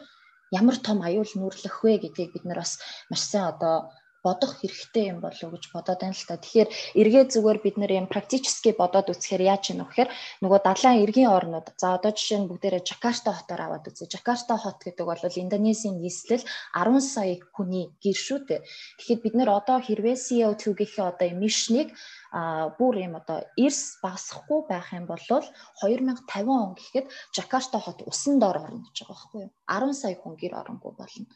ямар 0.54 0.76
том 0.78 1.02
аюул 1.02 1.32
нүүрлэх 1.34 1.82
вэ 1.82 1.98
гэдгийг 2.06 2.30
бид 2.38 2.44
нар 2.46 2.62
бас 2.62 2.78
маш 3.10 3.22
сайн 3.26 3.50
одоо 3.50 3.90
бодох 4.26 4.52
хэрэгтэй 4.58 5.04
юм 5.14 5.18
болов 5.22 5.46
уу 5.46 5.54
гэж 5.54 5.64
бодоод 5.70 6.00
байна 6.02 6.18
л 6.18 6.26
та. 6.26 6.34
Тэгэхээр 6.42 6.68
эргээ 7.00 7.24
зүгээр 7.30 7.58
бид 7.62 7.76
нэр 7.78 7.92
юм 8.00 8.06
практически 8.10 8.74
бодоод 8.74 9.14
үзэхээр 9.14 9.42
яаж 9.52 9.64
юм 9.70 9.86
гэхээр 9.86 10.10
нөгөө 10.42 10.60
далайн 10.66 11.02
эргийн 11.06 11.30
орнууд 11.30 11.66
за 11.78 11.94
одоо 11.94 12.10
жишээ 12.10 12.38
нь 12.42 12.48
бүгдээрээ 12.50 12.82
Жакарта 12.82 13.30
хотоор 13.30 13.62
аваад 13.62 13.86
үзье. 13.86 14.10
Жакарта 14.10 14.58
хот 14.58 14.82
гэдэг 14.82 15.06
бол 15.06 15.22
Индонезийн 15.22 16.02
нийслэл 16.02 16.44
10 16.74 16.98
сая 17.00 17.38
хүний 17.54 17.86
гэр 18.02 18.18
шүү 18.26 18.38
дээ. 18.50 18.60
Тэгэхээр 18.98 19.22
бид 19.22 19.34
нэр 19.38 19.50
одоо 19.54 19.78
хэрвээ 19.78 20.16
CO2-гийн 20.18 21.06
одоо 21.06 21.26
эмишнийг 21.30 21.94
а 22.36 22.68
бүр 22.78 22.94
юм 23.06 23.14
одоо 23.20 23.38
эрс 23.56 23.96
багасахгүй 24.02 24.60
байх 24.68 24.92
юм 24.92 25.06
бол 25.06 25.22
2050 25.22 26.50
он 26.50 26.74
гэхэд 26.74 27.06
Жакарта 27.36 27.78
хот 27.80 28.02
усан 28.10 28.38
дор 28.42 28.58
орно 28.58 28.84
гэж 28.84 28.96
байгаа 29.06 29.16
байхгүй 29.16 29.40
юу 29.46 29.52
10 29.66 30.00
сая 30.00 30.14
хүн 30.20 30.34
гэр 30.36 30.52
оронгүй 30.60 30.92
болно 30.98 31.26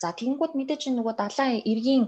За 0.00 0.08
тэгэнгүүт 0.16 0.52
мэдээж 0.56 0.82
нөгөө 0.96 1.14
далайн 1.20 1.60
эргийн 1.70 2.04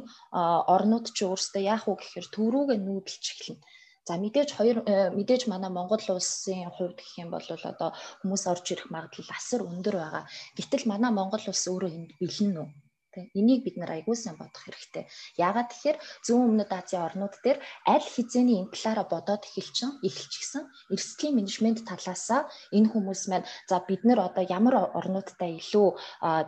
орнууд 0.74 1.06
ч 1.16 1.18
өөрсдөө 1.28 1.62
яах 1.72 1.84
вэ 1.86 1.94
гэхээр 2.00 2.26
төрүүгээ 2.34 2.78
нүүдэлж 2.80 3.24
эхэлнэ. 3.32 3.60
За 4.08 4.18
мэдээж 4.18 4.50
хоёр 4.58 4.78
э, 4.82 5.10
мэдээж 5.14 5.42
манай 5.46 5.70
Монгол 5.70 6.02
улсын 6.16 6.72
хувьд 6.74 6.98
гэх 6.98 7.22
юм 7.22 7.30
бол 7.30 7.46
одоо 7.70 7.90
хүмүүс 8.20 8.44
орж 8.52 8.66
ирэх 8.74 8.88
магадлал 8.90 9.30
асар 9.30 9.60
өндөр 9.62 9.96
байгаа. 10.00 10.24
Гэтэл 10.58 10.90
манай 10.90 11.12
Монгол 11.14 11.44
улс 11.46 11.64
өөрөө 11.70 11.90
энд 11.96 12.10
бэлэн 12.18 12.54
үү? 12.62 12.68
Тэ 13.12 13.28
энийг 13.38 13.60
бид 13.64 13.76
нар 13.76 13.92
айгүй 13.92 14.16
сайн 14.16 14.40
бодох 14.40 14.64
хэрэгтэй. 14.64 15.04
Яагаад 15.36 15.68
тэгэхээр 15.70 15.98
зүүн 16.26 16.42
өмнөд 16.48 16.70
Азийн 16.72 17.04
орнууд 17.04 17.34
дээр 17.44 17.58
аль 17.84 18.08
хизээний 18.08 18.64
энэ 18.64 18.72
талаараа 18.72 19.06
бодоод 19.12 19.44
эхэлчин 19.44 20.00
эхэлчихсэн. 20.00 20.64
Эрсдлийн 20.88 21.36
менежмент 21.36 21.84
талаасаа 21.84 22.48
энэ 22.72 22.88
хүмүүс 22.88 23.22
маань 23.28 23.46
за 23.68 23.76
бид 23.84 24.02
нар 24.08 24.20
одоо 24.32 24.44
ямар 24.48 24.74
орнуудтай 24.96 25.60
илүү 25.60 25.88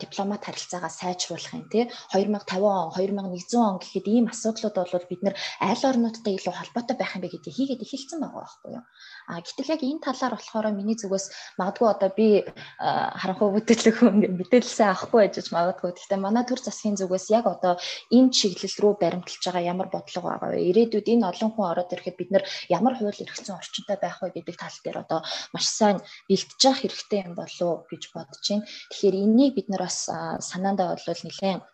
дипломат 0.00 0.42
харилцаагаа 0.44 0.92
сайжруулах 0.92 1.52
юм 1.52 1.68
те 1.68 1.92
2050 2.16 2.64
он 2.64 2.88
2100 2.96 3.60
он 3.60 3.76
гэхэд 3.82 4.06
ийм 4.08 4.26
асуудлууд 4.32 4.76
бол 4.76 5.10
бид 5.12 5.22
нар 5.22 5.34
аль 5.60 5.84
орнуудтай 5.84 6.32
илүү 6.40 6.54
холбоотой 6.56 6.96
байх 6.96 7.12
юм 7.16 7.22
бэ 7.22 7.28
гэдгийг 7.32 7.56
хийгээд 7.56 7.84
эхэлсэн 7.84 8.18
байгаа 8.24 8.40
байхгүй 8.40 8.70
юу. 8.78 8.84
А 9.26 9.40
гэтэл 9.40 9.72
яг 9.72 9.80
энэ 9.80 10.04
талаар 10.04 10.36
болохоор 10.36 10.66
миний 10.76 10.96
зүгээс 11.00 11.56
магадгүй 11.56 11.88
одоо 11.88 12.10
би 12.12 12.44
харанхуй 12.76 13.48
бүтээлэг 13.56 13.94
хүн 13.96 14.14
мэдээлэлсээ 14.36 14.88
авахгүй 14.92 15.20
байж 15.24 15.48
магадгүй. 15.48 15.90
Гэхдээ 15.96 16.20
манай 16.20 16.44
төр 16.44 16.60
засгийн 16.60 17.00
зүгээс 17.00 17.26
яг 17.32 17.48
одоо 17.48 17.80
энэ 18.12 18.32
чиглэл 18.36 18.76
рүү 18.84 18.92
баримталж 19.00 19.42
байгаа 19.48 19.64
ямар 19.72 19.88
бодлого 19.88 20.28
байгаа 20.28 20.50
вэ? 20.52 20.68
Ирээдүйд 20.68 21.08
энэ 21.08 21.28
олон 21.30 21.50
хүн 21.56 21.70
ороод 21.72 21.94
ирэхэд 21.96 22.16
бид 22.20 22.30
нар 22.36 22.44
ямар 22.68 22.94
хууль 23.00 23.22
эрхцэн 23.24 23.56
орчинтай 23.56 23.96
байх 23.96 24.20
вэ 24.20 24.28
гэдэг 24.36 24.56
тал 24.60 24.78
дээр 24.84 24.98
одоо 25.04 25.20
маш 25.56 25.66
сайн 25.72 25.98
бэлтжиж 26.28 26.60
явах 26.68 26.80
хэрэгтэй 26.84 27.20
юм 27.24 27.34
болов 27.34 27.88
гэж 27.88 28.02
бодож 28.12 28.44
байна. 28.44 28.68
Тэгэхээр 28.92 29.16
энийг 29.24 29.52
бид 29.56 29.68
нар 29.72 29.88
бас 29.88 29.98
санаандаа 30.50 30.92
бол 30.92 31.24
нэлээд 31.24 31.73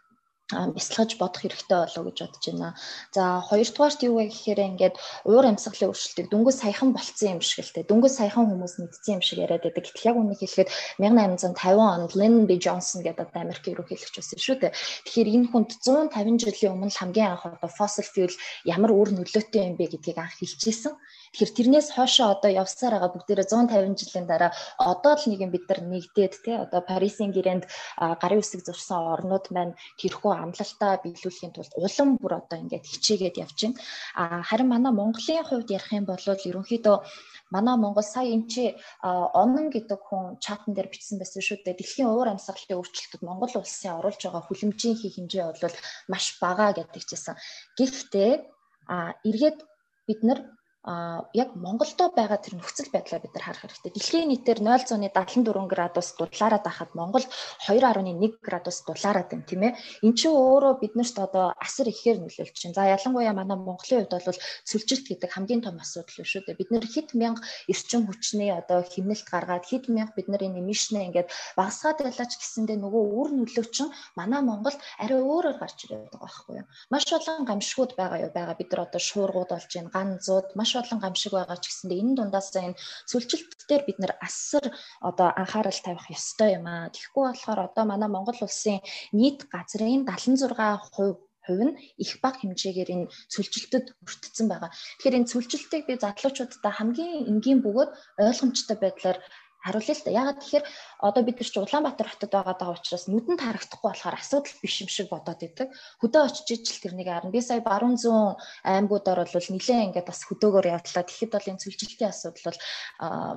бясалгаж 0.51 1.11
бодох 1.19 1.43
хэрэгтэй 1.43 1.79
болов 1.79 2.05
гэж 2.11 2.19
бодож 2.21 2.45
байна. 2.51 2.75
За 3.15 3.43
хоёрдугаарт 3.49 4.01
юу 4.07 4.15
вэ 4.19 4.25
гэхээр 4.31 4.61
ингээд 4.75 4.97
уур 5.27 5.45
амьсгалын 5.47 5.91
өөрчлөлтийг 5.91 6.29
дөнгөж 6.31 6.57
саяхан 6.61 6.91
болцсон 6.93 7.29
юм 7.37 7.41
шиг 7.41 7.65
л 7.65 7.75
те. 7.75 7.87
Дөнгөж 7.87 8.13
саяхан 8.17 8.47
хүмүүс 8.51 8.75
мэдсэн 8.83 9.15
юм 9.19 9.23
шиг 9.23 9.39
яриад 9.45 9.65
байдаг. 9.65 9.85
Гэтэл 9.87 10.09
яг 10.11 10.17
үнийг 10.19 10.41
хэлэхэд 10.43 10.69
1850 10.99 11.79
онд 11.79 12.13
Lyndon 12.19 12.45
B 12.51 12.53
Johnson 12.59 13.01
гэдэг 13.07 13.25
одоо 13.31 13.41
Америк 13.43 13.65
ерөнхийлөгч 13.67 14.15
байсан 14.19 14.39
шүү 14.39 14.57
дээ. 14.61 14.73
Тэгэхээр 15.07 15.33
энэ 15.35 15.51
хүнд 15.51 15.71
150 15.83 16.43
жилийн 16.43 16.75
өмнө 16.75 16.95
хамгийн 16.95 17.31
анх 17.35 17.45
одоо 17.47 17.71
fossil 17.71 18.07
fuel 18.07 18.35
ямар 18.67 18.91
үр 18.91 19.11
нөлөөтэй 19.15 19.69
юм 19.71 19.77
бэ 19.79 19.95
гэдгийг 19.95 20.19
анх 20.19 20.35
хэлчихсэн. 20.39 20.95
Тэгэхээр 21.31 21.57
тэрнээс 21.57 21.89
хоошоо 21.95 22.35
одоо 22.35 22.51
явсаар 22.51 22.99
байгаа 22.99 23.15
бүгдээрээ 23.15 23.47
150 23.47 24.03
жилийн 24.03 24.27
дараа 24.27 24.51
одоо 24.83 25.15
л 25.15 25.25
нэг 25.31 25.41
юм 25.47 25.55
бид 25.55 25.65
нар 25.71 25.81
нэгдээд 25.87 26.35
те 26.43 26.53
одоо 26.67 26.83
Парисын 26.83 27.31
гэрээнд 27.31 27.65
гарын 28.23 28.43
үсэг 28.43 28.67
зурсан 28.67 28.99
орнууд 29.15 29.47
маань 29.55 29.79
тэрхүү 30.03 30.33
амлалтаа 30.35 30.99
биелүүлэхийн 31.07 31.55
тулд 31.55 31.71
улам 31.79 32.19
бүр 32.19 32.43
одоо 32.43 32.59
ингээд 32.59 32.83
хичээгээд 32.83 33.41
явж 33.47 33.59
байна. 33.63 33.79
А 34.19 34.43
харин 34.43 34.69
манай 34.75 34.91
Монголын 34.91 35.47
хувьд 35.47 35.71
ярих 35.71 35.91
юм 35.95 36.05
бол 36.11 36.19
ерөнхийдөө 36.19 36.97
манай 37.55 37.77
Монгол 37.79 38.03
сая 38.03 38.27
энэ 38.27 38.51
чи 38.51 38.63
онон 39.03 39.71
гэдэг 39.71 40.01
хүн 40.03 40.43
чатан 40.43 40.75
дээр 40.75 40.91
бичсэн 40.91 41.23
байсан 41.23 41.43
шүү 41.47 41.63
дээ. 41.63 41.79
Дэлхийн 41.79 42.11
уур 42.11 42.27
амьсгалын 42.31 42.79
өөрчлөлтөд 42.79 43.23
Монгол 43.23 43.55
улсын 43.55 43.99
оруулж 43.99 44.19
байгаа 44.23 44.43
хүлэмжийн 44.47 44.99
хий 44.99 45.11
хэмжээ 45.15 45.45
бол 45.63 45.77
маш 46.11 46.39
бага 46.43 46.75
гэдэг 46.75 47.03
чийсэн. 47.07 47.39
Гэхдээ 47.79 48.33
а 48.91 49.15
эргээд 49.23 49.59
бид 50.07 50.23
нар 50.27 50.41
а 50.83 51.29
яг 51.35 51.53
Монголдо 51.57 52.09
байгаа 52.17 52.41
тэр 52.41 52.57
нөхцөл 52.57 52.89
байдлаа 52.89 53.21
бид 53.21 53.37
нар 53.37 53.45
харах 53.45 53.69
хэрэгтэй. 53.69 53.93
Дэлхийн 53.93 54.29
нийтээр 54.33 54.61
0.74 54.65 55.69
градус 55.69 56.17
дулаараад 56.17 56.65
байхад 56.65 56.97
Монгол 56.97 57.25
2.1 57.69 58.41
градус 58.41 58.81
дулаараад 58.89 59.29
байна 59.29 59.45
тийм 59.45 59.63
ээ. 59.69 59.77
Эн 60.01 60.17
чинь 60.17 60.33
өөрөө 60.33 60.81
биднэрт 60.81 61.17
одоо 61.21 61.53
асар 61.61 61.93
ихээр 61.93 62.25
нөлөөлж 62.25 62.57
байна. 62.65 62.77
За 62.81 62.89
ялангуяа 62.97 63.37
манай 63.37 63.59
Монголын 63.61 64.09
хувьд 64.09 64.25
бол 64.25 64.41
сүлжилт 64.65 65.05
гэдэг 65.05 65.29
хамгийн 65.29 65.61
том 65.61 65.77
асуудал 65.77 66.25
шүү 66.25 66.49
дээ. 66.49 66.57
Бид 66.57 66.71
нэр 66.73 66.87
хэд 66.89 67.13
мянга 67.13 67.45
эрчим 67.69 68.09
хүчний 68.09 68.49
одоо 68.49 68.81
хэмнэлт 68.81 69.29
гаргаад 69.29 69.69
хэд 69.69 69.93
мянга 69.93 70.17
бид 70.17 70.29
нар 70.33 70.43
энэ 70.49 70.65
эмишнээ 70.65 71.13
ингээд 71.13 71.29
багасгаад 71.61 72.01
байлаач 72.01 72.33
гэсэндээ 72.41 72.81
нөгөө 72.81 73.05
үр 73.21 73.29
нөлөө 73.37 73.67
чинь 73.69 73.93
манай 74.17 74.41
Монголд 74.41 74.81
арай 74.97 75.21
өөрөөр 75.21 75.61
гарч 75.61 75.85
ирээд 75.85 76.09
байгаа 76.09 76.25
байхгүй 76.25 76.55
юу. 76.65 76.67
Маш 76.89 77.05
олон 77.13 77.45
гамшигуд 77.45 77.93
байгаа 78.01 78.19
юу 78.25 78.33
байгаа. 78.33 78.57
Бид 78.57 78.73
нар 78.73 78.89
одоо 78.89 79.01
шуургууд 79.01 79.51
болж 79.53 79.69
байна, 79.69 79.93
ганзууд 79.93 80.49
маш 80.57 80.70
маш 80.71 80.87
олон 80.87 81.01
гамшиг 81.03 81.33
байгаа 81.35 81.59
ч 81.59 81.67
гэсэндээ 81.67 82.01
энэ 82.03 82.17
дундаас 82.17 82.49
энэ 82.55 82.79
сүлжилт 83.11 83.61
дээр 83.69 83.83
бид 83.87 83.99
нэр 83.99 84.13
асар 84.27 84.65
одоо 85.09 85.29
анхаарал 85.41 85.81
тавих 85.83 86.07
ёстой 86.15 86.51
юм 86.59 86.67
аа. 86.71 86.93
Тэгэхгүй 86.95 87.25
болохоор 87.27 87.61
одоо 87.67 87.85
манай 87.91 88.11
Монгол 88.11 88.39
улсын 88.47 88.79
нийт 89.19 89.51
газрын 89.51 90.07
76% 90.07 91.19
хувь 91.47 91.65
нь 91.67 91.75
их 92.05 92.13
баг 92.23 92.35
хэмжээгээр 92.39 92.91
энэ 92.95 93.11
цүлжилтэд 93.33 93.87
өртсөн 94.05 94.47
байгаа. 94.49 94.71
Тэгэхээр 94.71 95.19
энэ 95.19 95.31
цүлжилтийг 95.33 95.83
би 95.89 95.95
задлуучуудаа 95.99 96.73
хамгийн 96.79 97.27
энгийн 97.31 97.61
бөгөөд 97.65 97.91
ойлгомжтой 98.23 98.77
байдлаар 98.79 99.19
харуулъя 99.61 99.95
л 99.95 100.05
да. 100.05 100.11
Ягаад 100.11 100.39
тэгэхээр 100.41 100.65
одоо 101.05 101.23
бид 101.25 101.37
нар 101.37 101.49
ч 101.49 101.57
Улаанбаатар 101.61 102.09
хотод 102.09 102.33
байгаа 102.33 102.57
даа 102.57 102.73
учраас 102.73 103.05
нүдэнд 103.13 103.41
харагдахгүй 103.45 103.89
болохоор 103.93 104.17
асуудал 104.17 104.57
биш 104.65 104.75
юм 104.81 104.89
шиг 104.89 105.09
бодоод 105.13 105.41
идэг. 105.45 105.69
Хөдөө 106.01 106.23
очиж 106.25 106.49
ижил 106.49 106.81
тэрнийг 106.81 107.09
харна. 107.13 107.29
Би 107.29 107.45
сая 107.45 107.61
баруун 107.61 108.01
зүүн 108.01 108.41
аймагуудаар 108.65 109.29
бол 109.29 109.49
нилээн 109.53 109.93
ингээд 109.93 110.09
бас 110.09 110.25
хөдөөгөр 110.25 110.67
явдлаа. 110.73 111.05
Тэгэхэд 111.05 111.33
бол 111.37 111.51
энэ 111.53 111.61
цүлжилтийн 111.61 112.09
асуудал 112.09 112.45
бол 112.49 112.59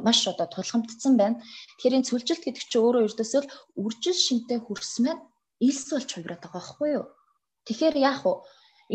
маш 0.08 0.20
одоо 0.32 0.48
тулгамдсан 0.48 1.14
байна. 1.20 1.44
Тэгэхээр 1.76 1.98
энэ 2.00 2.08
цүлжилт 2.08 2.44
гэдэг 2.48 2.64
чинь 2.72 2.84
өөрөө 2.84 3.04
ердөөсөө 3.12 3.42
үржил 3.84 4.16
шинтэй 4.16 4.60
хөрс 4.64 5.04
маань 5.04 5.22
илс 5.60 5.92
болж 5.92 6.08
хувираад 6.08 6.40
байгаа 6.40 6.56
байхгүй 6.64 6.90
юу? 7.04 7.06
Тэгэхээр 7.68 7.96
яах 8.00 8.24
вэ? 8.24 8.34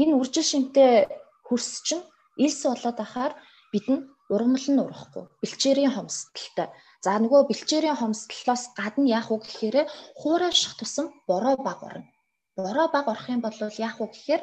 Энэ 0.01 0.17
үржил 0.17 0.49
шинтэй 0.49 1.09
хөрс 1.45 1.85
чинь 1.85 2.05
илс 2.41 2.61
болоод 2.65 2.99
ахаар 3.05 3.33
бидэнд 3.73 4.05
ургамал 4.33 4.67
нь 4.69 4.83
урахгүй. 4.85 5.25
Бэлчээрийн 5.41 5.93
хомсдолтой 5.97 6.69
За 7.05 7.13
нөгөө 7.23 7.47
бэлчээрийн 7.49 7.99
хомсдлоос 7.99 8.75
гадна 8.79 9.07
яах 9.19 9.31
вэ 9.31 9.37
гэхээр 9.45 9.77
хуурайших 10.21 10.73
тусам 10.79 11.07
бороо 11.31 11.57
баг 11.67 11.79
орно. 11.89 12.11
Бороо 12.59 12.89
баг 12.95 13.07
орох 13.13 13.27
юм 13.35 13.41
бол 13.43 13.55
яах 13.87 13.97
вэ 14.01 14.07
гэхээр 14.11 14.43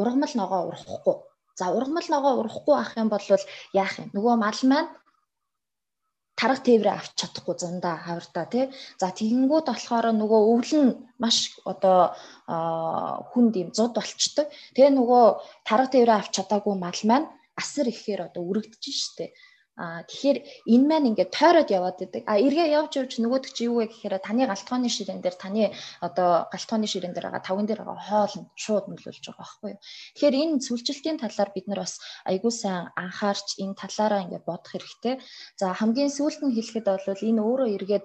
ургамал 0.00 0.32
ногоо 0.40 0.60
урахгүй. 0.70 1.16
За 1.58 1.64
ургамал 1.76 2.06
ногоо 2.14 2.32
урахгүй 2.40 2.76
ах 2.78 2.92
юм 3.02 3.08
бол 3.10 3.26
яах 3.82 3.94
юм? 3.98 4.08
Нөгөө 4.14 4.34
мал 4.44 4.60
маань 4.70 4.90
тарга 6.38 6.62
тээврээ 6.68 6.94
авч 6.94 7.12
чадахгүй 7.20 7.54
зундаа 7.58 7.96
хавртаа 8.06 8.46
тий. 8.52 8.64
За 9.00 9.08
тэгэнгүүт 9.10 9.66
болохоор 9.66 10.06
нөгөө 10.12 10.40
өвлөн 10.52 10.88
маш 11.22 11.36
одоо 11.64 12.12
хүнд 13.32 13.54
юм 13.62 13.70
зуд 13.72 13.92
болчдөг. 13.96 14.46
Тэгээ 14.76 14.92
нөгөө 14.94 15.24
тарга 15.64 15.88
тээврээ 15.90 16.16
авч 16.20 16.32
чадаагүй 16.36 16.74
мал 16.76 17.00
маань 17.08 17.26
асар 17.56 17.88
ихээр 17.88 18.28
одоо 18.28 18.42
үрэгдэж 18.44 18.84
штэ. 18.84 19.32
Аа 19.76 20.08
тэгэхээр 20.08 20.38
энэ 20.72 20.86
маань 20.88 21.08
ингээд 21.12 21.36
тойроод 21.36 21.68
яваад 21.68 22.00
идэг. 22.00 22.24
А 22.24 22.40
эргээ 22.40 22.72
явж 22.80 22.96
явж 22.96 23.12
нөгөөдөг 23.20 23.52
чи 23.52 23.68
юу 23.68 23.84
вэ 23.84 23.92
гэхээр 23.92 24.24
таны 24.24 24.48
галтгооны 24.48 24.88
ширээн 24.88 25.20
дээр 25.20 25.36
таны 25.36 25.76
одоо 26.00 26.48
галтгооны 26.48 26.88
ширээн 26.88 27.12
дээр 27.12 27.28
байгаа 27.28 27.44
тавган 27.44 27.68
дээр 27.68 27.84
байгаа 27.84 28.08
хоол 28.08 28.34
нь 28.40 28.48
шууд 28.56 28.88
нөлөөлж 28.88 29.24
байгаа 29.28 29.36
байхгүй 29.44 29.70
юу. 29.76 29.80
Тэгэхээр 30.16 30.36
энэ 30.40 30.64
сүлжилтийн 30.64 31.20
талаар 31.20 31.50
бид 31.52 31.66
нар 31.68 31.80
бас 31.84 32.00
айгүй 32.24 32.52
сайн 32.56 32.88
анхаарч 32.96 33.60
энэ 33.60 33.76
талаараа 33.76 34.24
ингээд 34.24 34.48
бодох 34.48 34.72
хэрэгтэй. 34.72 35.14
За 35.60 35.76
хамгийн 35.76 36.08
сүүлд 36.08 36.40
нь 36.40 36.56
хэлэхэд 36.56 36.86
бол 36.88 37.28
энэ 37.28 37.44
өөрөө 37.44 37.68
эргээд 37.76 38.04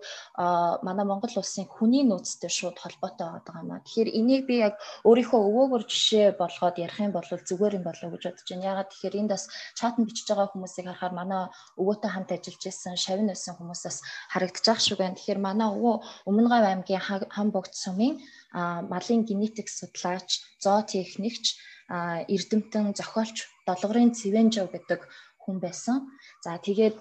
манай 0.83 1.05
Монгол 1.07 1.39
улсын 1.39 1.71
хүний 1.71 2.03
нөөцтэй 2.03 2.51
шууд 2.51 2.75
холбоотой 2.83 3.27
байгаа 3.31 3.63
юм 3.63 3.71
аа. 3.71 3.83
Тэгэхээр 3.87 4.09
энийг 4.19 4.43
би 4.43 4.59
яг 4.59 4.75
өөрийнхөө 5.07 5.39
өвөөгөр 5.39 5.83
жишээ 5.87 6.27
болгоод 6.35 6.75
ярих 6.83 6.99
юм 6.99 7.15
бол 7.15 7.23
зүгээр 7.23 7.79
юм 7.79 7.85
болов 7.87 8.03
уу 8.03 8.19
гэж 8.19 8.23
бодож 8.27 8.47
байна. 8.51 8.69
Ягаад 8.75 8.89
тэгэхээр 8.91 9.19
энд 9.23 9.31
бас 9.31 9.43
чатанд 9.79 10.07
бичиж 10.11 10.27
байгаа 10.27 10.51
хүмүүсийг 10.51 10.87
харахаар 10.91 11.15
манай 11.15 11.41
өвөөтэй 11.79 12.11
хамт 12.11 12.31
ажиллаж 12.35 12.63
исэн 12.67 12.95
шавин 12.97 13.27
байсан 13.31 13.55
хүмүүсээс 13.57 13.97
харагдаж 14.33 14.65
байгаа 14.65 14.85
шүү 14.85 14.97
байна. 14.99 15.17
Тэгэхээр 15.17 15.41
манай 15.41 15.69
өвөө 15.71 15.95
Өмнөгав 16.29 16.63
аймгийн 16.67 17.03
Хамбогд 17.35 17.73
сумын 17.73 18.19
малын 18.53 19.21
генетик 19.29 19.67
судлаач, 19.69 20.29
зоо 20.63 20.81
техникч, 20.83 21.57
эрдэмтэн, 21.91 22.95
зохиолч 22.97 23.37
Долгорын 23.67 24.15
Цэвэнжов 24.15 24.71
гэдэг 24.71 25.01
хүн 25.43 25.57
байсан. 25.59 26.07
За 26.43 26.57
тэгээд 26.57 26.95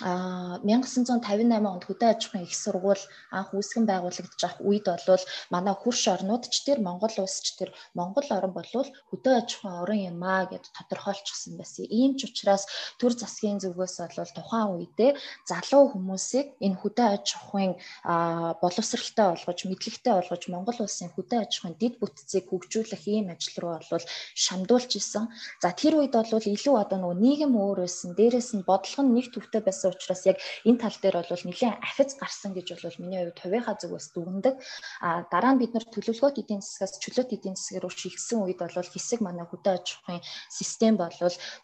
1958 0.00 1.66
онд 1.68 1.84
хөдөө 1.84 2.08
аж 2.08 2.22
ахуйн 2.26 2.44
их 2.48 2.54
сургууль 2.56 3.04
анх 3.30 3.52
үүсгэн 3.52 3.84
байгуулагдаж 3.84 4.40
авах 4.40 4.60
үед 4.64 4.86
бол 4.88 5.24
манай 5.52 5.74
хурш 5.76 6.08
орнуудч 6.08 6.54
тэр 6.64 6.80
Монгол 6.80 7.12
улсч 7.20 7.46
тэр 7.60 7.70
Монгол 7.92 8.24
орн 8.32 8.52
болвол 8.56 8.88
хөдөө 9.12 9.34
аж 9.36 9.48
ахуйн 9.60 9.76
орн 9.84 10.00
юм 10.10 10.20
аа 10.24 10.48
гэд 10.48 10.64
тодорхойлчихсан 10.72 11.60
байсан. 11.60 11.84
Ийм 11.92 12.16
ч 12.16 12.32
учраас 12.32 12.64
төр 12.96 13.12
засгийн 13.12 13.60
зүгээс 13.60 13.96
бол 14.16 14.32
тухайн 14.32 14.68
үедээ 14.80 15.10
залуу 15.44 15.92
хүмүүсийг 15.92 16.56
энэ 16.64 16.80
хөдөө 16.80 17.06
аж 17.20 17.26
ахуйн 17.36 17.72
боловсралтай 18.62 19.26
болгож, 19.36 19.58
мэдлэгтэй 19.68 20.12
болгож 20.16 20.42
Монгол 20.48 20.78
улсын 20.80 21.12
хөдөө 21.12 21.38
аж 21.44 21.52
ахуйн 21.60 21.76
дэд 21.76 21.94
бүтцийг 22.00 22.48
хөгжүүлэх 22.48 23.04
ийм 23.04 23.28
ажил 23.28 23.56
руу 23.60 23.76
бол 23.90 24.04
шамдуулж 24.34 24.90
исэн. 24.96 25.28
За 25.62 25.68
тэр 25.76 26.00
үед 26.00 26.16
бол 26.16 26.30
илүү 26.40 26.74
одоо 26.80 26.98
нөгөө 27.00 27.18
нийгэм 27.20 27.52
өөр 27.52 27.84
байсан. 27.84 28.16
Дээрээс 28.16 28.50
нь 28.56 28.66
бодлого 28.68 29.02
нь 29.04 29.14
нэг 29.16 29.26
төвтэй 29.34 29.60
байсан 29.60 29.89
байсан 29.90 29.98
учраас 29.98 30.26
яг 30.26 30.38
энэ 30.64 30.78
тал 30.78 30.96
дээр 31.02 31.16
бол 31.26 31.44
нэлээд 31.44 31.82
ахиц 31.82 32.10
гарсан 32.18 32.52
гэж 32.54 32.66
бол 32.82 33.00
миний 33.02 33.20
хувьд 33.24 33.38
хувийнхаа 33.42 33.76
зүгээс 33.80 34.06
дүгндэг. 34.14 34.54
А 35.02 35.26
дараа 35.30 35.52
нь 35.54 35.60
бид 35.60 35.74
нар 35.74 35.86
төлөвлөгөөт 35.90 36.40
эдийн 36.42 36.62
засгаас 36.62 36.98
чөлөөт 37.02 37.34
эдийн 37.34 37.56
засаг 37.56 37.82
руу 37.82 37.90
шилжсэн 37.90 38.38
үед 38.46 38.60
бол 38.62 38.74
хэсэг 38.74 39.20
манай 39.20 39.46
хөдөө 39.46 39.74
аж 39.74 39.86
ахуйн 40.06 40.22
систем 40.48 40.94
бол 40.96 41.14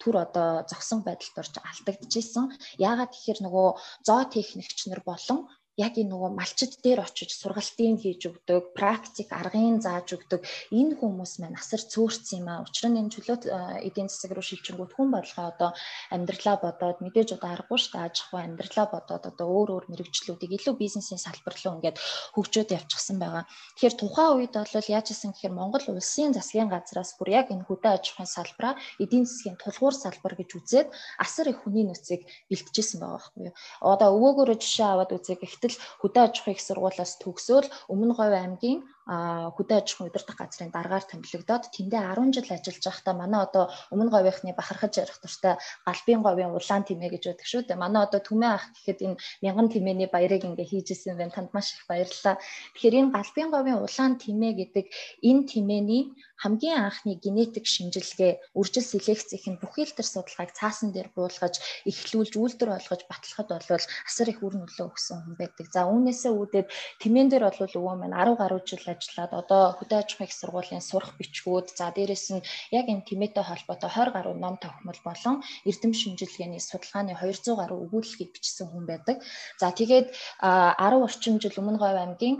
түр 0.03 0.14
одоо 0.24 0.66
зогсон 0.70 1.01
байдалд 1.07 1.37
орж 1.39 1.55
алдагдчихсэн. 1.62 2.45
Яагаад 2.83 3.12
тэгэхээр 3.14 3.41
нөгөө 3.47 3.68
зоо 4.07 4.22
техникч 4.27 4.87
нар 4.87 5.03
болон 5.07 5.47
яг 5.77 6.01
энэ 6.01 6.09
нөгөө 6.09 6.31
малчид 6.33 6.72
дээр 6.81 7.05
очиж 7.05 7.37
сургалтын 7.37 8.01
хийж 8.01 8.33
өгдөг, 8.33 8.72
практик 8.72 9.29
аргын 9.29 9.85
зааж 9.85 10.16
өгдөг 10.16 10.41
энэ 10.72 10.97
хүмүүс 10.97 11.33
маань 11.45 11.61
асар 11.61 11.85
цөөрцсөн 11.85 12.41
юм 12.41 12.49
аа. 12.49 12.64
Учир 12.64 12.89
нь 12.89 13.01
энэ 13.01 13.12
чөлөөт 13.12 13.45
эдийн 13.85 14.09
засаг 14.09 14.33
руу 14.33 14.45
шилжингүүд 14.45 14.93
хүн 14.97 15.12
болгоо 15.12 15.47
одоо 15.53 15.70
амьдралаа 16.09 16.57
бодоод 16.64 17.05
мэдээж 17.05 17.37
одоо 17.37 17.51
аргагүй 17.53 17.77
шүү 17.77 17.93
дээ 17.93 18.07
аж 18.09 18.16
ахуй 18.24 18.41
амьдралаа 18.41 18.87
бодоод 18.89 19.24
одоо 19.29 19.47
өөр 19.53 19.68
өөр 19.77 19.85
мэрэгчлүүдийг 19.93 20.57
илүү 20.57 20.74
бизнесийн 20.81 21.20
салбар 21.20 21.55
руу 21.61 21.77
ингээд 21.77 22.01
хөгжөөд 22.33 22.70
явчихсан 22.72 23.20
байгаа. 23.20 23.45
Тэгэхээр 23.77 23.97
тухайн 24.01 24.33
үед 24.41 24.55
бол 24.57 24.89
яаж 24.97 25.07
исэн 25.12 25.37
гэхээр 25.37 25.53
Монгол 25.53 25.85
улсын 25.93 26.33
засгийн 26.33 26.72
газраас 26.72 27.12
бүр 27.20 27.37
яг 27.37 27.53
энэ 27.53 27.68
хөдөө 27.68 27.93
аж 27.93 28.05
ахуйн 28.16 28.31
салбараа 28.33 28.74
эдийн 28.97 29.29
засгийн 29.29 29.61
тулгуур 29.61 29.93
салбар 29.93 30.35
гэж 30.41 30.51
үзээд 30.57 30.89
асар 31.20 31.53
их 31.53 31.61
хүний 31.61 31.85
нөөцийг 31.85 32.24
бэлтжижсэн 32.49 33.01
байгаа 33.05 33.20
байхгүй 33.20 33.45
юу. 33.51 33.55
Одоо 33.85 34.09
өвөөгөөрөө 34.16 34.57
жишээ 34.62 34.89
аваад 34.89 35.12
үзье 35.12 35.37
гэхдээ 35.37 35.66
гэтэл 35.67 35.83
хөдөө 36.01 36.23
аж 36.23 36.35
ахуйн 36.41 36.55
их 36.55 36.62
сургуулиас 36.62 37.12
төгсөөл 37.23 37.67
Өмнө 37.93 38.14
Говь 38.14 38.37
аймгийн 38.39 38.81
хөдөө 39.07 39.76
аж 39.78 39.88
ахуйн 39.94 40.11
удирдах 40.11 40.34
газрын 40.34 40.74
дараагаар 40.74 41.07
томилогдоод 41.07 41.64
тэндээ 41.70 42.02
10 42.11 42.34
жил 42.34 42.50
ажиллаж 42.50 42.82
байхдаа 42.82 43.14
манай 43.14 43.40
одоо 43.46 43.64
өмнө 43.94 44.11
говийнхны 44.11 44.50
бахархаж 44.59 44.98
ярих 44.98 45.18
туртай 45.22 45.54
галбийн 45.86 46.26
говийн 46.26 46.50
улаан 46.50 46.82
тэмээ 46.82 47.11
гэж 47.14 47.22
байдаг 47.30 47.46
шүү 47.46 47.62
дээ. 47.70 47.78
Манай 47.78 48.02
одоо 48.02 48.18
түмэн 48.18 48.50
ах 48.59 48.66
гэхэд 48.74 48.98
энэ 49.07 49.16
мянган 49.46 49.68
тэмээний 49.70 50.09
баярыг 50.11 50.42
ингээ 50.42 50.66
хийж 50.66 50.88
исэн 50.90 51.14
байна. 51.14 51.30
Танд 51.30 51.54
маш 51.54 51.70
их 51.78 51.86
баярлалаа. 51.86 52.34
Тэгэхээр 52.74 52.98
энэ 52.98 53.14
галбийн 53.14 53.50
говийн 53.54 53.78
улаан 53.86 54.18
тэмээ 54.18 54.52
гэдэг 54.59 54.86
энэ 55.22 55.42
тэмээний 55.54 56.02
хамгийн 56.36 56.78
анхны 56.84 57.16
генетик 57.16 57.64
шинжилгээ, 57.64 58.52
үржил 58.59 58.84
селекцийн 58.84 59.57
бүхэл 59.57 59.92
төр 59.96 60.04
судалгааг 60.04 60.52
цаасан 60.52 60.92
дээр 60.92 61.09
буулгаж, 61.16 61.57
эхлүүлж, 61.88 62.36
үйлдвэр 62.36 62.76
болгож 62.76 63.02
батлахад 63.09 63.48
бол 63.57 63.84
асар 64.04 64.28
их 64.28 64.44
үр 64.44 64.54
нөлөө 64.61 64.86
өгсөн 64.92 65.18
хүн 65.24 65.36
байдаг. 65.40 65.66
За 65.72 65.88
үүнээсээ 65.88 66.32
үүдээд 66.36 66.68
тэмээн 67.00 67.28
дээр 67.32 67.44
бол 67.48 67.72
өвөө 67.80 67.94
маань 67.96 68.16
10 68.20 68.36
гаруй 68.36 68.61
жил 68.68 68.84
ажиллаад 68.97 69.32
одоо 69.40 69.62
хөдөө 69.78 69.99
аж 70.01 70.11
ахуйн 70.16 70.28
их 70.28 70.34
сургуулийн 70.34 70.84
сурах 70.84 71.12
бичгүүд 71.20 71.66
за 71.78 71.86
дээрэс 71.92 72.26
нь 72.34 72.47
яг 72.72 72.86
энэ 72.92 73.07
тэмээтэй 73.09 73.44
холбоотой 73.47 73.90
20 73.92 74.16
гаруй 74.16 74.34
ном 74.40 74.57
тогтмол 74.64 75.01
болон 75.05 75.36
эрдэм 75.68 75.92
шинжилгээний 76.01 76.62
судалгааны 76.64 77.12
200 77.20 77.61
гаруй 77.61 77.78
өгүүлэлгийг 77.84 78.30
бичсэн 78.32 78.66
хүн 78.72 78.84
байдаг. 78.88 79.16
За 79.61 79.68
тэгээд 79.70 80.07
10 80.40 81.07
орчим 81.07 81.34
жил 81.42 81.61
Өмнө 81.61 81.78
Говь 81.82 82.01
аймгийн 82.01 82.36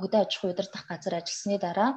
хөдөө 0.00 0.20
аж 0.22 0.32
ахуйн 0.36 0.52
удирдах 0.52 0.84
газар 0.90 1.14
ажилласны 1.18 1.56
дараа 1.58 1.90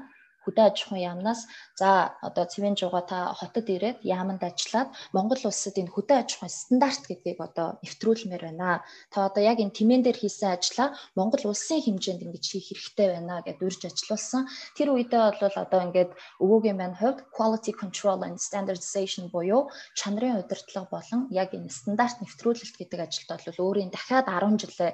хөдөө 0.46 0.66
аж 0.70 0.78
ахуйн 0.84 1.06
яамнаас 1.10 1.42
за 1.80 1.90
одоо 2.22 2.46
цэвэн 2.52 2.76
жугаа 2.80 3.04
та 3.06 3.18
хотод 3.40 3.68
ирээд 3.70 3.98
яаманд 4.02 4.42
ажиллаад 4.42 4.90
Монгол 5.16 5.42
улсад 5.50 5.76
энэ 5.82 5.94
хөдөө 5.94 6.18
аж 6.22 6.30
ахуйн 6.36 6.54
стандарт 6.62 7.04
гэдгийг 7.10 7.40
одоо 7.48 7.68
нэвтрүүлмээр 7.84 8.44
байна. 8.50 8.82
Та 9.14 9.30
одоо 9.30 9.42
яг 9.52 9.58
энэ 9.62 9.76
тэмээн 9.78 10.04
дээр 10.04 10.18
хийсэн 10.22 10.50
ажлаа 10.58 10.88
Монгол 11.18 11.44
улсын 11.52 11.80
хэмжээнд 11.86 12.26
ингэж 12.26 12.46
хийх 12.50 12.68
хэрэгтэй 12.70 13.08
байна 13.14 13.42
гэд 13.46 13.60
урьж 13.62 13.82
ажилласан. 13.86 14.50
Тэр 14.78 14.90
үедээ 14.94 15.22
бол 15.42 15.58
одоо 15.64 15.80
ингээд 15.86 16.12
өвөөгийн 16.44 16.78
маань 16.80 16.98
хувьд 16.98 17.20
quality 17.36 17.74
control 17.82 18.20
and 18.28 18.38
standardization 18.48 19.30
буюу 19.34 19.70
чанарын 20.00 20.42
удирдлага 20.42 20.90
болон 20.96 21.22
яг 21.30 21.50
энэ 21.58 21.70
стандарт 21.70 22.18
нэвтрүүлэлт 22.22 22.76
гэдэг 22.78 23.00
ажилд 23.06 23.30
бол 23.46 23.64
өөрийн 23.66 23.92
дахиад 23.94 24.26
10 24.26 24.62
жилээ 24.62 24.92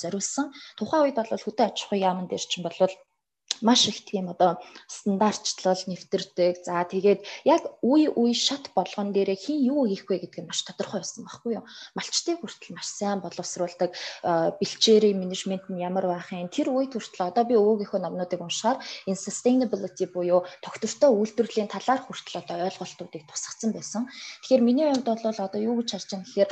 зориулсан. 0.00 0.46
Тухайн 0.78 1.04
үед 1.04 1.16
бол 1.18 1.44
хөдөө 1.44 1.66
аж 1.68 1.78
ахуйн 1.84 2.04
яамн 2.08 2.26
дээр 2.28 2.44
чинь 2.50 2.64
бол 2.64 2.78
маш 3.62 3.88
их 3.88 4.04
тийм 4.04 4.28
одоо 4.30 4.60
стандартчлал 4.88 5.78
нэвтэрдэг. 5.86 6.64
За 6.64 6.84
тэгээд 6.84 7.20
яг 7.44 7.62
үе 7.82 8.08
үе 8.10 8.34
шат 8.34 8.72
болгон 8.74 9.12
дээрээ 9.12 9.38
хин 9.38 9.58
юу 9.64 9.86
хийх 9.86 10.08
вэ 10.08 10.24
гэдэг 10.24 10.44
нь 10.44 10.50
маш 10.50 10.64
тодорхой 10.64 11.00
байсан 11.00 11.24
байхгүй 11.24 11.52
юу? 11.58 11.64
Малчтыг 11.96 12.40
хүртэл 12.40 12.76
маш 12.76 12.88
сайн 12.88 13.20
боловсруулдаг 13.20 13.90
бэлчээрийн 14.60 15.18
менежмент 15.20 15.66
нь 15.68 15.82
ямар 15.82 16.06
байх 16.08 16.32
юм. 16.32 16.48
Тэр 16.48 16.72
үед 16.72 16.94
хүртэл 16.96 17.28
одоо 17.30 17.44
би 17.44 17.54
өвөөгийнхөө 17.56 18.00
номнуудыг 18.00 18.40
уншихаар 18.40 18.78
энэ 19.08 19.22
sustainability 19.24 20.04
буюу 20.08 20.44
тогтвортой 20.64 21.10
үйлдвэрлэлийн 21.12 21.72
талаар 21.72 22.00
хүртэл 22.04 22.40
одоо 22.42 22.56
ойлголтуудыг 22.68 23.22
тусгацсан 23.28 23.70
байсан. 23.76 24.08
Тэгэхээр 24.44 24.62
миний 24.66 24.86
хувьд 24.88 25.08
бол 25.08 25.38
одоо 25.46 25.60
юу 25.60 25.78
гэж 25.80 25.88
харж 25.92 26.08
байгаа 26.10 26.26
гэхээр 26.26 26.50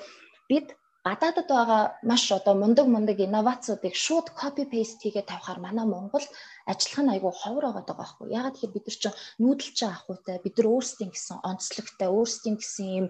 бид 0.49 0.67
гадаадд 1.09 1.49
байгаа 1.49 1.83
маш 2.11 2.25
одоо 2.39 2.55
мундаг 2.63 2.87
мундаг 2.91 3.19
инновацуудыг 3.27 3.95
шууд 4.05 4.27
copy 4.41 4.65
paste 4.73 5.01
хийгээд 5.03 5.31
тавихаар 5.31 5.61
манай 5.67 5.87
Монгол 5.87 6.25
ажиллах 6.69 7.03
нь 7.05 7.12
айгүй 7.16 7.33
ховор 7.33 7.64
байгаа 7.73 7.97
байхгүй. 7.97 8.27
Ягаад 8.39 8.55
гэхээр 8.61 8.75
бид 8.77 8.87
нар 8.87 8.99
чинь 9.01 9.19
нүүдэлч 9.43 9.79
ахуйтай 9.89 10.37
бид 10.45 10.55
нар 10.61 10.69
өөрсдийн 10.69 11.11
гэсэн 11.16 11.37
онцлогтой 11.51 12.09
өөрсдийн 12.12 12.57
гэсэн 12.61 12.87
ийм 12.87 13.07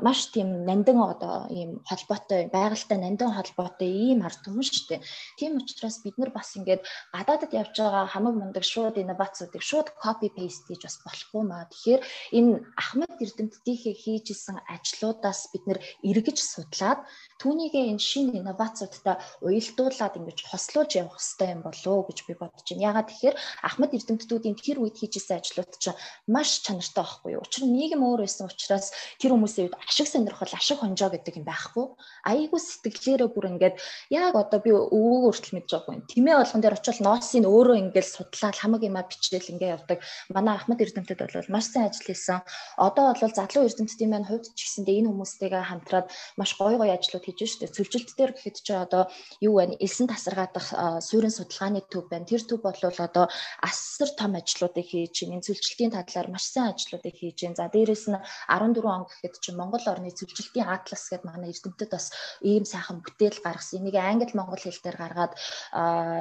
маш 0.00 0.20
тийм 0.32 0.48
нандин 0.64 0.98
одоо 0.98 1.46
ийм 1.52 1.84
холбоотой 1.84 2.48
байгальтай 2.48 2.98
нандин 2.98 3.30
холбоотой 3.36 3.88
ийм 3.88 4.24
ард 4.24 4.40
түмэн 4.44 4.64
шүү 4.64 4.86
дээ. 4.88 5.00
Тийм 5.38 5.60
учраас 5.60 6.00
бид 6.00 6.16
нар 6.16 6.32
бас 6.32 6.56
ингээд 6.56 6.82
гадаадд 7.12 7.52
явж 7.52 7.76
байгаа 7.76 8.04
хамаг 8.08 8.34
мундаг 8.40 8.64
шууд 8.64 8.96
инновацуудыг 8.96 9.62
шууд 9.62 9.92
copy 10.02 10.32
paste 10.32 10.64
хийж 10.68 10.82
бас 10.88 10.96
болохгүй 11.04 11.42
маа. 11.44 11.68
Тэгэхээр 11.68 12.02
энэ 12.38 12.52
Ахмад 12.80 13.20
Эрдэмтдийнхээ 13.20 13.94
хийж 14.02 14.26
исэн 14.32 14.56
ажлуудаас 14.64 15.52
бид 15.52 15.64
нэр 15.68 15.78
эргэж 16.02 16.38
судлаад 16.40 17.04
түүнийгээ 17.38 17.94
энэ 17.94 18.02
шинэ 18.02 18.42
инновацуудтай 18.42 19.16
уялдуулаад 19.46 20.14
ингэж 20.18 20.38
хослуулж 20.50 20.92
явах 20.98 21.22
хэрэгтэй 21.22 21.48
юм 21.54 21.62
болов 21.62 21.86
уу 21.86 22.04
гэж 22.10 22.18
би 22.26 22.34
бодож 22.34 22.66
байна. 22.66 22.86
Ягаад 22.90 23.08
тэгэхээр 23.14 23.36
Ахмад 23.62 23.94
Эрдэмтдүүдийн 23.94 24.56
тэр 24.58 24.82
үед 24.82 24.98
хийжсэн 24.98 25.38
ажлууд 25.38 25.70
чинь 25.78 25.98
маш 26.26 26.66
чанартай 26.66 27.06
байхгүй 27.06 27.30
юу? 27.38 27.46
Учир 27.46 27.62
нь 27.70 27.78
нийгэм 27.78 28.02
өөр 28.02 28.26
байсан 28.26 28.50
учраас 28.50 28.90
тэр 29.22 29.38
хүмүүсийн 29.38 29.70
үед 29.70 29.78
ашиг 29.78 30.10
сонирхол, 30.10 30.50
ашиг 30.50 30.82
хонжоо 30.82 31.14
гэдэг 31.14 31.38
юм 31.38 31.46
байхгүй. 31.46 31.86
Айгуу 32.26 32.58
сэтгэлээрээ 32.58 33.30
бүр 33.30 33.46
ингээд 33.54 33.76
яг 34.10 34.34
одоо 34.34 34.58
би 34.58 34.74
өвөөгөө 34.74 35.30
хүртэл 35.30 35.54
мэдж 35.62 35.70
байгаа 35.70 35.94
юм. 35.94 36.02
Тэмээ 36.10 36.36
болгон 36.42 36.62
дээр 36.62 36.74
очивол 36.74 37.02
ноосыг 37.06 37.46
өөрөө 37.46 37.76
ингээд 37.86 38.08
судлаад 38.18 38.56
хамаг 38.58 38.82
юмаа 38.82 39.04
бичээл 39.06 39.52
ингээд 39.54 39.74
явдаг. 39.78 39.98
Манай 40.34 40.58
Ахмад 40.58 40.82
Эрдэмтэд 40.82 41.22
бол 41.22 41.54
маш 41.54 41.70
сайн 41.70 41.86
ажил 41.86 42.02
хийсэн. 42.02 42.42
Одоо 42.76 43.14
бол 43.14 43.30
залуу 43.30 43.62
эрдэмтдийн 43.68 44.10
маань 44.10 44.26
хувьд 44.26 44.50
ч 44.58 44.66
гэсэндээ 44.66 45.06
энэ 45.06 45.10
хүмүүстэйгээ 45.12 45.64
хамтраад 45.70 46.06
маш 46.34 46.50
гоё 46.58 46.76
гоё 46.78 46.94
ажлууд 46.96 47.27
хийж 47.28 47.40
штэ. 47.44 47.68
Цөлжилт 47.68 48.16
дээр 48.16 48.32
гэхэд 48.32 48.56
чи 48.64 48.72
одоо 48.72 49.12
юу 49.44 49.60
вэ? 49.60 49.76
Элсэн 49.76 50.08
тасаргаадах 50.08 50.72
суурин 51.04 51.34
судалгааны 51.34 51.84
төв 51.92 52.08
байна. 52.08 52.24
Тэр 52.24 52.42
төв 52.48 52.64
бол 52.64 52.72
одоо 52.80 53.28
асар 53.60 54.08
том 54.16 54.32
ажлуудыг 54.40 54.88
хийж 54.88 55.28
байна. 55.28 55.44
Цөлжилтийн 55.44 55.92
талаар 55.92 56.28
маш 56.32 56.48
сайн 56.48 56.72
ажлуудыг 56.72 57.12
хийж 57.12 57.44
байна. 57.44 57.60
За 57.60 57.68
дээрэс 57.68 58.08
нь 58.08 58.16
14 58.48 58.80
он 58.88 59.04
гэхэд 59.04 59.34
чи 59.44 59.52
Монгол 59.52 59.84
орны 59.84 60.08
цөлжилтийн 60.08 60.66
атлас 60.72 61.12
гэдэг 61.12 61.28
манай 61.28 61.52
эрдэмтэд 61.52 61.90
бас 61.92 62.08
ийм 62.40 62.64
сайхан 62.64 63.04
бүтээл 63.04 63.44
гаргасан. 63.44 63.84
Энийг 63.84 63.96
англи 64.00 64.38
монгол 64.38 64.62
хэл 64.62 64.80
дээр 64.82 64.96
гаргаад 64.96 65.32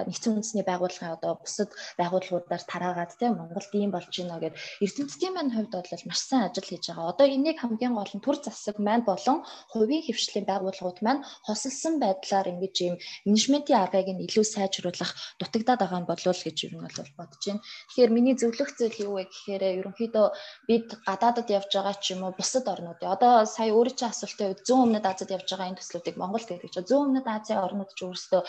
нэгдсэн 0.08 0.34
үндэсний 0.36 0.66
байгууллагын 0.66 1.16
одоо 1.16 1.38
бусад 1.40 1.70
байгууллагуудаар 2.00 2.64
тараагаад 2.68 3.12
тийм 3.20 3.38
Монголд 3.38 3.72
ийм 3.74 3.92
болж 3.94 4.12
байна 4.12 4.42
гэд 4.42 4.56
эрдэмтдийн 4.84 5.34
маань 5.34 5.54
хувьд 5.54 5.74
бол 5.74 6.04
маш 6.10 6.20
сайн 6.26 6.50
ажил 6.50 6.68
хийж 6.68 6.86
байгаа. 6.90 7.12
Одоо 7.14 7.28
энийг 7.28 7.58
хамгийн 7.62 7.94
гол 7.96 8.14
нь 8.16 8.24
төр 8.26 8.38
засаг 8.42 8.76
маань 8.80 9.06
болон 9.08 9.38
хувийн 9.74 10.04
хөвшлийн 10.06 10.46
байгууллагууд 10.48 10.97
маань 11.06 11.26
хосолсон 11.48 12.00
байдлаар 12.04 12.48
ингэж 12.54 12.76
ийм 12.86 12.96
менежментийн 13.28 13.82
аргыг 13.84 14.08
нь 14.14 14.24
илүү 14.28 14.46
сайжруулах 14.46 15.12
дутагдаад 15.40 15.80
байгаа 15.82 16.00
нь 16.02 16.10
болов 16.10 16.40
гэж 16.46 16.58
ер 16.66 16.74
нь 16.76 16.84
бол 16.86 16.98
бодож 17.20 17.44
байна. 17.48 17.62
Тэгэхээр 17.90 18.12
миний 18.16 18.36
зөвлөх 18.38 18.70
зүйл 18.78 18.98
юу 19.06 19.14
вэ 19.18 19.24
гэхээр 19.30 19.64
ерөнхийдөө 19.82 20.28
бид 20.70 20.88
гадаадад 21.08 21.48
явж 21.58 21.72
байгаа 21.74 21.96
ч 22.04 22.06
юм 22.14 22.22
уу 22.26 22.34
бусад 22.40 22.66
орнууд. 22.74 23.00
Одоо 23.04 23.34
сая 23.46 23.72
өөрөө 23.74 23.96
чи 23.98 24.06
үед 24.52 24.62
100 24.66 24.84
өмнөд 24.86 25.06
Азад 25.08 25.34
явж 25.38 25.48
байгаа 25.50 25.70
энэ 25.70 25.80
төслүүдийг 25.80 26.16
Монголд 26.20 26.48
гэдэг 26.50 26.72
чинь 26.74 26.90
100 26.90 27.04
өмнөд 27.06 27.28
Азийн 27.28 27.64
орнууд 27.66 27.92
ч 27.98 28.00
өөрсдөө 28.06 28.42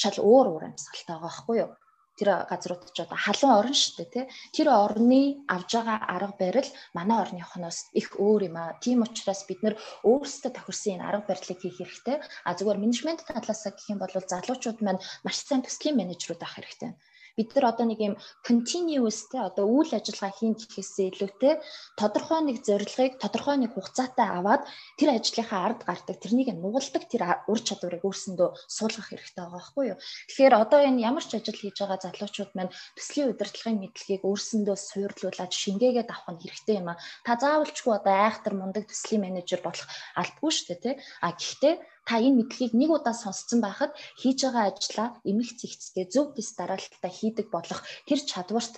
шал 0.00 0.18
өөр 0.20 0.46
өөр 0.52 0.62
амьсгалтай 0.68 1.16
байгаа 1.16 1.28
байхгүй 1.28 1.56
юу? 1.64 1.70
Тэр 2.18 2.28
газрууд 2.50 2.92
ч 2.94 2.98
одоо 3.04 3.18
халуун 3.18 3.58
орн 3.60 3.76
шүү 3.76 3.94
дээ 3.98 4.10
тий. 4.14 4.24
Тэр 4.56 4.68
орны 4.72 5.22
авж 5.54 5.70
байгаа 5.76 5.98
арга 6.14 6.36
барил 6.40 6.68
манай 6.96 7.18
орныхоноос 7.24 7.78
их 8.00 8.08
өөр 8.20 8.42
юм 8.48 8.56
аа. 8.60 8.76
Тийм 8.84 9.04
учраас 9.06 9.42
бид 9.48 9.60
нэр 9.64 9.74
өөрсдөө 10.04 10.50
тохирсон 10.54 10.92
энэ 11.00 11.06
арга 11.08 11.28
барилыг 11.30 11.58
хийх 11.60 11.78
хэрэгтэй. 11.78 12.16
А 12.46 12.50
зүгээр 12.58 12.82
менежмент 12.82 13.20
талаас 13.24 13.62
гэх 13.64 13.92
юм 13.92 13.98
бол 14.00 14.12
залуучууд 14.12 14.78
маань 14.84 15.04
маш 15.24 15.36
сайн 15.40 15.62
төслийн 15.64 15.98
менежерүүд 15.98 16.42
авах 16.44 16.56
хэрэгтэй 16.58 16.92
бид 17.36 17.54
нар 17.54 17.72
одоо 17.72 17.86
нэг 17.88 18.00
юм 18.00 18.14
continuous 18.44 19.28
те 19.32 19.38
одоо 19.48 19.64
үйл 19.66 19.92
ажиллагаа 19.96 20.32
хийн 20.36 20.54
гэхээсээ 20.58 21.06
илүүтэй 21.12 21.54
тодорхой 21.96 22.40
нэг 22.44 22.60
зорилгыг 22.66 23.16
тодорхой 23.22 23.56
нэг 23.60 23.72
хугацаатай 23.72 24.28
аваад 24.28 24.62
тэр 24.98 25.16
ажлынхаа 25.16 25.60
ард 25.66 25.80
гардаг 25.88 26.16
тэрнийг 26.20 26.52
нугалдаг 26.52 27.04
тэр 27.08 27.22
ур 27.48 27.60
чадварыг 27.60 28.02
өөрсөндөө 28.04 28.48
суулгах 28.68 29.08
хэрэгтэй 29.08 29.44
байгаа 29.44 29.56
байхгүй 29.56 29.84
юу. 29.92 29.98
Тэгэхээр 30.28 30.54
одоо 30.60 30.80
энэ 30.84 31.02
ямар 31.08 31.24
ч 31.24 31.30
ажил 31.38 31.56
хийж 31.56 31.76
байгаа 31.80 31.98
залуучууд 32.04 32.52
маань 32.54 32.74
төслийн 32.96 33.30
удирдлагын 33.32 33.80
мэдлэгийг 33.80 34.22
өөрсөндөө 34.28 34.76
суйрлуулад 34.76 35.52
шингээгээд 35.52 36.12
авах 36.12 36.28
нь 36.36 36.42
хэрэгтэй 36.42 36.76
юм 36.80 36.88
а. 36.92 37.00
Та 37.24 37.40
заавалчгүй 37.40 37.92
одоо 37.96 38.14
айхтар 38.26 38.54
мундаг 38.56 38.84
төслийн 38.88 39.24
менежер 39.24 39.60
болох 39.64 39.88
албагүй 40.20 40.52
шүү 40.52 40.66
дээ 40.68 40.80
тий. 40.84 40.94
А 41.24 41.32
гэхдээ 41.32 41.74
та 42.08 42.18
энэ 42.18 42.36
мэдлэгийг 42.42 42.72
нэг 42.74 42.90
удаа 42.90 43.14
сонсцсон 43.14 43.60
байхад 43.62 43.92
хийж 44.20 44.38
байгаа 44.44 44.64
ажлаа 44.70 45.08
эмх 45.30 45.50
зэгцтэй 45.60 46.06
зөв 46.12 46.26
дэс 46.36 46.50
дараалтаа 46.58 47.10
хийдэг 47.18 47.46
болох 47.54 47.80
тэр 48.08 48.20
чадварт 48.30 48.74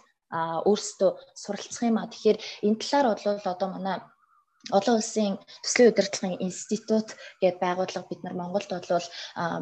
өөрсдөө 0.69 1.11
суралцах 1.43 1.83
юм 1.87 1.99
а. 2.03 2.11
Тэгэхээр 2.11 2.39
энэ 2.67 2.81
талаар 2.81 3.07
бол 3.15 3.49
одоо 3.55 3.69
манай 3.71 3.97
олон 4.73 4.97
улсын 4.97 5.37
төслийн 5.61 5.93
удирдлагын 5.93 6.41
институт 6.41 7.13
гэдэг 7.43 7.61
байгууллага 7.61 8.09
бид 8.09 8.21
нар 8.25 8.33
Монголд 8.33 8.71
бол 8.73 9.07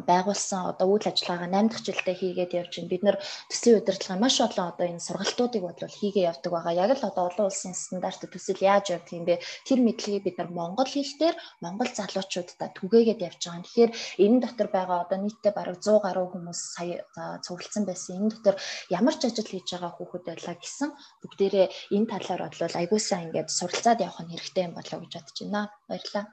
байгуулсан 0.07 0.61
одоо 0.71 0.87
үйл 0.87 1.03
ажиллагаагаа 1.11 1.51
8 1.51 1.67
дахь 1.67 1.83
жилдээ 1.83 2.15
хийгээд 2.15 2.55
явж 2.55 2.71
байна. 2.79 2.91
Бид 2.93 3.03
нар 3.03 3.17
төслийн 3.51 3.83
удирдлагын 3.83 4.23
маш 4.23 4.39
олон 4.39 4.67
одоо 4.71 4.85
энэ 4.87 5.03
сургалтуудыг 5.03 5.63
бол 5.63 5.75
хийгээ 5.75 6.29
явдаг 6.31 6.51
байгаа. 6.55 6.73
Яг 6.87 6.91
л 6.95 7.03
одоо 7.03 7.23
олон 7.27 7.47
улсын 7.51 7.75
стандарт 7.75 8.23
төсөл 8.31 8.63
яаж 8.63 8.95
явдаг 8.95 9.11
юм 9.11 9.25
бэ? 9.27 9.43
Тэр 9.67 9.79
мэдлэгийг 9.83 10.23
бид 10.23 10.37
нар 10.39 10.49
Монгол 10.55 10.87
хэлээр 10.87 11.35
Монгол 11.59 11.91
залуучуудад 11.91 12.71
түгээгээд 12.79 13.25
явж 13.27 13.41
байгаа. 13.43 13.63
Тэгэхээр 13.67 13.91
энэ 14.23 14.39
дотор 14.39 14.67
байгаа 14.71 14.97
одоо 15.03 15.19
нийтдээ 15.19 15.51
бараг 15.51 15.83
100 15.83 15.99
гаруй 15.99 16.27
хүмүүс 16.31 16.59
сая 16.79 17.03
цуглдсан 17.43 17.83
байсан. 17.83 18.23
Энэ 18.23 18.31
дотор 18.39 18.55
ямар 18.87 19.15
ч 19.19 19.27
ажил 19.27 19.51
хийж 19.51 19.67
байгаа 19.67 19.91
хүүхэд 19.99 20.23
байлаа 20.31 20.55
гэсэн 20.55 20.89
бүгдээрээ 21.21 21.67
энэ 21.91 22.07
талаар 22.07 22.41
бол 22.47 22.77
аягуулсан 22.79 23.19
ингээд 23.27 23.49
суралцаад 23.51 23.99
явах 23.99 24.23
нь 24.23 24.31
хэрэгтэй 24.31 24.63
юм 24.63 24.73
бол 24.79 24.92
болоо 24.93 25.01
гэж 25.01 25.13
бодож 25.17 25.37
байна. 25.41 25.61
Баярлалаа. 25.89 26.25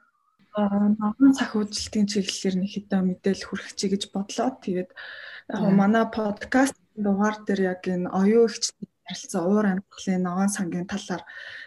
Аа 0.59 0.89
ногоон 0.99 1.33
цаг 1.39 1.51
үжилтийн 1.55 2.07
чиглэлээр 2.11 2.57
нэг 2.59 2.71
хэдэн 2.75 3.03
мэдээлэл 3.07 3.47
хүргэх 3.49 3.75
чи 3.79 3.87
гэж 3.89 4.03
бодлоо. 4.11 4.51
Тэгээд 4.59 4.91
манай 5.79 6.05
подкаст 6.11 6.77
дугаар 6.99 7.37
дээр 7.47 7.61
яг 7.73 7.83
энэ 7.87 8.11
оюун 8.11 8.51
ихчдийн 8.51 8.91
ярилцсан 9.11 9.43
уур 9.47 9.67
амьдлын 9.71 10.23
ногоон 10.27 10.51
сангийн 10.51 10.91
талаар 10.91 11.23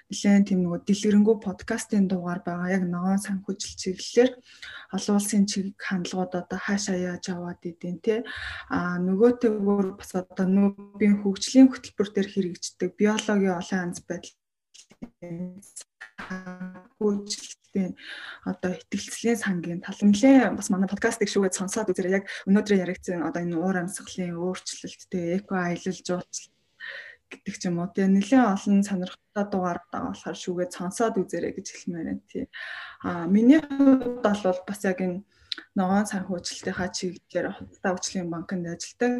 нэлээд 0.10 0.48
тийм 0.48 0.60
нөгөө 0.64 0.80
дэлгэрэнгүй 0.88 1.38
подкастын 1.44 2.06
дугаар 2.08 2.42
байгаа. 2.44 2.76
Яг 2.78 2.84
ногоон 2.88 3.20
сан 3.24 3.38
хүчил 3.44 3.76
чиглэлээр 3.82 4.32
олон 4.96 5.16
улсын 5.20 5.44
чиг 5.52 5.76
хандлагууд 5.80 6.34
одоо 6.42 6.60
хаашаа 6.60 6.98
яаж 7.12 7.26
аваад 7.32 7.62
идэв 7.64 7.98
те. 8.06 8.16
А 8.68 9.00
нөгөөтэйгөр 9.00 9.88
бас 10.00 10.12
одоо 10.16 10.46
нүүбийн 10.48 11.24
хөгжлийн 11.24 11.68
хөтөлбөр 11.72 12.10
дээр 12.12 12.30
хэрэгждэг 12.32 12.90
биологийн 13.00 13.60
олон 13.60 13.80
янз 13.84 14.00
байдал 14.08 14.36
хөгжилтийн 16.18 17.94
одоо 18.46 18.72
ихтгэлцлийн 18.78 19.40
сангийн 19.40 19.82
тал 19.82 20.00
нэлээ 20.02 20.54
бас 20.58 20.70
манай 20.70 20.90
подкастыг 20.90 21.30
шүүгээд 21.30 21.58
сонсоод 21.58 21.92
үзээрэй 21.92 22.18
яг 22.22 22.26
өнөөдөр 22.48 22.82
яригдсан 22.84 23.26
одоо 23.28 23.42
энэ 23.44 23.58
уур 23.58 23.78
амьсгалын 23.82 24.38
өөрчлөлт 24.38 25.02
тэгээ 25.10 25.38
эко 25.42 25.54
аялал 25.58 26.00
жуулчлал 26.08 26.54
гэдэг 27.34 27.56
ч 27.58 27.62
юм 27.66 27.82
уу 27.82 27.90
тэгээ 27.90 28.14
нэлээ 28.14 28.44
олон 28.54 28.78
сонирхолтой 28.86 29.46
дугаар 29.50 29.80
байгаа 29.90 30.12
болохоор 30.14 30.38
шүүгээд 30.38 30.72
сонсоод 30.78 31.16
үзээрэй 31.18 31.54
гэж 31.58 31.68
хэлмээр 31.74 32.08
байна 32.10 32.24
тий. 32.30 32.46
А 33.02 33.26
миний 33.26 33.60
хувьд 33.60 34.22
бол 34.22 34.60
бас 34.70 34.82
яг 34.86 35.00
энэ 35.02 35.26
ногоон 35.78 36.06
санхүүжилтийнхаа 36.10 36.90
чиглэлээр 36.94 37.48
худалдаа 37.58 37.94
өвчлийн 37.94 38.30
банкнд 38.30 38.70
ажилладаг. 38.70 39.14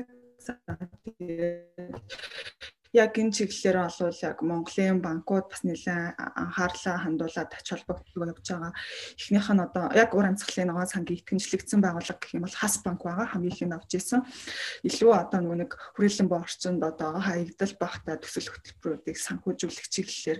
Яг 2.94 3.18
энэ 3.18 3.34
чиглэлээр 3.34 3.90
бол 3.90 4.20
яг 4.22 4.38
Монголын 4.46 5.02
банкуд 5.02 5.50
бас 5.50 5.66
нэлээд 5.66 6.14
анхаарлаа 6.14 7.02
хандуулаад 7.02 7.50
ач 7.50 7.68
холбогдол 7.74 8.30
явж 8.30 8.46
байгаа. 8.46 8.74
Эхнийх 9.18 9.50
нь 9.50 9.66
одоо 9.66 9.90
яг 9.98 10.14
ур 10.14 10.30
амьсгалын 10.30 10.70
ногоон 10.70 10.86
сангийн 10.86 11.26
итгэмжлэгдсэн 11.26 11.82
байгууллага 11.82 12.22
гэх 12.22 12.38
юм 12.38 12.46
бол 12.46 12.54
хас 12.54 12.78
банк 12.86 13.02
байгаа 13.02 13.34
хамгийн 13.34 13.50
их 13.50 13.66
нь 13.66 13.74
авч 13.74 13.92
исэн. 13.98 14.22
Илүү 14.86 15.10
одоо 15.10 15.42
нөгөө 15.42 15.58
нэг 15.66 15.72
хүрээлэн 15.98 16.30
боо 16.30 16.46
орчинд 16.46 16.86
одоо 16.86 17.18
хаягдал 17.18 17.74
багтаа 17.82 18.16
төсөл 18.22 18.54
хөтөлбөрүүдийг 18.54 19.18
санхүүжүүлэх 19.18 19.88
чиглэлээр 19.90 20.40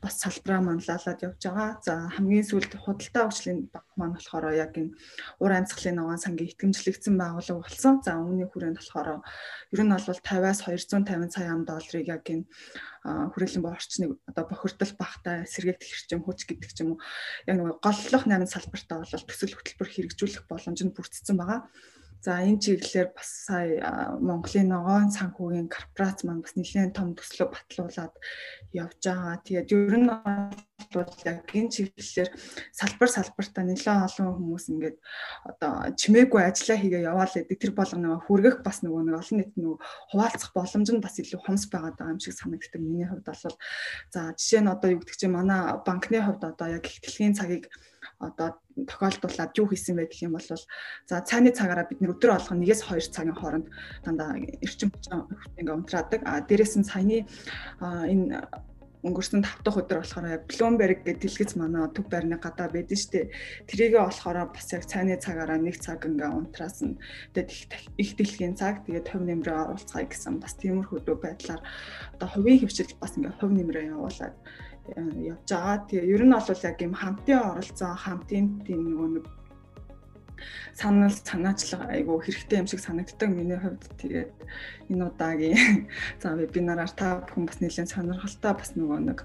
бас 0.00 0.24
салбараа 0.24 0.60
манлайлаад 0.64 1.20
явж 1.20 1.40
байгаа. 1.44 1.84
За 1.84 2.08
хамгийн 2.16 2.48
сүүлд 2.48 2.80
худалдаа 2.80 3.28
өвчлийн 3.28 3.68
банк 3.68 3.92
маань 4.00 4.16
болохоор 4.16 4.56
яг 4.56 4.72
энэ 4.72 4.96
ур 5.36 5.52
амьсгалын 5.52 6.00
ногоон 6.00 6.16
сангийн 6.16 6.48
итгэмжлэгдсэн 6.48 7.12
байгууллага 7.20 7.60
болсон. 7.60 8.00
За 8.00 8.16
үүний 8.16 8.48
хүрээнд 8.48 8.80
болохоор 8.80 9.20
ер 9.20 9.80
нь 9.84 9.92
бол 9.92 10.00
50-аас 10.00 10.64
250 10.64 11.36
сая 11.36 11.52
ам 11.52 11.68
доллар 11.68 11.89
долларыг 11.90 12.06
яг 12.06 12.24
энэ 12.30 12.46
хүрээлэн 13.34 13.62
боо 13.66 13.74
орчныг 13.74 14.10
одоо 14.30 14.44
бохирдол 14.46 14.94
багтай 14.94 15.42
сэргээгдэх 15.50 15.90
хэрчим 15.90 16.22
хүч 16.22 16.46
гэдэг 16.46 16.70
ч 16.70 16.78
юм 16.86 16.94
уу 16.94 17.02
яг 17.50 17.56
нэг 17.58 17.82
голлох 17.82 18.24
8 18.30 18.46
салбартаа 18.46 19.02
бол 19.02 19.26
төсөл 19.26 19.58
хөтөлбөр 19.58 19.90
хэрэгжүүлэх 19.90 20.46
боломж 20.46 20.80
нь 20.86 20.94
бүрдсэн 20.94 21.34
байгаа. 21.34 21.66
За 22.20 22.44
энэ 22.44 22.60
чиглэлээр 22.60 23.16
бас 23.16 23.48
сая 23.48 24.12
Монголын 24.20 24.68
ногоон 24.68 25.08
санхүүгийн 25.08 25.72
корпорац 25.72 26.20
маань 26.20 26.44
бас 26.44 26.52
нэлээд 26.52 26.92
том 26.92 27.16
төслөө 27.16 27.48
батлуулаад 27.48 28.12
явж 28.76 29.00
байгаа. 29.00 29.40
Тэгээд 29.40 29.72
ер 29.72 29.96
нь 29.96 30.08
бол 30.92 31.12
яг 31.24 31.48
энэ 31.48 31.72
чиглэлээр 31.72 32.28
салбар 32.76 33.08
салбартаа 33.08 33.64
нэлээд 33.64 34.04
олон 34.04 34.36
хүмүүс 34.36 34.64
ингээд 34.68 34.96
одоо 35.48 35.72
чимээгүй 35.96 36.42
ажиллаа 36.44 36.76
хийгээ 36.76 37.08
яваал 37.08 37.32
гэдэг 37.32 37.56
тэр 37.56 37.72
болгоно 37.72 38.20
хүргэх 38.28 38.60
бас 38.60 38.84
нөгөө 38.84 39.00
нэг 39.08 39.16
олон 39.16 39.36
нийт 39.40 39.52
нөгөө 39.56 39.78
хуваалцах 40.12 40.52
боломж 40.52 40.88
нь 40.92 41.00
бас 41.00 41.16
илүү 41.16 41.40
хомс 41.40 41.64
байгаад 41.72 41.96
байгаа 41.96 42.12
юм 42.12 42.20
шиг 42.20 42.36
санагддаг. 42.36 42.80
Миний 42.84 43.08
хувьд 43.08 43.24
бол 43.24 43.56
за 44.12 44.36
жишээ 44.36 44.60
нь 44.60 44.68
одоо 44.68 44.92
юу 44.92 45.00
гэдэг 45.00 45.16
чинь 45.16 45.32
манай 45.32 45.72
банкны 45.88 46.20
хувьд 46.20 46.44
одоо 46.44 46.68
яг 46.68 46.84
их 46.84 47.00
дэлхийн 47.00 47.32
цагийг 47.32 47.72
одоо 48.20 48.60
тохиолдуулаад 48.76 49.56
юу 49.56 49.66
хийсэн 49.72 49.96
бэ 49.96 50.12
гэх 50.12 50.28
юм 50.28 50.36
бол 50.36 50.44
за 50.44 51.16
цайны 51.24 51.50
цагаараа 51.56 51.88
бид 51.88 52.00
нэр 52.00 52.14
өдөр 52.14 52.36
болгон 52.36 52.60
1-2 52.60 53.10
цагийн 53.16 53.36
хооронд 53.36 53.66
дандаа 54.04 54.36
эрчим 54.36 54.92
хүчин 54.92 55.24
ингээ 55.56 55.76
унтраадаг. 55.80 56.20
А 56.28 56.44
дээрээс 56.44 56.76
нь 56.76 56.88
саяны 56.88 57.24
энэ 57.80 58.44
өнгөрсөн 59.00 59.40
5 59.40 59.64
дахь 59.64 59.80
өдөр 59.80 60.04
болохоор 60.04 60.44
Bloomberg 60.44 61.00
гэдэг 61.08 61.24
дэлгэц 61.24 61.52
манай 61.56 61.88
төв 61.96 62.04
байрны 62.12 62.36
гадаа 62.36 62.68
байдэн 62.68 63.00
штэ. 63.00 63.32
Тэрийгээ 63.64 64.04
болохоор 64.04 64.52
бас 64.52 64.68
яг 64.76 64.84
цайны 64.84 65.16
цагаараа 65.16 65.56
нэг 65.56 65.80
цаг 65.80 66.04
ингээ 66.04 66.28
унтраасан. 66.28 67.00
Тэгээд 67.32 67.96
их 67.96 68.10
дэлхийн 68.20 68.60
цаг 68.60 68.84
тэгээд 68.84 69.08
хувь 69.08 69.24
нэмрээ 69.24 69.56
оруулцгаая 69.56 70.04
гэсэн 70.04 70.36
бас 70.44 70.52
тиймэрхүү 70.60 71.16
байдлаар 71.16 71.64
одоо 72.20 72.28
хувийн 72.28 72.60
хөвчл 72.60 72.92
бас 73.00 73.16
ингээ 73.16 73.40
хувь 73.40 73.56
нэмрээ 73.56 73.88
явуулаад 73.88 74.36
явж 74.96 75.48
байгаа. 75.50 75.76
Тэгээ 75.88 76.12
ер 76.14 76.22
нь 76.26 76.34
бол 76.34 76.64
яг 76.70 76.78
юм 76.82 76.94
хамтын 76.94 77.38
оролцоо, 77.50 77.92
хамтын 77.94 78.44
тийм 78.66 78.80
нэг 78.88 79.24
санал 80.74 81.12
санаачлага 81.12 81.90
айгу 81.94 82.20
хэрэгтэй 82.20 82.58
юм 82.60 82.66
шиг 82.66 82.80
санагддаг 82.80 83.30
миний 83.30 83.58
хувьд 83.60 83.84
тэгээд 84.00 84.30
энэ 84.90 85.04
удаагийн 85.06 85.88
за 86.22 86.34
вебинараар 86.34 86.90
та 86.90 87.22
бүхэн 87.22 87.46
бас 87.46 87.58
нэлээд 87.60 87.92
сонирхолтой 87.94 88.52
бас 88.58 88.70
нөгөө 88.74 88.98
нэг 89.06 89.18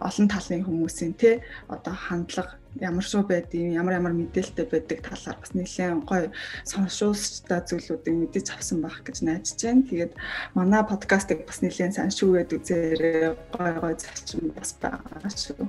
олон 0.00 0.26
талын 0.28 0.64
хүмүүсийн 0.64 1.14
те 1.20 1.44
одоо 1.68 1.94
хандлага 1.94 2.56
ямар 2.80 3.04
шүү 3.04 3.28
байдгийг 3.28 3.76
ямар 3.76 4.00
ямар 4.00 4.14
мэдээлэлтэй 4.16 4.66
байдаг 4.72 4.98
талаар 5.04 5.36
бас 5.36 5.52
нэлээд 5.52 6.08
гоё 6.08 6.32
соншуулстай 6.64 7.60
зүйлүүдийг 7.68 8.16
мэдэж 8.16 8.46
авсан 8.56 8.80
байх 8.80 9.04
гэж 9.04 9.16
найдаж 9.20 9.60
байна. 9.60 9.84
Тэгээд 9.84 10.12
манай 10.56 10.82
подкастыг 10.88 11.44
бас 11.44 11.60
нэлээд 11.60 11.92
сайн 11.92 12.08
шүүгээд 12.08 12.56
үзээрэй. 12.56 13.36
Гоё 13.52 13.76
гоё 13.76 13.96
зарчим 14.00 14.48
бас 14.56 14.72
байгаа 14.80 15.28
шүү. 15.28 15.68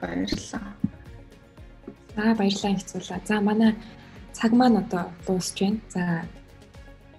Баярлалаа. 0.00 0.85
За 2.16 2.32
баярлалаа 2.32 2.72
хэцүүлээ. 2.80 3.20
За 3.28 3.40
манай 3.44 3.76
цаг 4.32 4.50
маань 4.56 4.80
одоо 4.80 5.12
дуусч 5.26 5.60
байна. 5.60 5.80
За 5.92 6.02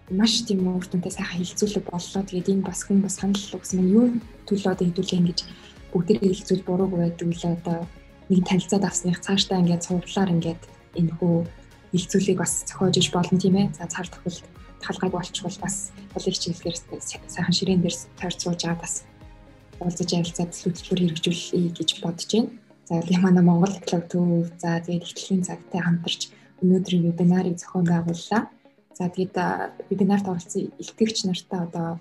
маш 0.09 0.41
тийм 0.41 0.65
үр 0.65 0.85
дүнтэй 0.89 1.13
сайхан 1.13 1.37
хилцүүлэг 1.37 1.85
боллоо. 1.85 2.23
Тэгээд 2.25 2.49
энэ 2.49 2.65
бас 2.65 2.81
хүн 2.81 3.05
бас 3.05 3.21
санал 3.21 3.53
өгсөн 3.53 3.85
юм 3.85 3.89
юу 3.93 4.05
төлөө 4.49 4.73
одоо 4.73 4.85
хэдүүлээ 4.89 5.19
ингэж 5.21 5.39
бүгдээ 5.93 6.17
хилцүүл 6.17 6.63
буруугүй 6.65 6.99
байдаг 7.13 7.29
л 7.29 7.45
одоо 7.53 7.77
нэг 8.29 8.41
танилцаад 8.49 8.83
авсных 8.89 9.21
цаашдаа 9.21 9.61
ингээд 9.61 9.85
цуглаар 9.85 10.33
ингээд 10.33 10.61
энэ 10.97 11.13
хөө 11.21 11.45
хилцүүлгийг 11.93 12.39
бас 12.41 12.65
зохиож 12.65 12.95
иж 12.97 13.07
болно 13.13 13.37
тийм 13.37 13.55
ээ. 13.55 13.73
За 13.77 13.85
цаар 13.85 14.07
тохиолд 14.09 14.45
талгайг 14.81 15.13
болчихвол 15.13 15.59
бас 15.61 15.91
улиг 16.17 16.35
чиглэлээр 16.41 16.77
сайхан 17.29 17.53
ширээн 17.53 17.81
дээр 17.85 17.95
тойрч 18.17 18.39
сууж 18.41 18.61
аваад 18.65 18.81
бас 18.81 19.05
уулзаж 19.79 20.09
ярилцаад 20.09 20.51
төлөвлөлтөөр 20.57 20.99
хэрэгжүүлэе 21.05 21.69
гэж 21.77 21.89
бодож 22.01 22.29
байна. 22.33 22.49
За 22.87 23.01
тийм 23.03 23.21
манай 23.21 23.43
Монгол 23.43 23.75
клуб 23.83 24.07
төв 24.07 24.47
за 24.63 24.79
тэгээд 24.79 25.03
ихтгэлийн 25.03 25.43
цагтай 25.43 25.83
хамтарч 25.83 26.31
өнөөдрийн 26.63 27.03
вебинарыг 27.11 27.59
зохион 27.59 27.83
байгууллаа. 27.83 28.47
За 28.95 29.11
тэгээд 29.11 29.35
вебинарт 29.91 30.23
оролцсон 30.31 30.71
илтгэгч 30.79 31.27
нартай 31.27 31.67
одоо 31.67 31.99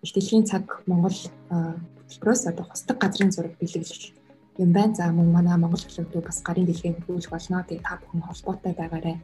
их 0.00 0.12
дэлхийн 0.16 0.48
цаг 0.48 0.80
Монгол 0.88 1.12
хөтөлбөрөөс 1.12 2.42
одоо 2.48 2.64
хусдаг 2.64 2.96
газрын 2.98 3.36
зураг 3.36 3.52
бэлэглэл 3.60 4.16
юм 4.64 4.72
байна. 4.72 4.94
За 4.96 5.12
мөн 5.12 5.28
манай 5.28 5.60
Монгол 5.60 5.84
хөтөлбөрөө 5.84 6.24
бас 6.24 6.40
гарын 6.40 6.66
дэлхийн 6.72 6.96
хөрвүүлэх 7.04 7.28
болно. 7.28 7.60
Тэгээд 7.68 7.84
та 7.84 8.00
бүхэн 8.00 8.24
холбоотой 8.24 8.72
байгаарай. 8.80 9.16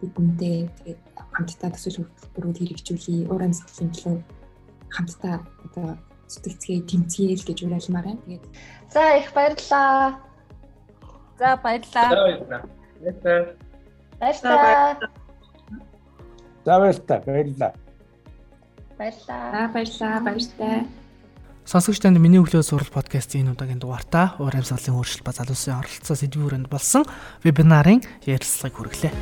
Бидэнтэй 0.00 0.70
тэгээд 0.78 1.02
хамтдаа 1.34 1.70
төсөл 1.74 1.98
хөтөлбөрүүд 1.98 2.58
хэрэгжүүлээ. 2.62 3.26
Уур 3.26 3.42
амьсгалын 3.42 3.90
төлөө 3.90 4.16
хамтдаа 4.94 5.34
одоо 5.66 5.98
зүтгэцгээ 6.30 6.78
тэмцээл 6.88 7.42
гэж 7.42 7.58
уриалмаар 7.66 8.06
байна. 8.06 8.22
Тэгээд 8.22 8.44
за 8.94 9.02
их 9.18 9.28
баярлалаа. 9.34 10.23
За 11.38 11.56
баярлалаа. 11.56 12.10
Баярлалаа. 13.00 13.46
Баярлалаа. 14.20 14.96
За 16.64 16.78
баярлалаа. 16.78 17.20
Баярлалаа. 17.26 17.72
Баярлалаа. 18.98 19.68
баярлалаа. 19.74 20.20
Баяртай. 20.20 20.86
Сонсогч 21.64 21.98
танд 22.04 22.20
миний 22.20 22.38
өглөө 22.38 22.60
сурал 22.60 22.92
подкастын 22.92 23.48
энэ 23.48 23.56
удаагийн 23.56 23.80
дугаартаа 23.80 24.36
уур 24.36 24.52
амьсгалын 24.52 25.00
өөрчлөлт 25.00 25.24
ба 25.24 25.32
залуусын 25.32 25.80
оролцоо 25.80 26.12
сэдвийн 26.12 26.44
хүрээнд 26.44 26.68
болсон 26.68 27.08
вебинарын 27.40 28.04
ярилцлагыг 28.28 28.76
хүргэлээ. 28.76 29.12